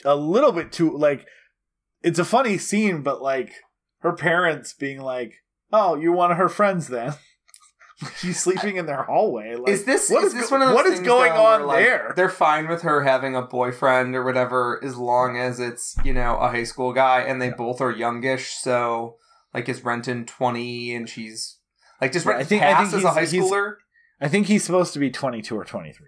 [0.05, 1.27] a little bit too like,
[2.03, 3.53] it's a funny scene, but like
[4.01, 5.35] her parents being like,
[5.73, 7.15] "Oh, you're one of her friends then."
[8.19, 9.57] She's sleeping in their hallway.
[9.57, 11.45] Like, is this what is is this go- one of those what is going though,
[11.45, 12.13] on like, there?
[12.15, 16.37] They're fine with her having a boyfriend or whatever, as long as it's you know
[16.39, 18.51] a high school guy, and they both are youngish.
[18.53, 19.17] So
[19.55, 21.59] like, is Renton twenty and she's
[22.01, 23.75] like, does Yeah, I Renton think- I pass think as a high schooler?
[24.21, 26.07] I think he's supposed to be 22 or 23.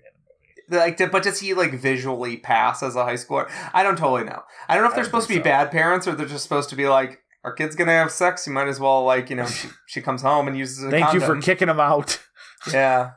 [0.69, 3.51] Like, but does he like visually pass as a high schooler?
[3.73, 4.43] I don't totally know.
[4.69, 5.45] I don't know if they're supposed to be so.
[5.45, 8.47] bad parents or they're just supposed to be like, our kid's gonna have sex.
[8.47, 11.13] You might as well like you know she, she comes home and uses a Thank
[11.13, 12.21] you for kicking him out
[12.73, 13.13] yeah.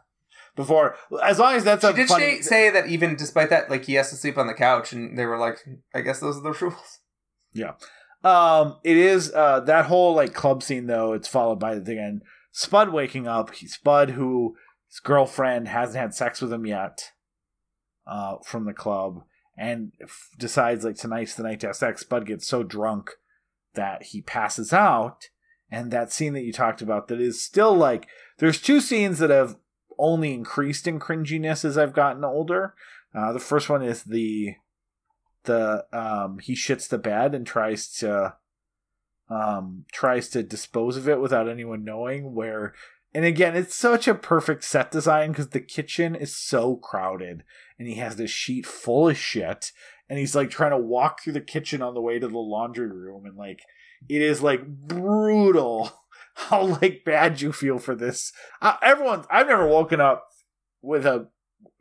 [0.55, 0.95] before.
[1.23, 2.35] As long as that's She a did funny.
[2.37, 5.17] say, say that even despite that, like he has to sleep on the couch, and
[5.17, 5.57] they were like,
[5.93, 6.99] "I guess those are the rules."
[8.23, 11.13] Um, it is uh that whole like club scene though.
[11.13, 12.21] It's followed by the and
[12.51, 13.53] Spud waking up.
[13.55, 14.55] Spud who
[14.89, 17.11] his girlfriend hasn't had sex with him yet.
[18.05, 19.23] Uh, from the club
[19.57, 22.01] and f- decides like tonight's the night to have sex.
[22.01, 23.11] Spud gets so drunk
[23.75, 25.29] that he passes out.
[25.71, 29.29] And that scene that you talked about that is still like there's two scenes that
[29.29, 29.57] have
[29.97, 32.75] only increased in cringiness as I've gotten older.
[33.15, 34.55] Uh, the first one is the
[35.43, 38.35] the um he shits the bed and tries to
[39.29, 42.73] um tries to dispose of it without anyone knowing where
[43.13, 47.43] and again it's such a perfect set design because the kitchen is so crowded
[47.77, 49.71] and he has this sheet full of shit
[50.09, 52.87] and he's like trying to walk through the kitchen on the way to the laundry
[52.87, 53.61] room and like
[54.09, 55.91] it is like brutal
[56.35, 58.33] how like bad you feel for this.
[58.61, 60.29] Uh, everyone's i've never woken up
[60.81, 61.27] with a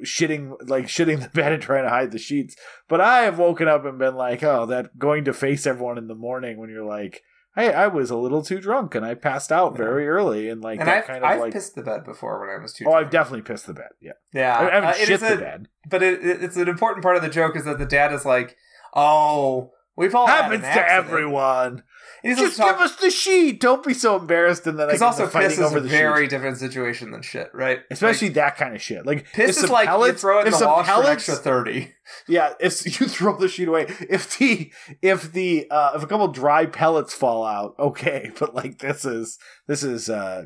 [0.04, 2.54] shitting like shitting the bed and trying to hide the sheets
[2.88, 6.08] but I have woken up and been like, oh, that going to face everyone in
[6.08, 7.22] the morning when you're like,
[7.56, 10.78] hey, I was a little too drunk and I passed out very early and like
[10.80, 11.52] and that I've, kind of I've like.
[11.52, 12.84] pissed the bed before when I was too.
[12.86, 13.88] Oh, I've definitely pissed the bed.
[14.00, 14.58] Yeah, yeah.
[14.58, 15.68] I haven't uh, shit the a- bed.
[15.88, 18.24] but it, it- it's an important part of the joke is that the dad is
[18.26, 18.56] like,
[18.94, 21.82] "Oh, we've all had Happens to everyone.
[22.22, 23.60] He's Just talk- give us the sheet.
[23.60, 24.66] Don't be so embarrassed.
[24.66, 26.30] And then I Because also piss is over a very sheet.
[26.30, 27.80] different situation than shit, right?
[27.90, 29.04] Especially that kind of shit.
[29.04, 31.34] Like Like, piss is like you pellets, throw it in the wash for an extra
[31.34, 31.92] thirty.
[32.28, 34.70] Yeah, if you throw the sheet away, if the
[35.02, 39.38] if the uh, if a couple dry pellets fall out, okay, but like this is
[39.66, 40.44] this is uh,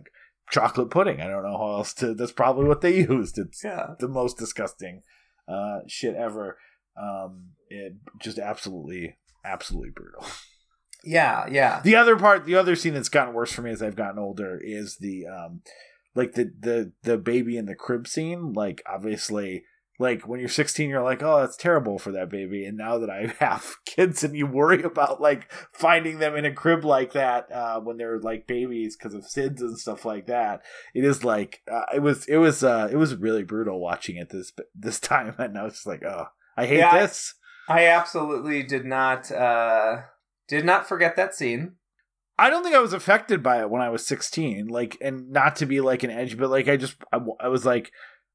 [0.51, 1.21] chocolate pudding.
[1.21, 2.15] I don't know how else to.
[2.15, 3.37] That's probably what they used.
[3.39, 3.95] It's Yeah.
[3.99, 5.03] the most disgusting
[5.49, 6.57] uh, shit ever.
[6.99, 7.93] Um, it
[8.23, 10.25] just absolutely absolutely brutal.
[11.07, 11.81] Yeah, yeah.
[11.83, 14.61] The other part, the other scene that's gotten worse for me as I've gotten older
[14.63, 15.61] is the um,
[16.15, 18.53] like the the the baby in the crib scene.
[18.53, 19.63] Like obviously,
[20.01, 22.65] like when you're 16, you're like, oh, that's terrible for that baby.
[22.67, 26.53] And now that I have kids, and you worry about like finding them in a
[26.53, 30.63] crib like that uh, when they're like babies because of SIDS and stuff like that.
[30.93, 34.31] It is like uh, it was it was uh, it was really brutal watching it
[34.31, 36.27] this this time, and I was just like, oh,
[36.57, 37.35] I hate Yeah, I- this.
[37.69, 40.03] I absolutely did not uh
[40.49, 41.73] did not forget that scene.
[42.39, 44.67] I don't think I was affected by it when I was 16.
[44.69, 46.97] Like, and not to be like an edge, but like, I just,
[47.41, 47.93] I was like,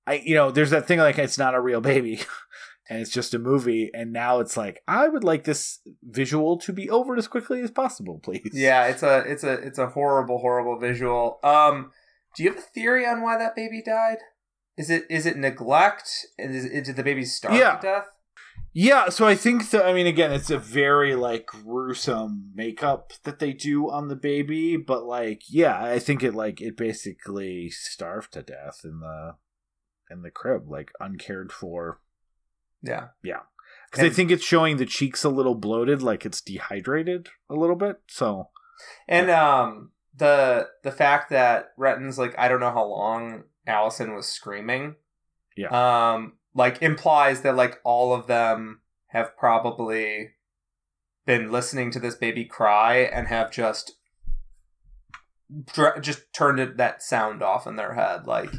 [0.07, 2.19] I, you know, there's that thing like, it's not a real baby
[2.89, 3.91] and it's just a movie.
[3.93, 7.69] And now it's like, I would like this visual to be over as quickly as
[7.69, 8.49] possible, please.
[8.53, 11.39] Yeah, it's a it's a it's a horrible horrible visual.
[11.43, 11.91] Um
[12.35, 14.17] do you have a theory on why that baby died?
[14.77, 16.09] Is it is it neglect?
[16.39, 17.75] Is, is did the baby starve Yeah.
[17.75, 18.05] to death?
[18.73, 19.09] Yeah.
[19.09, 23.53] So I think that, I mean, again, it's a very like gruesome makeup that they
[23.53, 24.77] do on the baby.
[24.77, 29.35] But like, yeah, I think it like, it basically starved to death in the,
[30.09, 31.99] in the crib, like uncared for.
[32.81, 33.09] Yeah.
[33.23, 33.41] Yeah,
[33.91, 37.75] because I think it's showing the cheeks a little bloated, like it's dehydrated a little
[37.75, 37.97] bit.
[38.07, 38.49] So
[39.07, 44.27] And um the the fact that Renton's like I don't know how long Allison was
[44.27, 44.95] screaming.
[45.55, 45.69] Yeah.
[46.13, 50.31] Um like implies that like all of them have probably
[51.25, 53.95] been listening to this baby cry and have just
[56.01, 58.51] just turned it, that sound off in their head like.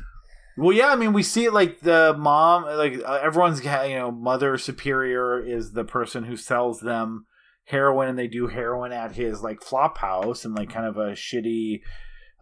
[0.55, 4.10] Well, yeah, I mean, we see it like the mom, like uh, everyone's, you know,
[4.10, 7.24] mother superior is the person who sells them
[7.64, 11.12] heroin, and they do heroin at his like flop house and like kind of a
[11.12, 11.81] shitty,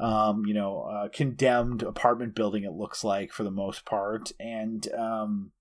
[0.01, 2.65] um, you know, uh, condemned apartment building.
[2.65, 5.53] It looks like for the most part, and um,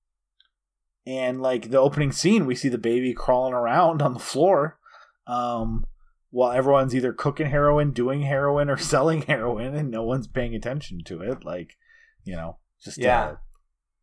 [1.06, 4.80] and like the opening scene, we see the baby crawling around on the floor,
[5.28, 5.86] um,
[6.30, 11.03] while everyone's either cooking heroin, doing heroin, or selling heroin, and no one's paying attention
[11.06, 11.44] to it.
[11.44, 11.78] Like,
[12.24, 13.22] you know, just Yeah.
[13.24, 13.36] uh,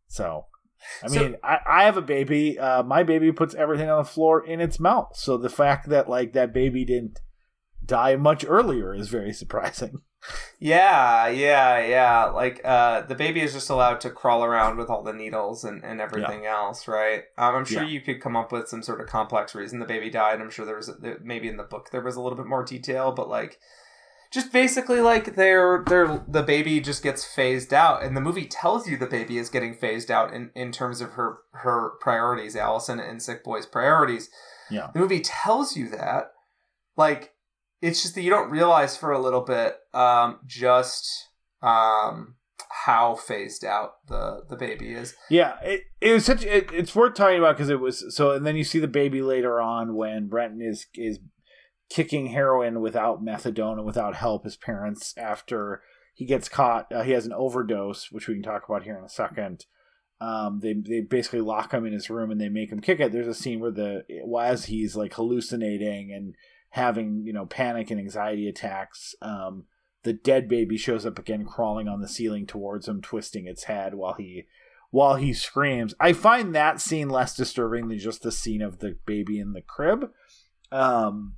[0.09, 0.47] so.
[1.03, 2.59] I So- mean, I, I have a baby.
[2.59, 5.17] Uh, my baby puts everything on the floor in its mouth.
[5.17, 7.19] So the fact that like that baby didn't
[7.85, 10.03] die much earlier is very surprising.
[10.59, 12.25] Yeah, yeah, yeah.
[12.25, 15.85] Like uh, the baby is just allowed to crawl around with all the needles and,
[15.85, 17.25] and everything else, right?
[17.37, 17.89] Um, I'm sure Yeah.
[17.89, 20.41] you could come up with some sort of complex reason the baby died.
[20.41, 22.65] I'm sure there was there- maybe in the book there was a little bit more
[22.65, 23.59] detail, but like
[24.33, 28.89] just basically like they're they're the baby just gets phased out, and the movie tells
[28.89, 32.99] you the baby is getting phased out in in terms of her her priorities, Allison
[32.99, 34.31] and Sick Boy's priorities.
[34.71, 34.89] Yeah.
[34.93, 36.33] The movie tells you that,
[36.97, 37.35] like
[37.87, 41.29] it's just that you don't realize for a little bit um, just
[41.63, 42.35] um,
[42.85, 45.15] how phased out the the baby is.
[45.31, 46.45] Yeah, it, it was such.
[46.45, 48.33] It, it's worth talking about because it was so.
[48.33, 51.21] And then you see the baby later on when Renton is is
[51.89, 54.45] kicking heroin without methadone and without help.
[54.45, 55.83] His parents after
[56.13, 59.05] he gets caught, uh, he has an overdose, which we can talk about here in
[59.05, 59.65] a second.
[60.21, 63.13] Um, they they basically lock him in his room and they make him kick it.
[63.13, 64.03] There's a scene where the
[64.41, 66.35] as he's like hallucinating and
[66.71, 69.15] having you know panic and anxiety attacks.
[69.23, 69.65] Um,
[70.03, 73.95] the dead baby shows up again, crawling on the ceiling towards him, twisting its head
[73.95, 74.47] while he
[74.91, 75.95] while he screams.
[75.99, 79.63] I find that scene less disturbing than just the scene of the baby in the
[79.63, 80.11] crib.
[80.71, 81.35] Um,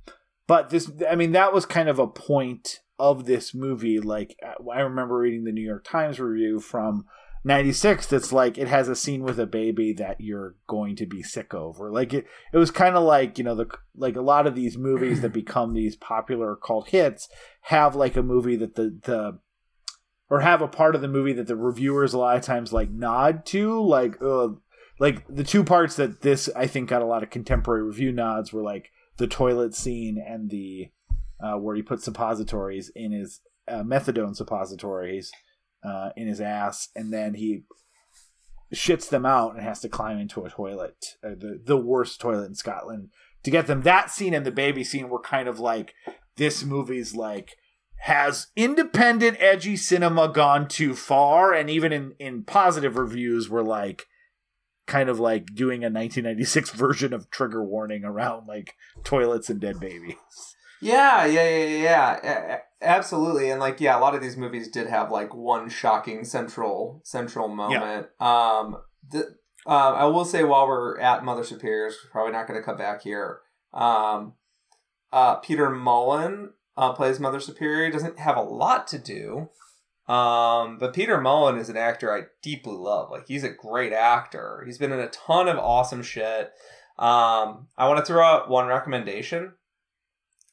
[0.47, 3.99] but this, I mean, that was kind of a point of this movie.
[3.99, 7.05] Like I remember reading the New York Times review from
[7.43, 11.23] 96 that's like it has a scene with a baby that you're going to be
[11.23, 14.45] sick over like it, it was kind of like you know the like a lot
[14.45, 17.29] of these movies that become these popular cult hits
[17.61, 19.39] have like a movie that the the
[20.29, 22.89] or have a part of the movie that the reviewers a lot of times like
[22.89, 24.49] nod to like uh,
[24.99, 28.51] like the two parts that this i think got a lot of contemporary review nods
[28.51, 30.89] were like the toilet scene and the
[31.41, 33.39] uh, where he puts suppositories in his
[33.69, 35.31] uh, methadone suppositories
[35.83, 37.63] uh, in his ass, and then he
[38.73, 42.45] shits them out and has to climb into a toilet, uh, the the worst toilet
[42.45, 43.09] in Scotland,
[43.43, 43.81] to get them.
[43.81, 45.93] That scene and the baby scene were kind of like
[46.35, 47.55] this movie's like
[48.01, 54.05] has independent edgy cinema gone too far, and even in in positive reviews were like
[54.85, 59.79] kind of like doing a 1996 version of trigger warning around like toilets and dead
[59.79, 60.15] babies.
[60.81, 63.49] Yeah, yeah, yeah, yeah, absolutely.
[63.49, 67.47] And like, yeah, a lot of these movies did have like one shocking central central
[67.47, 68.07] moment.
[68.19, 68.77] Um,
[69.09, 69.35] the,
[69.65, 73.01] uh, I will say while we're at Mother Superiors, probably not going to come back
[73.03, 73.39] here.
[73.73, 74.33] Um,
[75.11, 77.85] uh, Peter Mullan uh, plays Mother Superior.
[77.85, 79.49] He doesn't have a lot to do.
[80.11, 83.11] Um, but Peter Mullan is an actor I deeply love.
[83.11, 84.63] Like he's a great actor.
[84.65, 86.51] He's been in a ton of awesome shit.
[86.97, 89.53] Um, I want to throw out one recommendation.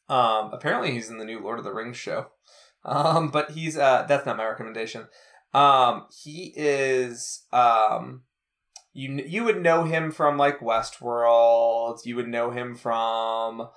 [0.08, 2.28] Um, apparently he's in the new Lord of the Rings show.
[2.84, 5.08] Um, but he's uh that's not my recommendation.
[5.52, 8.22] Um, he is um
[8.92, 12.06] you you would know him from like Westworld.
[12.06, 13.68] You would know him from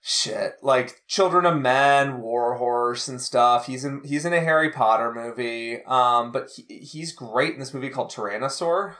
[0.00, 3.66] shit like Children of Men, Warhorse, and stuff.
[3.66, 5.82] He's in he's in a Harry Potter movie.
[5.84, 8.96] Um, but he, he's great in this movie called Tyrannosaur.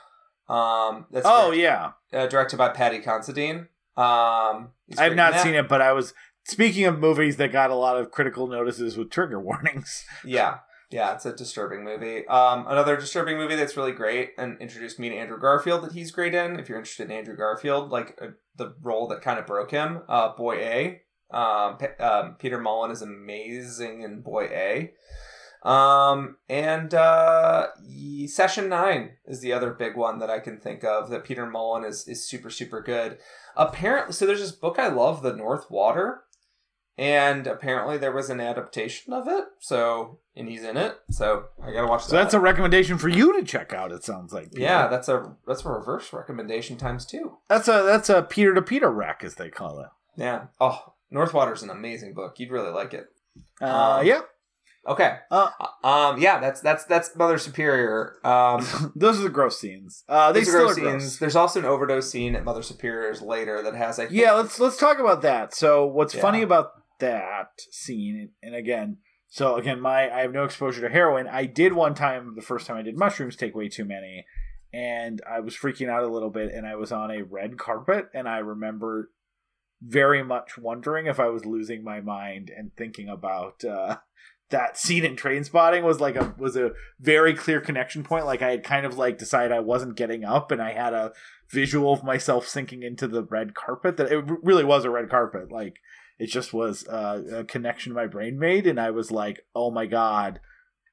[0.48, 3.68] Um, that's Oh yeah, uh, directed by Paddy Considine.
[3.96, 6.14] Um, I've not seen it, but I was
[6.44, 10.04] speaking of movies that got a lot of critical notices with trigger warnings.
[10.24, 10.58] Yeah,
[10.90, 12.26] yeah, it's a disturbing movie.
[12.26, 16.10] Um, another disturbing movie that's really great and introduced me to Andrew Garfield that he's
[16.10, 16.58] great in.
[16.58, 20.02] If you're interested in Andrew Garfield, like uh, the role that kind of broke him,
[20.08, 21.02] uh, Boy A.
[21.32, 24.92] Um, Pe- um, Peter Mullan is amazing in Boy A.
[25.62, 27.68] Um, and uh,
[28.26, 31.86] Session Nine is the other big one that I can think of that Peter Mullan
[31.86, 33.18] is is super super good.
[33.56, 36.22] Apparently, so there's this book I love, The North Water,
[36.96, 39.44] and apparently there was an adaptation of it.
[39.58, 40.96] So and he's in it.
[41.10, 42.10] So I gotta watch that.
[42.10, 43.92] So that's a recommendation for you to check out.
[43.92, 44.62] It sounds like Peter.
[44.62, 44.86] yeah.
[44.86, 47.36] That's a that's a reverse recommendation times two.
[47.48, 49.88] that's a that's a Peter to Peter rack as they call it.
[50.16, 50.44] Yeah.
[50.60, 52.38] Oh, North Water's an amazing book.
[52.38, 53.08] You'd really like it.
[53.60, 54.20] Uh, Um, yeah,
[54.88, 55.18] Okay.
[55.30, 55.50] Uh,
[55.84, 56.20] um.
[56.20, 56.40] Yeah.
[56.40, 58.14] That's that's that's Mother Superior.
[58.24, 58.92] Um.
[58.96, 60.04] those are the gross scenes.
[60.08, 60.86] Uh, they are still gross are scenes.
[61.02, 61.16] gross.
[61.18, 64.76] There's also an overdose scene at Mother Superior's later that has like Yeah, let's let's
[64.78, 65.54] talk about that.
[65.54, 66.22] So what's Yeah.
[66.22, 68.98] funny about that scene, and again,
[69.28, 71.28] so again, my I have no exposure to heroin.
[71.28, 74.26] I did one time, the first time I did mushrooms, take way too many,
[74.72, 78.08] and I was freaking out a little bit, and I was on a red carpet,
[78.12, 79.10] and I remember
[79.82, 83.96] very much wondering if I was losing my mind and thinking about uh,
[84.50, 88.26] that scene in Trainspotting was like a was a very clear connection point.
[88.26, 91.12] Like i had kind of like decided i wasn't getting up and i had a
[91.50, 95.50] visual of myself sinking into the red carpet that it really was a red carpet.
[95.50, 95.80] Like
[96.20, 99.86] it just was uh, a connection my brain made and i was like oh my
[99.86, 100.38] god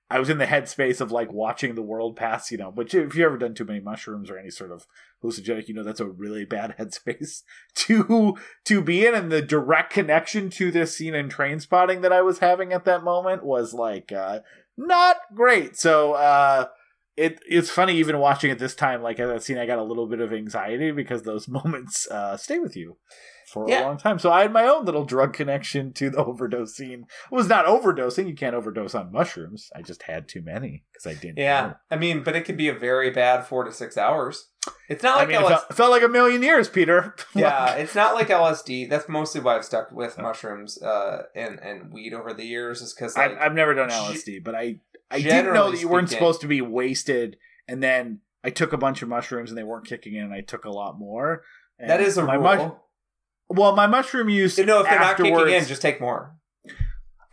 [0.09, 2.71] I was in the headspace of like watching the world pass, you know.
[2.71, 4.87] But if you've ever done too many mushrooms or any sort of
[5.21, 7.43] hallucinogenic, you know that's a really bad headspace
[7.75, 9.13] to to be in.
[9.13, 13.03] And the direct connection to this scene in Trainspotting that I was having at that
[13.03, 14.39] moment was like uh,
[14.77, 15.75] not great.
[15.75, 16.67] So uh,
[17.17, 19.01] it it's funny even watching it this time.
[19.01, 22.37] Like at that scene, I got a little bit of anxiety because those moments uh,
[22.37, 22.95] stay with you
[23.47, 23.83] for yeah.
[23.83, 24.19] a long time.
[24.19, 27.05] So I had my own little drug connection to the overdose scene.
[27.31, 28.27] It was not overdosing.
[28.27, 29.69] You can't overdose on mushrooms.
[29.75, 31.37] I just had too many because I didn't.
[31.37, 31.75] Yeah, know.
[31.89, 34.49] I mean, but it could be a very bad four to six hours.
[34.89, 35.45] It's not like I mean, LSD.
[35.45, 37.15] It felt, felt, like a million years, Peter.
[37.33, 38.89] yeah, it's not like LSD.
[38.89, 42.93] That's mostly why I've stuck with mushrooms uh, and and weed over the years, is
[42.93, 44.79] because like, I've, never done LSD, but I
[45.09, 48.77] I didn't know that you weren't supposed to be wasted, and then I took a
[48.77, 51.43] bunch of mushrooms and they weren't kicking in, and I took a lot more.
[51.79, 52.83] that is a my rule.
[53.49, 54.57] Well, my mushroom use.
[54.57, 56.35] No, if they're not kicking in, just take more.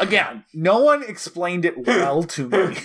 [0.01, 2.77] Again, no one explained it well to me.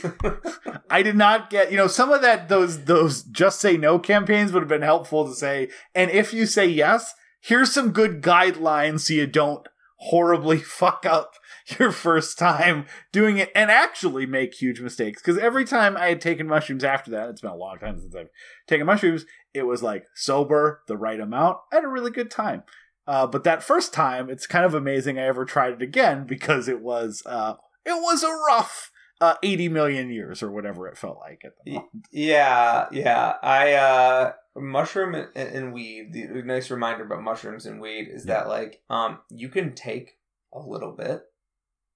[0.89, 4.51] I did not get, you know, some of that those those just say no campaigns
[4.51, 5.69] would have been helpful to say.
[5.95, 11.33] And if you say yes, here's some good guidelines so you don't horribly fuck up
[11.77, 15.21] your first time doing it and actually make huge mistakes.
[15.21, 18.15] Because every time I had taken mushrooms after that, it's been a long time since
[18.15, 18.29] I've
[18.67, 21.57] taken mushrooms, it was like sober, the right amount.
[21.71, 22.63] I had a really good time.
[23.09, 26.67] Uh, but that first time, it's kind of amazing I ever tried it again because
[26.67, 31.17] it was uh, it was a rough uh, 80 million years or whatever it felt
[31.17, 32.07] like at the moment.
[32.11, 33.33] Yeah, yeah.
[33.41, 36.13] I uh mushroom and, and weed.
[36.13, 38.41] The nice reminder about mushrooms and weed is yeah.
[38.41, 40.19] that like um you can take
[40.53, 41.23] a little bit,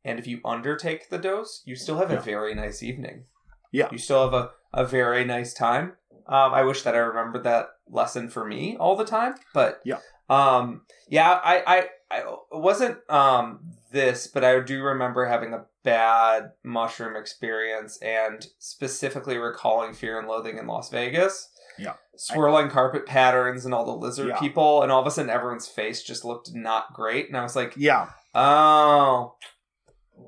[0.04, 2.22] and if you undertake the dose, you still have a yeah.
[2.22, 3.26] very nice evening.
[3.72, 5.94] Yeah, you still have a a very nice time.
[6.26, 10.00] Um, I wish that I remembered that lesson for me all the time, but yeah.
[10.34, 13.60] Um, yeah, I, I, I it wasn't um
[13.92, 20.28] this, but I do remember having a bad mushroom experience and specifically recalling Fear and
[20.28, 21.50] Loathing in Las Vegas.
[21.78, 21.94] Yeah.
[22.16, 24.40] Swirling carpet patterns and all the lizard yeah.
[24.40, 27.28] people, and all of a sudden everyone's face just looked not great.
[27.28, 28.10] And I was like, Yeah.
[28.36, 29.36] Oh.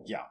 [0.06, 0.24] Yeah.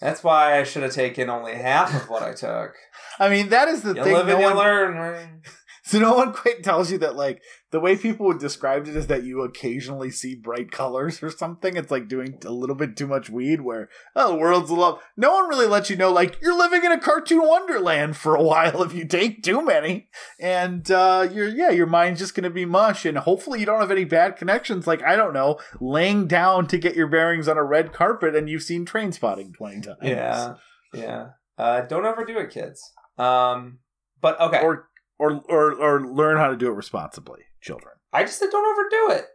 [0.00, 2.74] That's why I should have taken only half of what I took.
[3.18, 4.12] I mean, that is the you thing.
[4.12, 4.56] Live no and you one...
[4.56, 5.42] learn.
[5.86, 9.06] So no one quite tells you that like the way people would describe it is
[9.08, 11.76] that you occasionally see bright colors or something.
[11.76, 15.02] It's like doing a little bit too much weed where oh the world's love.
[15.18, 18.42] No one really lets you know like you're living in a cartoon wonderland for a
[18.42, 20.08] while if you take too many.
[20.40, 23.90] And uh you're yeah, your mind's just gonna be mush and hopefully you don't have
[23.90, 27.62] any bad connections like I don't know, laying down to get your bearings on a
[27.62, 29.98] red carpet and you've seen Trainspotting twenty times.
[30.00, 30.54] Yeah.
[30.94, 31.26] Yeah.
[31.58, 32.80] Uh don't overdo it, kids.
[33.18, 33.80] Um
[34.22, 34.62] but okay.
[34.62, 34.88] Or
[35.30, 37.94] or or or learn how to do it responsibly, children.
[38.12, 39.26] I just said don't overdo it.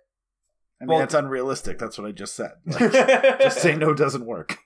[0.82, 1.78] I mean, well, that's unrealistic.
[1.78, 2.52] That's what I just said.
[2.66, 4.57] Like, just say no doesn't work.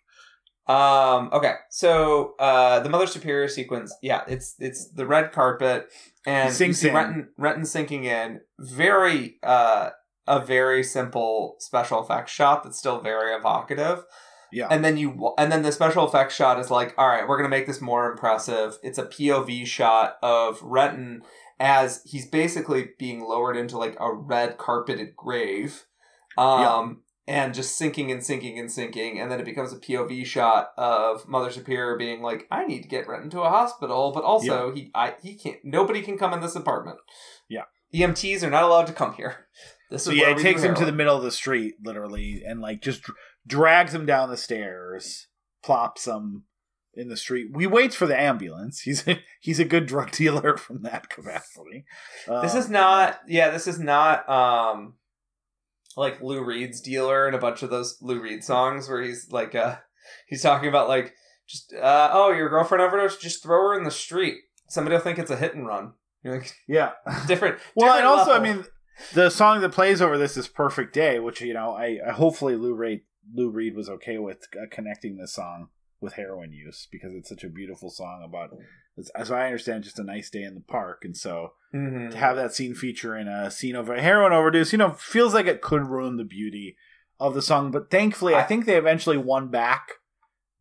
[0.67, 1.29] Um.
[1.33, 1.55] Okay.
[1.69, 3.93] So, uh, the Mother Superior sequence.
[4.01, 5.87] Yeah, it's it's the red carpet,
[6.25, 8.41] and you see Renton, Renton sinking in.
[8.59, 9.89] Very, uh,
[10.25, 14.05] a very simple special effects shot that's still very evocative.
[14.53, 14.67] Yeah.
[14.69, 17.49] And then you and then the special effects shot is like, all right, we're gonna
[17.49, 18.77] make this more impressive.
[18.83, 21.23] It's a POV shot of Renton
[21.59, 25.85] as he's basically being lowered into like a red carpeted grave.
[26.37, 27.35] Um yeah.
[27.35, 31.27] and just sinking and sinking and sinking, and then it becomes a POV shot of
[31.27, 34.75] Mother Superior being like, I need to get Renton to a hospital, but also yeah.
[34.75, 36.99] he I he can't nobody can come in this apartment.
[37.49, 37.63] Yeah.
[37.93, 39.47] EMTs are not allowed to come here.
[39.93, 42.81] This so yeah, it takes him to the middle of the street, literally, and like
[42.81, 43.03] just
[43.45, 45.27] drags him down the stairs,
[45.63, 46.43] plops him
[46.93, 47.47] in the street.
[47.51, 48.81] We wait for the ambulance.
[48.81, 51.85] He's a, he's a good drug dealer from that capacity.
[52.27, 54.95] This um, is not yeah, this is not um
[55.95, 59.55] like Lou Reed's dealer and a bunch of those Lou Reed songs where he's like
[59.55, 59.77] uh
[60.27, 61.13] he's talking about like
[61.47, 64.35] just uh oh your girlfriend overdosed, just throw her in the street.
[64.69, 65.93] Somebody will think it's a hit and run.
[66.23, 66.91] You're like yeah,
[67.27, 67.59] different.
[67.75, 68.49] well, different and also level.
[68.49, 68.65] I mean
[69.13, 72.55] the song that plays over this is "Perfect Day," which you know I, I hopefully
[72.55, 73.01] Lou Reed
[73.33, 75.69] Lou Reed was okay with uh, connecting this song
[76.01, 78.51] with heroin use because it's such a beautiful song about,
[79.15, 81.03] as I understand, just a nice day in the park.
[81.05, 82.09] And so mm-hmm.
[82.09, 85.33] to have that scene feature in a scene of a heroin overdose, you know, feels
[85.33, 86.75] like it could ruin the beauty
[87.19, 87.71] of the song.
[87.71, 89.93] But thankfully, I think they eventually won back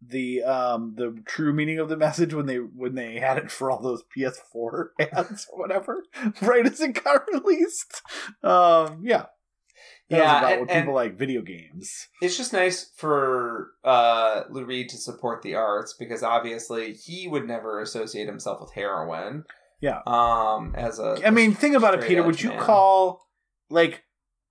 [0.04, 3.70] the um the true meaning of the message when they when they had it for
[3.70, 6.02] all those PS4 ads or whatever
[6.42, 8.02] right as it got released
[8.42, 9.26] um yeah
[10.12, 12.08] That Yeah, about and- what people like video games.
[12.20, 17.46] It's just nice for uh, Lou Reed to support the arts because obviously he would
[17.46, 19.44] never associate himself with heroin.
[19.80, 20.00] Yeah.
[20.06, 22.22] Um, as a, I mean, think about it, Peter.
[22.22, 22.60] Would you man.
[22.60, 23.26] call
[23.70, 24.04] like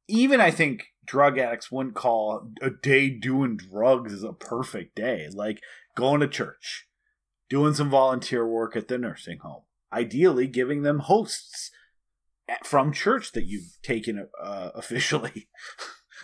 [0.08, 5.28] even I think drug addicts wouldn't call a day doing drugs is a perfect day.
[5.32, 5.62] Like
[5.96, 6.88] going to church,
[7.50, 9.62] doing some volunteer work at the nursing home,
[9.94, 11.72] ideally giving them hosts
[12.64, 15.48] from church that you've taken uh, officially.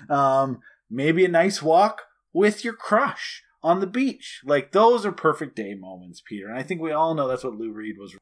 [0.10, 0.60] um,
[0.90, 4.42] maybe a nice walk with your crush on the beach.
[4.46, 6.48] Like those are perfect day moments, Peter.
[6.48, 8.16] And I think we all know that's what Lou Reed was.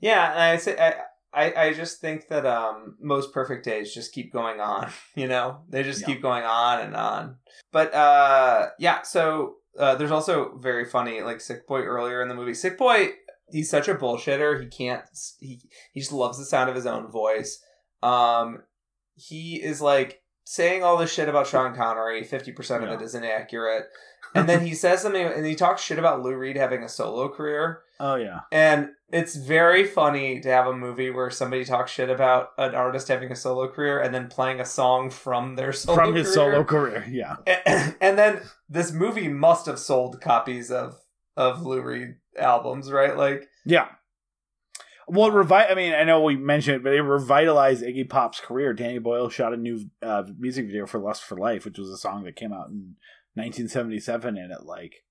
[0.00, 0.94] Yeah, and I say I,
[1.34, 4.90] I I just think that um most perfect days just keep going on.
[5.14, 6.06] You know, they just Yeah.
[6.08, 7.36] keep going on and on.
[7.72, 9.02] But uh, yeah.
[9.02, 12.52] So uh, there's also very funny like Sick Boy earlier in the movie.
[12.54, 13.10] Sick Boy,
[13.52, 14.60] he's such a bullshitter.
[14.60, 15.02] He can't.
[15.38, 15.60] He
[15.92, 17.62] he just loves the sound of his own voice.
[18.02, 18.62] Um,
[19.14, 22.24] he is like saying all this shit about Sean Connery.
[22.24, 22.96] Fifty percent of Yeah.
[22.96, 23.84] it is inaccurate.
[24.34, 27.28] And then he says something, and he talks shit about Lou Reed having a solo
[27.28, 27.82] career.
[28.00, 28.40] Oh yeah.
[28.50, 33.08] And it's very funny to have a movie where somebody talks shit about an artist
[33.08, 36.34] having a solo career and then playing a song from their solo from his career.
[36.52, 37.06] solo career.
[37.08, 40.98] Yeah, And, and then this movie must have sold copies of
[41.36, 43.16] of Lou Reed albums, right?
[43.16, 43.88] Like, yeah.
[45.08, 48.72] Well, revi- I mean, I know we mentioned it, but it revitalized Iggy Pop's career.
[48.72, 51.96] Danny Boyle shot a new uh, music video for "Lust for Life," which was a
[51.96, 52.96] song that came out in
[53.34, 55.04] 1977, and it like,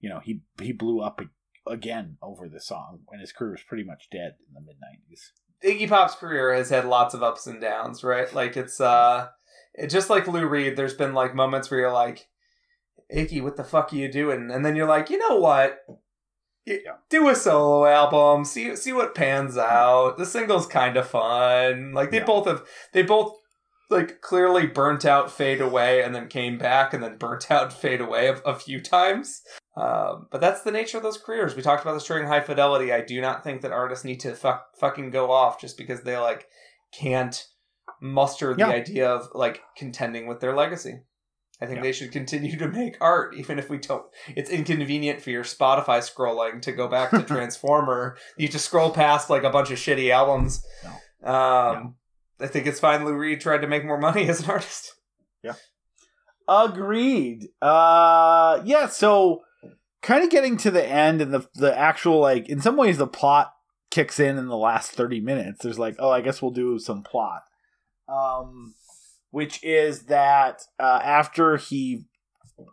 [0.00, 1.20] you know, he he blew up
[1.66, 5.30] again over the song, and his career was pretty much dead in the mid 90s.
[5.64, 8.32] Iggy Pop's career has had lots of ups and downs, right?
[8.34, 9.28] Like it's uh
[9.74, 12.28] it, just like Lou Reed, there's been like moments where you're like,
[13.14, 14.50] Iggy, what the fuck are you doing?
[14.50, 15.78] And then you're like, you know what?
[16.84, 16.92] Yeah.
[17.10, 20.16] Do a solo album, see see what pans out.
[20.18, 21.92] The single's kind of fun.
[21.92, 22.24] Like they Yeah.
[22.24, 22.62] both have
[22.92, 23.34] they both
[23.90, 28.00] like clearly burnt out, fade away, and then came back, and then burnt out, fade
[28.02, 29.40] away a, a few times.
[29.76, 31.54] Um, but that's the nature of those careers.
[31.56, 32.92] We talked about this during High Fidelity.
[32.92, 36.18] I do not think that artists need to fuck, fucking go off just because they
[36.18, 36.46] like
[36.92, 37.46] can't
[38.02, 41.00] muster the idea of like contending with their legacy.
[41.60, 41.82] I think Yeah.
[41.82, 44.04] they should continue to make art, even if we don't.
[44.36, 48.16] It's inconvenient for your Spotify scrolling to go back to Transformer.
[48.36, 50.64] You just scroll past like a bunch of shitty albums.
[51.22, 51.96] Um,
[52.40, 53.04] I think it's fine.
[53.04, 54.94] Lou Reed tried to make more money as an artist.
[55.42, 55.54] Yeah.
[56.46, 57.48] Agreed.
[57.60, 58.86] Uh, yeah.
[58.88, 59.42] So,
[60.02, 63.06] kind of getting to the end and the the actual like, in some ways, the
[63.06, 63.52] plot
[63.90, 65.62] kicks in in the last thirty minutes.
[65.62, 67.42] There's like, oh, I guess we'll do some plot.
[68.08, 68.74] Um,
[69.30, 72.04] which is that uh, after he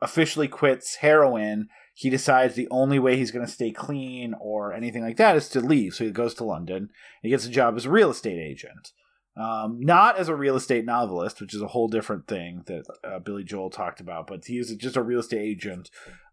[0.01, 5.03] officially quits heroin, he decides the only way he's going to stay clean or anything
[5.03, 5.93] like that is to leave.
[5.93, 6.89] So he goes to London.
[7.21, 8.91] He gets a job as a real estate agent.
[9.37, 13.19] Um, not as a real estate novelist, which is a whole different thing that uh,
[13.19, 15.89] Billy Joel talked about, but he is just a real estate agent.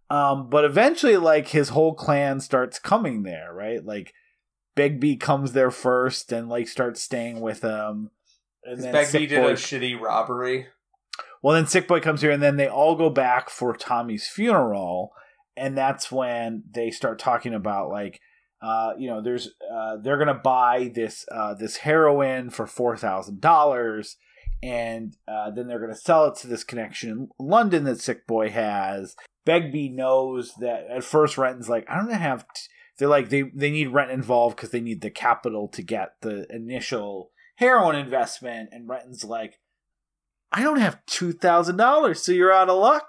[0.08, 3.84] Um, but eventually, like his whole clan starts coming there, right?
[3.84, 4.12] Like
[4.76, 8.10] Begbie comes there first and like starts staying with him.
[8.64, 10.66] And then Begbie Sick did Boy- a shitty robbery.
[11.42, 15.12] well, then Sick Boy comes here, and then they all go back for Tommy's funeral,
[15.56, 18.20] and that's when they start talking about like,
[18.62, 23.40] uh, you know, there's uh, they're gonna buy this uh, this heroin for four thousand
[23.40, 24.16] dollars,
[24.62, 28.50] and uh, then they're gonna sell it to this connection in London that Sick Boy
[28.50, 29.16] has.
[29.44, 32.42] Begbie knows that at first Renton's like, I don't have.
[32.54, 32.62] T-.
[32.98, 36.46] They're like they they need Renton involved because they need the capital to get the
[36.54, 37.31] initial
[37.62, 39.58] heroin investment, and Renton's like.
[40.54, 43.06] I don't have two thousand dollars, so you're out of luck.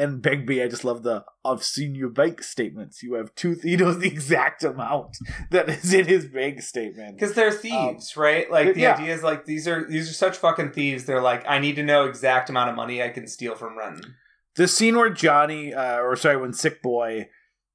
[0.00, 3.02] And Begbie, I just love the I've seen your bank statements.
[3.02, 5.16] You have two he knows the exact amount
[5.50, 7.16] that is in his bank statement.
[7.18, 8.48] Because they're thieves, right?
[8.48, 8.94] Like the Um, yeah.
[8.94, 11.04] idea is like these are these are such fucking thieves.
[11.04, 14.14] They're like, I need to know exact amount of money I can steal from Renton.
[14.54, 17.28] The scene where Johnny, uh, or sorry, when Sick Boy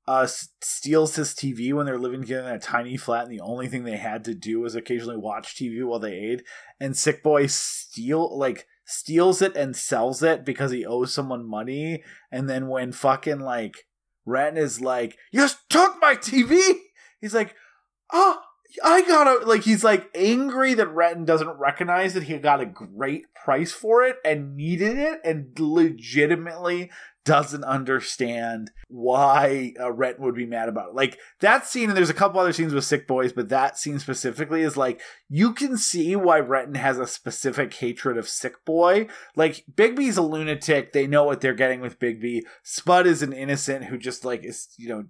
[0.08, 0.28] uh,
[0.62, 3.84] steals his TV when they're living together in a tiny flat, and the only thing
[3.84, 6.44] they had to do was occasionally watch TV while they ate,
[6.80, 12.04] and Sick Boy steal like steals it and sells it because he owes someone money,
[12.32, 13.86] and then when fucking like
[14.26, 16.60] Ren is like, "You just took my TV,"
[17.22, 17.56] he's like,
[18.12, 18.42] "Oh."
[18.82, 23.26] I gotta like he's like angry that Renton doesn't recognize that he got a great
[23.34, 26.90] price for it and needed it and legitimately
[27.26, 30.96] doesn't understand why uh, Renton would be mad about it.
[30.96, 34.00] Like that scene, and there's a couple other scenes with sick boys, but that scene
[34.00, 39.08] specifically is like you can see why Renton has a specific hatred of sick boy.
[39.36, 42.44] Like Begbie's a lunatic; they know what they're getting with Begbie.
[42.64, 45.04] Spud is an innocent who just like is you know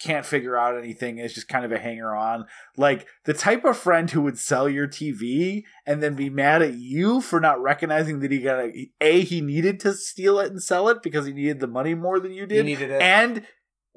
[0.00, 2.46] can't figure out anything is just kind of a hanger on.
[2.76, 6.74] Like the type of friend who would sell your TV and then be mad at
[6.74, 10.62] you for not recognizing that he got a, a he needed to steal it and
[10.62, 13.02] sell it because he needed the money more than you did, needed it.
[13.02, 13.46] and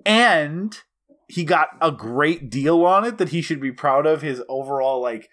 [0.05, 0.80] and
[1.27, 4.21] he got a great deal on it that he should be proud of.
[4.21, 5.30] His overall like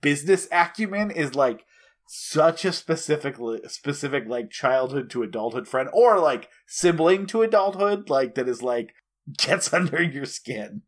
[0.00, 1.64] business acumen is like
[2.06, 3.36] such a specific
[3.66, 8.94] specific like childhood to adulthood friend or like sibling to adulthood like that is like
[9.36, 10.82] gets under your skin.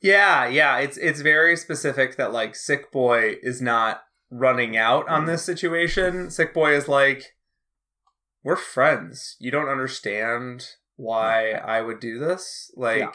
[0.00, 5.24] Yeah, yeah, it's it's very specific that like Sick Boy is not running out on
[5.26, 6.30] this situation.
[6.30, 7.34] Sick Boy is like
[8.44, 9.36] we're friends.
[9.40, 10.66] You don't understand
[10.96, 12.70] why I would do this.
[12.76, 13.10] Like Yeah.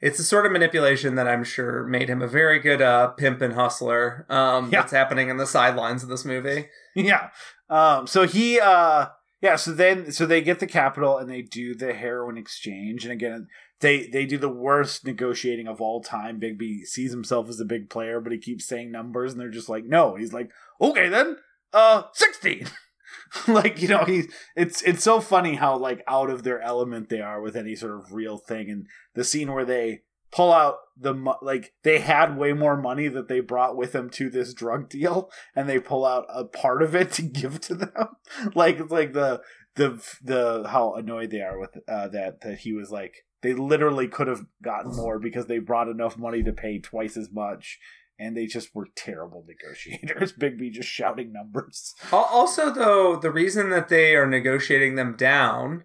[0.00, 3.40] it's the sort of manipulation that I'm sure made him a very good uh pimp
[3.40, 4.26] and hustler.
[4.28, 4.80] Um Yeah.
[4.82, 6.68] that's happening in the sidelines of this movie.
[6.96, 7.30] yeah.
[7.68, 9.06] Um so he uh
[9.40, 13.12] yeah, so then so they get the capital and they do the heroin exchange and
[13.12, 13.48] again
[13.80, 16.38] they they do the worst negotiating of all time.
[16.38, 19.68] Begbie sees himself as a big player, but he keeps saying numbers and they're just
[19.68, 20.50] like, "No." He's like,
[20.80, 21.36] "Okay then.
[21.72, 22.66] Uh 16."
[23.48, 27.20] like, you know, he's it's it's so funny how like out of their element they
[27.20, 31.14] are with any sort of real thing and the scene where they pull out the
[31.42, 35.30] like they had way more money that they brought with them to this drug deal
[35.56, 37.90] and they pull out a part of it to give to them.
[38.54, 39.42] Like it's like the
[39.74, 44.06] the the how annoyed they are with uh that that he was like they literally
[44.06, 47.78] could have gotten more because they brought enough money to pay twice as much
[48.20, 50.32] and they just were terrible negotiators.
[50.32, 51.94] Begbie just shouting numbers.
[52.12, 55.84] Also, though, the reason that they are negotiating them down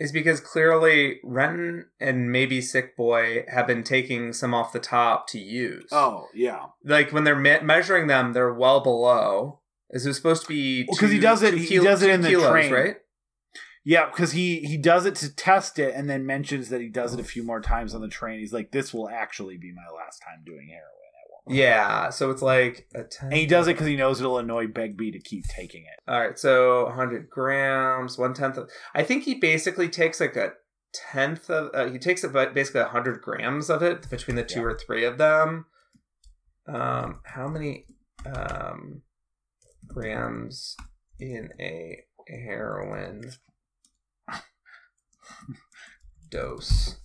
[0.00, 5.26] is because clearly Renton and maybe Sick Boy have been taking some off the top
[5.28, 5.88] to use.
[5.92, 9.60] oh yeah like when they're me- measuring them, they're well below.
[9.90, 10.84] Is it supposed to be?
[10.86, 12.72] Well, 'cause he does it- he kil- does it in the kilos, train.
[12.72, 12.96] right?
[13.84, 17.14] Yeah, because he he does it to test it, and then mentions that he does
[17.14, 18.38] it a few more times on the train.
[18.38, 20.97] He's like, "This will actually be my last time doing heroin."
[21.48, 21.58] At one point.
[21.58, 22.10] Yeah.
[22.10, 23.28] So it's like a ten.
[23.30, 26.00] and he does it because he knows it'll annoy Begbie to keep taking it.
[26.10, 26.38] All right.
[26.38, 28.68] So 100 grams, one tenth of.
[28.94, 30.52] I think he basically takes like a
[30.92, 31.70] tenth of.
[31.74, 34.66] Uh, he takes about basically 100 grams of it between the two Yeah.
[34.66, 35.66] or three of them.
[36.66, 37.86] Um, how many
[38.26, 39.00] um
[39.86, 40.76] grams
[41.18, 43.32] in a heroin
[46.30, 46.98] dose?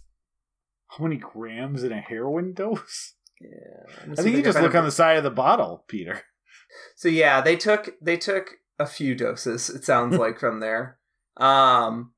[0.89, 3.13] How many grams in a heroin dose?
[3.43, 4.11] Yeah.
[4.11, 6.21] I think you just look on the side of the bottle, Peter.
[6.95, 9.69] So yeah, they took they took a few doses.
[9.69, 10.97] It sounds like from there.
[11.37, 12.12] Um,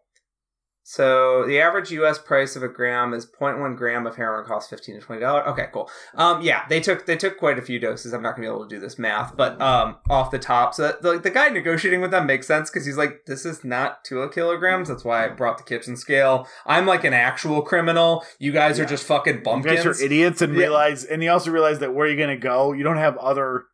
[0.88, 2.20] so the average U.S.
[2.20, 5.48] price of a gram is 0.1 gram of heroin costs fifteen to twenty dollars.
[5.48, 5.90] Okay, cool.
[6.14, 8.14] Um, yeah, they took they took quite a few doses.
[8.14, 10.96] I'm not gonna be able to do this math, but um, off the top, so
[11.02, 14.30] the the guy negotiating with them makes sense because he's like, this is not two
[14.30, 14.88] kilograms.
[14.90, 16.48] That's why I brought the kitchen scale.
[16.68, 18.24] I'm like an actual criminal.
[18.38, 19.84] You guys are just fucking You bumpkins.
[19.84, 20.60] guys are idiots and Yeah.
[20.60, 23.66] realize, and you also realize that where you're gonna go, you don't have other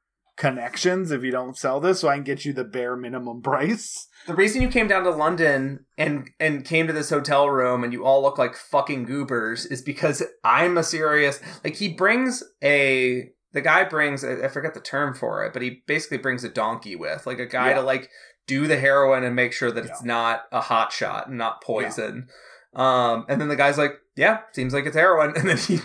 [0.42, 4.08] connections if you don't sell this, so I can get you the bare minimum price.
[4.28, 7.94] The reason you came down to London and and came to this hotel room and
[7.94, 13.30] you all look like fucking goobers is because I'm a serious like he brings a
[13.54, 16.96] the guy brings I forget the term for it, but he basically brings a donkey
[16.96, 17.76] with like a guy Yeah.
[17.76, 18.10] to like
[18.48, 22.28] do the heroin and make sure that it's not a hot shot and not poison.
[22.76, 25.80] Um and then the guy's like, "Yeah, seems like it's heroin." And then he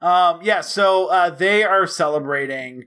[0.00, 2.84] Um, yeah, so uh, they are celebrating.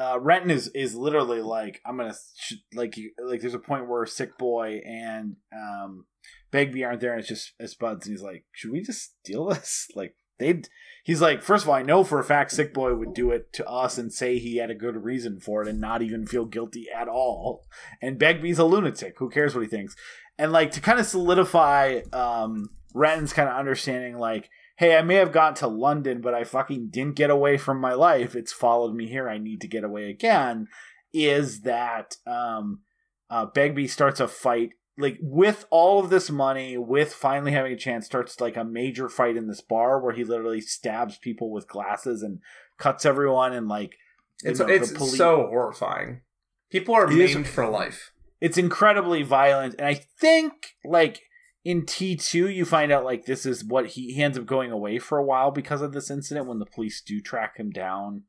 [0.00, 3.42] Uh, Renton is is literally like, I'm gonna sh- like like.
[3.42, 6.06] There's a point where Sick Boy and um,
[6.50, 9.46] Begbie aren't there, and it's just it's Buds, and he's like, should we just steal
[9.46, 9.88] this?
[9.96, 10.62] Like they,
[11.04, 13.52] he's like, first of all, I know for a fact Sick Boy would do it
[13.52, 16.46] to us and say he had a good reason for it and not even feel
[16.46, 17.66] guilty at all.
[18.00, 19.18] And Begbie's a lunatic.
[19.18, 19.94] Who cares what he thinks?
[20.38, 24.48] And like to kind of solidify um, Renton's kind of understanding, like
[24.80, 27.92] hey, I may have gotten to London, but I fucking didn't get away from my
[27.92, 28.34] life.
[28.34, 29.28] It's followed me here.
[29.28, 30.68] I need to get away again.
[31.12, 32.80] Is that um,
[33.28, 37.76] uh, Begbie starts a fight like with all of this money, with finally having a
[37.76, 41.68] chance, starts like a major fight in this bar where he literally stabs people with
[41.68, 42.38] glasses and
[42.78, 43.98] cuts everyone and like
[44.42, 46.22] it's know, it's so horrifying.
[46.70, 48.12] People are maimed for life.
[48.40, 51.20] it's incredibly violent and i think like
[51.64, 54.98] in t2 you find out like this is what he, he ends up going away
[54.98, 58.22] for a while because of this incident when the police do track him down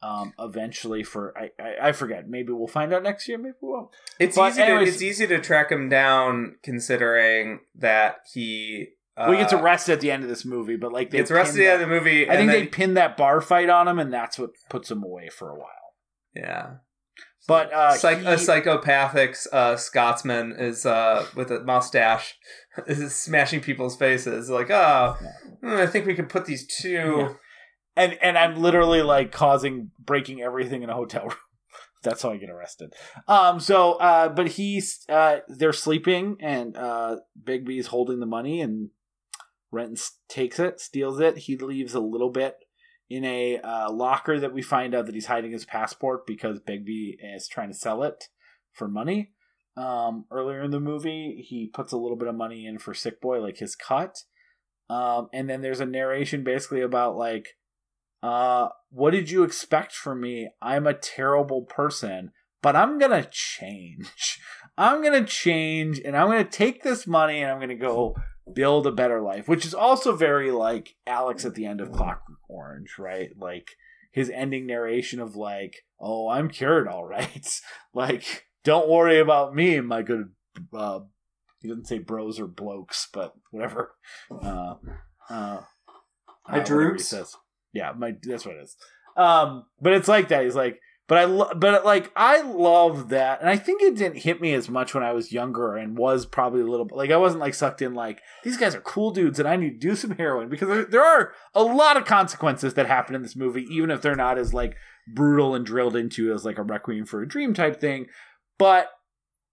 [0.00, 3.68] um eventually for i i, I forget maybe we'll find out next year maybe we
[3.70, 3.88] won't
[4.20, 4.62] It's But easy.
[4.62, 9.52] anyways- to, it's easy to track him down, considering that he uh, well, he gets
[9.52, 11.82] arrested at the end of this movie but like they gets arrested at the end
[11.82, 12.24] of the movie.
[12.30, 14.88] i think and they then, pin that bar fight on him and that's what puts
[14.88, 15.66] him away for a while
[16.34, 16.74] yeah.
[17.46, 22.36] But uh, Psych- he- a psychopathic uh, Scotsman is uh, with a mustache
[22.86, 24.50] is smashing people's faces.
[24.50, 25.16] Like, oh,
[25.62, 26.88] hmm, I think we could put these two.
[27.18, 27.32] Yeah.
[27.96, 31.32] and and I'm literally like causing breaking everything in a hotel room.
[32.02, 32.92] That's how I get arrested.
[33.26, 33.60] Um.
[33.60, 38.90] So, uh, but he's uh, they're sleeping, and uh, Begbie's holding the money, and
[39.72, 39.96] Renton
[40.28, 41.38] takes it, steals it.
[41.38, 42.54] He leaves a little bit
[43.10, 47.18] in a uh, locker that we find out that he's hiding his passport because Begbie
[47.22, 48.24] is trying to sell it
[48.72, 49.32] for money.
[49.76, 53.20] Um, earlier in the movie, he puts a little bit of money in for Sick
[53.20, 54.24] Boy, like his cut.
[54.90, 57.56] Um, and then there's a narration basically about like,
[58.22, 60.50] uh, what did you expect from me?
[60.60, 62.32] I'm a terrible person,
[62.62, 64.40] but I'm gonna change.
[64.78, 68.16] I'm gonna change, and I'm gonna take this money and I'm gonna go
[68.54, 72.38] build a better life, which is also very like Alex at the end of Clockwork
[72.48, 73.30] Orange, right?
[73.38, 73.70] Like
[74.12, 77.60] his ending narration of like, "Oh, I'm cured, all right.
[77.94, 80.30] like, don't worry about me, my good."
[80.72, 81.00] Uh,
[81.60, 83.92] he doesn't say bros or blokes, but whatever.
[84.30, 84.74] Uh,
[85.30, 85.60] uh,
[86.48, 87.02] My droogs?
[87.02, 87.36] says.
[87.72, 88.76] Yeah, my that's what it is.
[89.16, 90.44] Um, but it's like that.
[90.44, 90.78] He's like,
[91.08, 94.52] but I, lo- but like I love that, and I think it didn't hit me
[94.52, 97.40] as much when I was younger, and was probably a little bit like I wasn't
[97.40, 100.10] like sucked in like these guys are cool dudes, and I need to do some
[100.18, 103.90] heroin because there, there are a lot of consequences that happen in this movie, even
[103.90, 104.76] if they're not as like
[105.14, 108.06] brutal and drilled into as like a Requiem for a Dream type thing,
[108.58, 108.90] but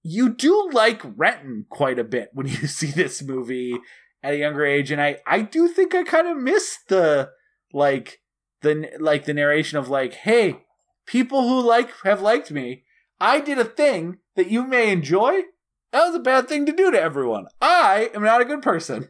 [0.04, 3.78] you do like Renton quite a bit when you see this movie
[4.22, 7.30] at a younger age, and I I do think I kind of miss the
[7.72, 8.20] like
[8.62, 10.65] the like the narration of like, hey,
[11.06, 12.84] people who like have liked me,
[13.20, 15.42] I did a thing that you may enjoy.
[15.92, 17.46] That was a bad thing to do to everyone.
[17.62, 19.10] I am not a good person.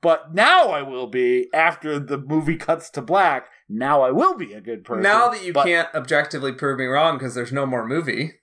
[0.00, 3.48] But now I will be after the movie cuts to black.
[3.68, 5.02] Now I will be a good person.
[5.02, 8.34] Now that you but, can't objectively prove me wrong because there's no more movie,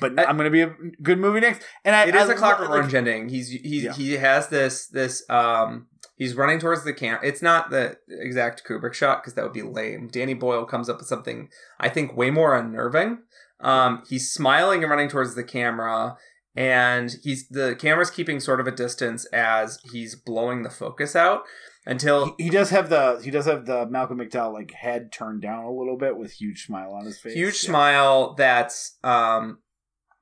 [0.00, 1.62] but I'm going to be a good movie next.
[1.84, 3.28] And I, it is I a Clockwork like- Orange ending.
[3.28, 3.92] He's he's Yeah.
[3.92, 5.86] he has this this um
[6.16, 7.20] he's running towards the camp.
[7.22, 10.08] It's not the exact Kubrick shot because that would be lame.
[10.08, 11.48] Danny Boyle comes up with something
[11.78, 13.18] I think way more unnerving.
[13.60, 16.16] Um, he's smiling and running towards the camera,
[16.56, 21.42] and he's the camera's keeping sort of a distance as he's blowing the focus out
[21.88, 25.42] until He, he does have the he does have the Malcolm McDowell like head turned
[25.42, 27.34] down a little bit with huge smile on his face.
[27.34, 27.68] huge Yeah.
[27.70, 29.58] smile that's um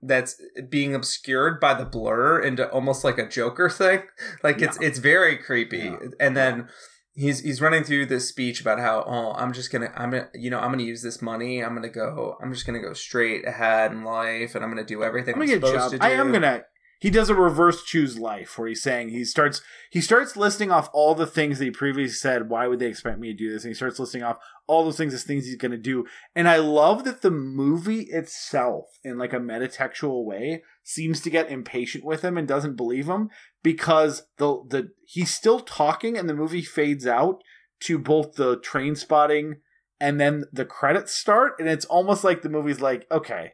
[0.03, 0.41] that's
[0.71, 4.03] being obscured by the blur into almost like a joker thing
[4.43, 5.97] like it's it's very creepy Yeah.
[6.21, 6.69] and then
[7.15, 10.51] he's he's running through this speech about how oh i'm just gonna i'm gonna you
[10.51, 13.91] know i'm gonna use this money i'm gonna go i'm just gonna go straight ahead
[13.91, 15.93] in life and i'm gonna do everything I'm i'm, gonna get a supposed job.
[15.93, 16.63] to do I am gonna.
[16.99, 19.61] He does a reverse choose life where he's saying he starts
[19.91, 22.49] he starts listing off all the things that he previously said.
[22.49, 23.65] Why would they expect me to do this?
[23.65, 26.07] And he starts listing off all those things as things he's gonna do.
[26.35, 31.51] And I love that the movie itself, in like a metatextual way, seems to get
[31.51, 33.29] impatient with him and doesn't believe him
[33.63, 37.43] because the the he's still talking and the movie fades out
[37.81, 39.57] to both the Trainspotting
[40.01, 43.53] and then the credits start and it's almost like the movie's like okay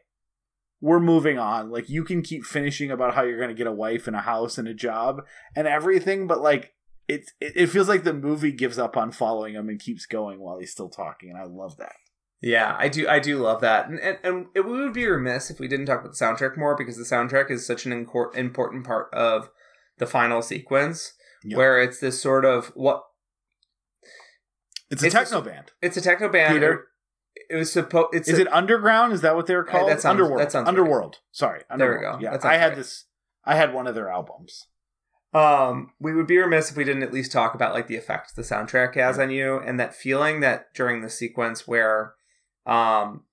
[0.83, 1.71] we're moving on.
[1.71, 4.19] Like you can keep finishing about how you're going to get a wife and a
[4.21, 5.21] house and a job
[5.55, 6.73] and everything, but like
[7.07, 10.39] it, it it feels like the movie gives up on following him and keeps going
[10.41, 11.93] while he's still talking, and I love that.
[12.41, 13.07] Yeah, I do.
[13.07, 15.85] I do love that, and and, and it, we would be remiss if we didn't
[15.85, 19.49] talk about the soundtrack more because the soundtrack is such an incor- important part of
[19.99, 21.13] the final sequence,
[21.45, 21.55] Yeah.
[21.57, 23.03] where it's this sort of what
[24.89, 25.71] It's a It's techno just- band.
[25.81, 26.53] it's a techno band.
[26.55, 26.87] Peter?
[27.49, 28.09] It was supposed.
[28.13, 29.13] It's Is a- it underground?
[29.13, 29.89] Is that what they were called?
[29.89, 30.39] that sounds- Underworld.
[30.41, 30.69] that sounds right.
[30.69, 31.19] Underworld.
[31.31, 31.61] Sorry.
[31.75, 32.17] There we go.
[32.19, 32.75] Yeah, I had right.
[32.77, 33.05] this.
[33.45, 34.67] I had one of their albums.
[35.33, 38.35] Um, we would be remiss if we didn't at least talk about like the effect
[38.35, 42.13] the soundtrack has on you and that feeling that during the sequence where,
[42.67, 43.23] um,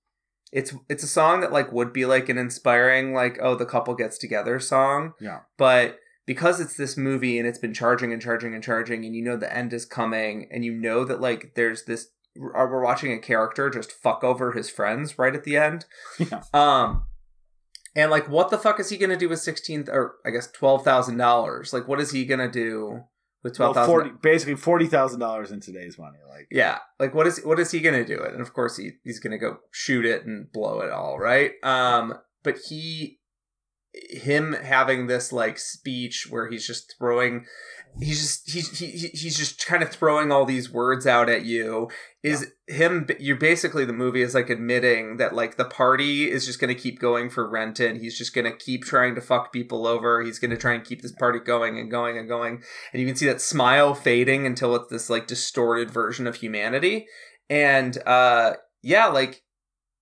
[0.50, 3.94] it's it's a song that like would be like an inspiring like oh the couple
[3.94, 5.40] gets together song Yeah.
[5.56, 9.22] but because it's this movie and it's been charging and charging and charging and you
[9.22, 12.08] know the end is coming and you know that like there's this
[12.40, 15.84] we're we're watching a character just fuck over his friends right at the end.
[16.18, 16.42] Yeah.
[16.54, 17.04] um
[17.96, 20.84] and like what the fuck is he gonna do with sixteen or I guess twelve
[20.84, 21.72] thousand dollars?
[21.72, 23.00] Like what is he gonna do
[23.42, 26.18] with Well, twelve thousand 40, basically forty thousand dollars in today's money.
[26.28, 26.46] Like.
[26.50, 28.32] Yeah like what is what is he gonna do it?
[28.32, 31.52] And of course he he's gonna go shoot it and blow it all right?
[31.62, 33.18] Um but he
[33.92, 37.44] him having this like speech where he's just throwing
[37.98, 41.44] he's just he's he, he- he's just kind of throwing all these words out at
[41.44, 41.88] you.
[42.22, 46.60] Is him you're basically the movie is like admitting that like the party is just
[46.60, 49.86] going to keep going for renton he's just going to keep trying to fuck people
[49.86, 50.22] over.
[50.22, 52.62] He's going to try and keep this party going and going and going.
[52.92, 57.06] And you can see that smile fading until it's this like distorted version of humanity.
[57.48, 59.42] And uh yeah like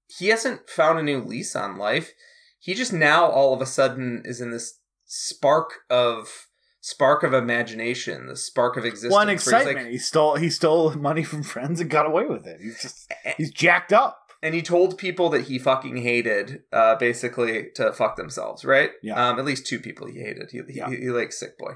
[0.08, 2.12] he hasn't found a new lease on life.
[2.60, 6.47] He just now all of a sudden is in this spark of
[6.80, 9.12] spark of imagination, the spark of existence.
[9.12, 9.76] One excitement.
[9.78, 12.60] like- he stole he stole money from friends and got away with it.
[12.60, 14.18] He's just he's jacked up.
[14.42, 18.90] and he told people that he fucking hated, uh, basically to fuck themselves, right?
[19.02, 19.14] Yeah.
[19.30, 20.50] Um, at least two people he hated.
[20.52, 20.88] He he, Yeah.
[20.90, 21.72] he, he likes Sick Boy,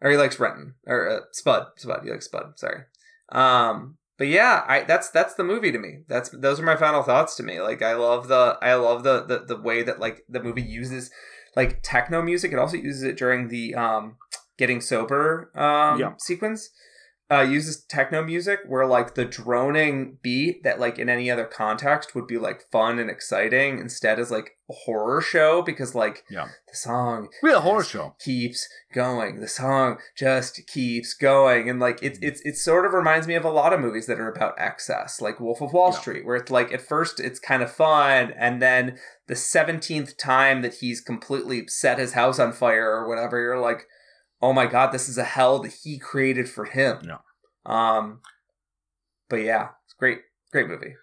[0.00, 1.66] or he likes Renton, or uh, Spud.
[1.76, 2.00] Spud.
[2.04, 2.52] He likes Spud.
[2.56, 2.82] Sorry.
[3.30, 6.00] Um, but yeah, I that's that's the movie to me.
[6.08, 7.60] That's those are my final thoughts to me.
[7.60, 11.10] Like I love the I love the the, the way that like the movie uses
[11.56, 12.52] like techno music.
[12.52, 14.16] It also uses it during the um
[14.58, 16.12] getting sober um Yeah.
[16.18, 16.70] sequence
[17.30, 22.14] uh, uses techno music where like the droning beat that like in any other context
[22.14, 26.46] would be like fun and exciting instead is like a horror show because like Yeah.
[26.70, 28.14] the song Real horror show.
[28.18, 33.26] keeps going the song just keeps going and like it's it's it sort of reminds
[33.26, 35.98] me of a lot of movies that are about excess like wolf of wall Yeah.
[36.00, 40.62] street where it's like at first it's kind of fun and then the 17th time
[40.62, 43.86] that he's completely set his house on fire or whatever you're like
[44.40, 47.18] oh my god this is a hell that he created for him No.
[47.66, 48.20] um
[49.28, 50.20] but yeah it's great
[50.52, 50.94] great movie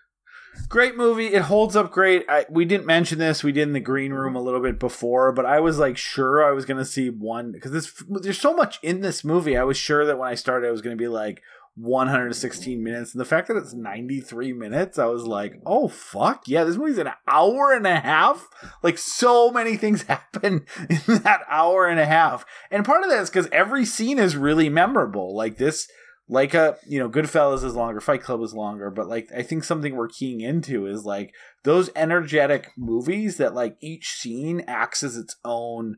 [0.69, 1.33] Great movie.
[1.33, 2.23] It holds up great.
[2.29, 3.43] I, we didn't mention this.
[3.43, 6.45] We did in the green room a little bit before, but I was like sure
[6.45, 7.91] I was going to see one because this
[8.21, 9.57] there's so much in this movie.
[9.57, 11.41] I was sure that when I started, I was going to be like
[11.75, 16.63] 116 minutes, and the fact that it's 93 minutes, I was like, oh fuck yeah,
[16.63, 18.47] this movie's an hour and a half.
[18.81, 23.21] Like so many things happen in that hour and a half, and part of that
[23.21, 25.35] is because every scene is really memorable.
[25.35, 25.87] Like this
[26.27, 29.63] like a you know goodfellas is longer fight club is longer but like i think
[29.63, 31.31] something we're keying into is like
[31.63, 35.97] those energetic movies that like each scene acts as its own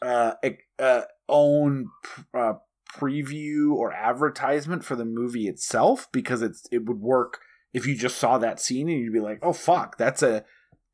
[0.00, 0.32] uh,
[0.78, 1.88] uh own
[2.34, 2.54] uh,
[2.94, 7.40] preview or advertisement for the movie itself because it's it would work
[7.72, 10.44] if you just saw that scene and you'd be like oh fuck that's a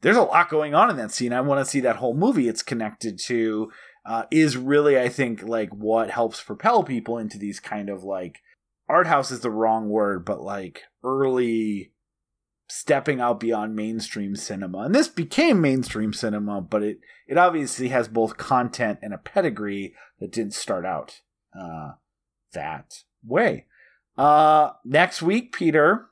[0.01, 2.49] there's a lot going on in that scene i want to see that whole movie
[2.49, 3.71] it's connected to
[4.05, 8.41] uh, is really I think like what helps propel people into these kind of like
[8.89, 11.93] art house is the wrong word, but like early
[12.69, 14.79] stepping out beyond mainstream cinema.
[14.79, 19.95] And this became mainstream cinema, but it it obviously has both content and a pedigree
[20.19, 21.21] that didn't start out
[21.59, 21.93] uh,
[22.53, 23.67] that way.
[24.17, 26.07] Uh, next week, Peter,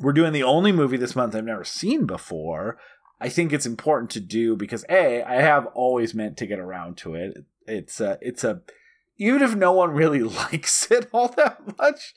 [0.00, 2.78] we're doing the only movie this month I've never seen before.
[3.20, 6.96] I think it's important to do because a I have always meant to get around
[6.98, 7.44] to it.
[7.66, 8.62] It's a it's a
[9.18, 12.14] even if no one really likes it all that much,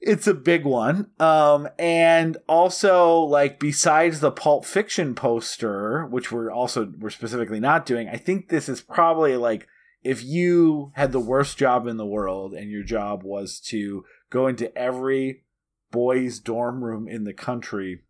[0.00, 1.10] it's a big one.
[1.20, 7.86] Um, and also like besides the Pulp Fiction poster, which we're also we're specifically not
[7.86, 9.68] doing, I think this is probably like
[10.02, 14.46] if you had the worst job in the world and your job was to go
[14.46, 15.44] into every
[15.90, 18.02] boys' dorm room in the country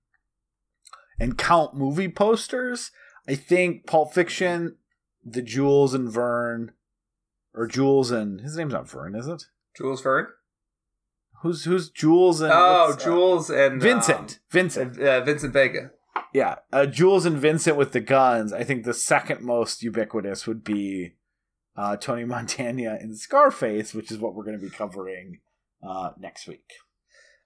[1.20, 2.90] and count movie posters,
[3.28, 4.77] I think Pulp Fiction,
[5.24, 6.73] the Jules and Vern,
[7.55, 9.44] or Jules and his name's not Vern, is it?
[9.77, 10.28] Jules Verne.
[11.43, 15.90] Who's who's Jules and Oh, uh, Jules and Vincent, um, Vincent, uh, Vincent Vega.
[16.32, 18.52] yeah, uh, Jules and Vincent with the guns.
[18.52, 21.14] I think the second most ubiquitous would be
[21.77, 25.40] uh, Tony Montana in Scarface, which is what we're going to be covering
[25.82, 26.70] uh, next week.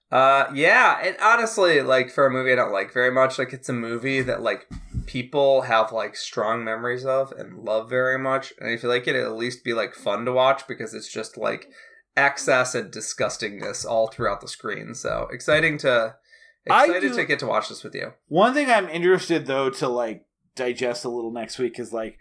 [0.09, 3.67] Uh, yeah, and honestly, like for a movie I don't like very much, like it's
[3.67, 4.69] a movie that like
[5.05, 9.21] people have like strong memories of and love very much, and I feel like it'd
[9.21, 11.67] at least be like fun to watch because it's just like
[12.15, 14.95] excess and disgustingness all throughout the screen.
[14.95, 16.15] So exciting to
[16.65, 18.13] excited do- to get to watch this with you.
[18.29, 20.25] One thing I'm interested though to like
[20.55, 22.17] digest a little next week is like,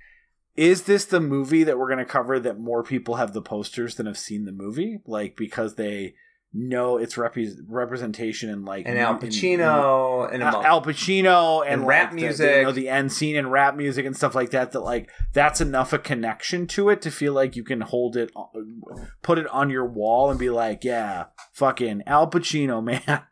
[0.57, 3.95] is this the movie that we're going to cover that more people have the posters
[3.97, 4.99] than have seen the movie?
[5.07, 6.15] Like because they
[6.59, 7.37] know its rep-
[7.69, 12.13] representation in like And Al in- in- Pacino and, Al, Pacino and, And rap like,
[12.13, 12.57] the- the, music.
[12.57, 14.73] you know, the end scene and rap music and stuff like that.
[14.73, 18.31] That like that's enough a connection to it to feel like you can hold it,
[18.35, 18.45] uh,
[19.23, 23.23] put it on your wall and be like, yeah, fucking Al Pacino, man,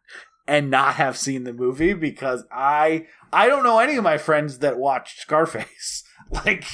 [0.46, 4.58] and not have seen the movie because I I don't know any of my friends
[4.58, 6.03] that watched Scarface.
[6.44, 6.64] like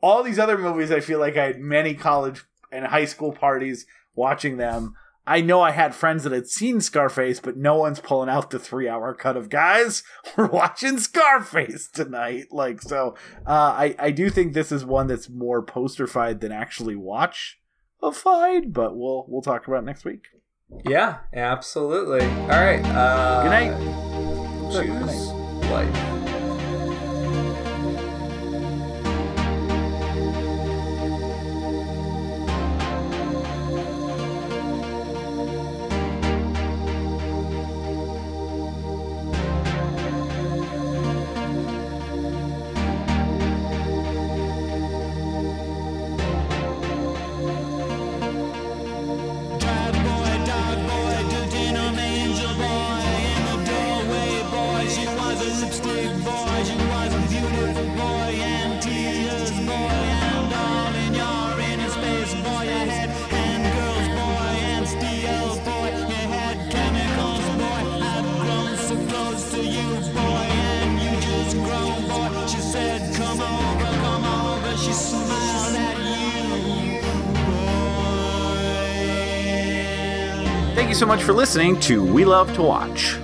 [0.00, 3.86] all these other movies, I feel like I had many college and high school parties
[4.14, 4.94] watching them.
[5.26, 8.58] I know I had friends that had seen Scarface, but no one's pulling out the
[8.58, 10.02] three hour cut of guys.
[10.36, 12.48] We're watching Scarface tonight.
[12.50, 13.14] Like so,
[13.46, 18.96] uh, I I do think this is one that's more posterfied than actually watch-ified, but
[18.96, 20.26] we'll we'll talk about it next week.
[20.84, 22.26] Yeah, absolutely.
[22.26, 22.84] All right.
[22.84, 24.72] Uh, Good night.
[24.72, 25.70] Good Choose night.
[25.70, 26.13] life.
[81.24, 83.23] For listening to We Love to Watch.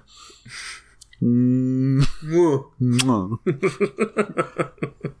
[1.21, 2.01] Mm.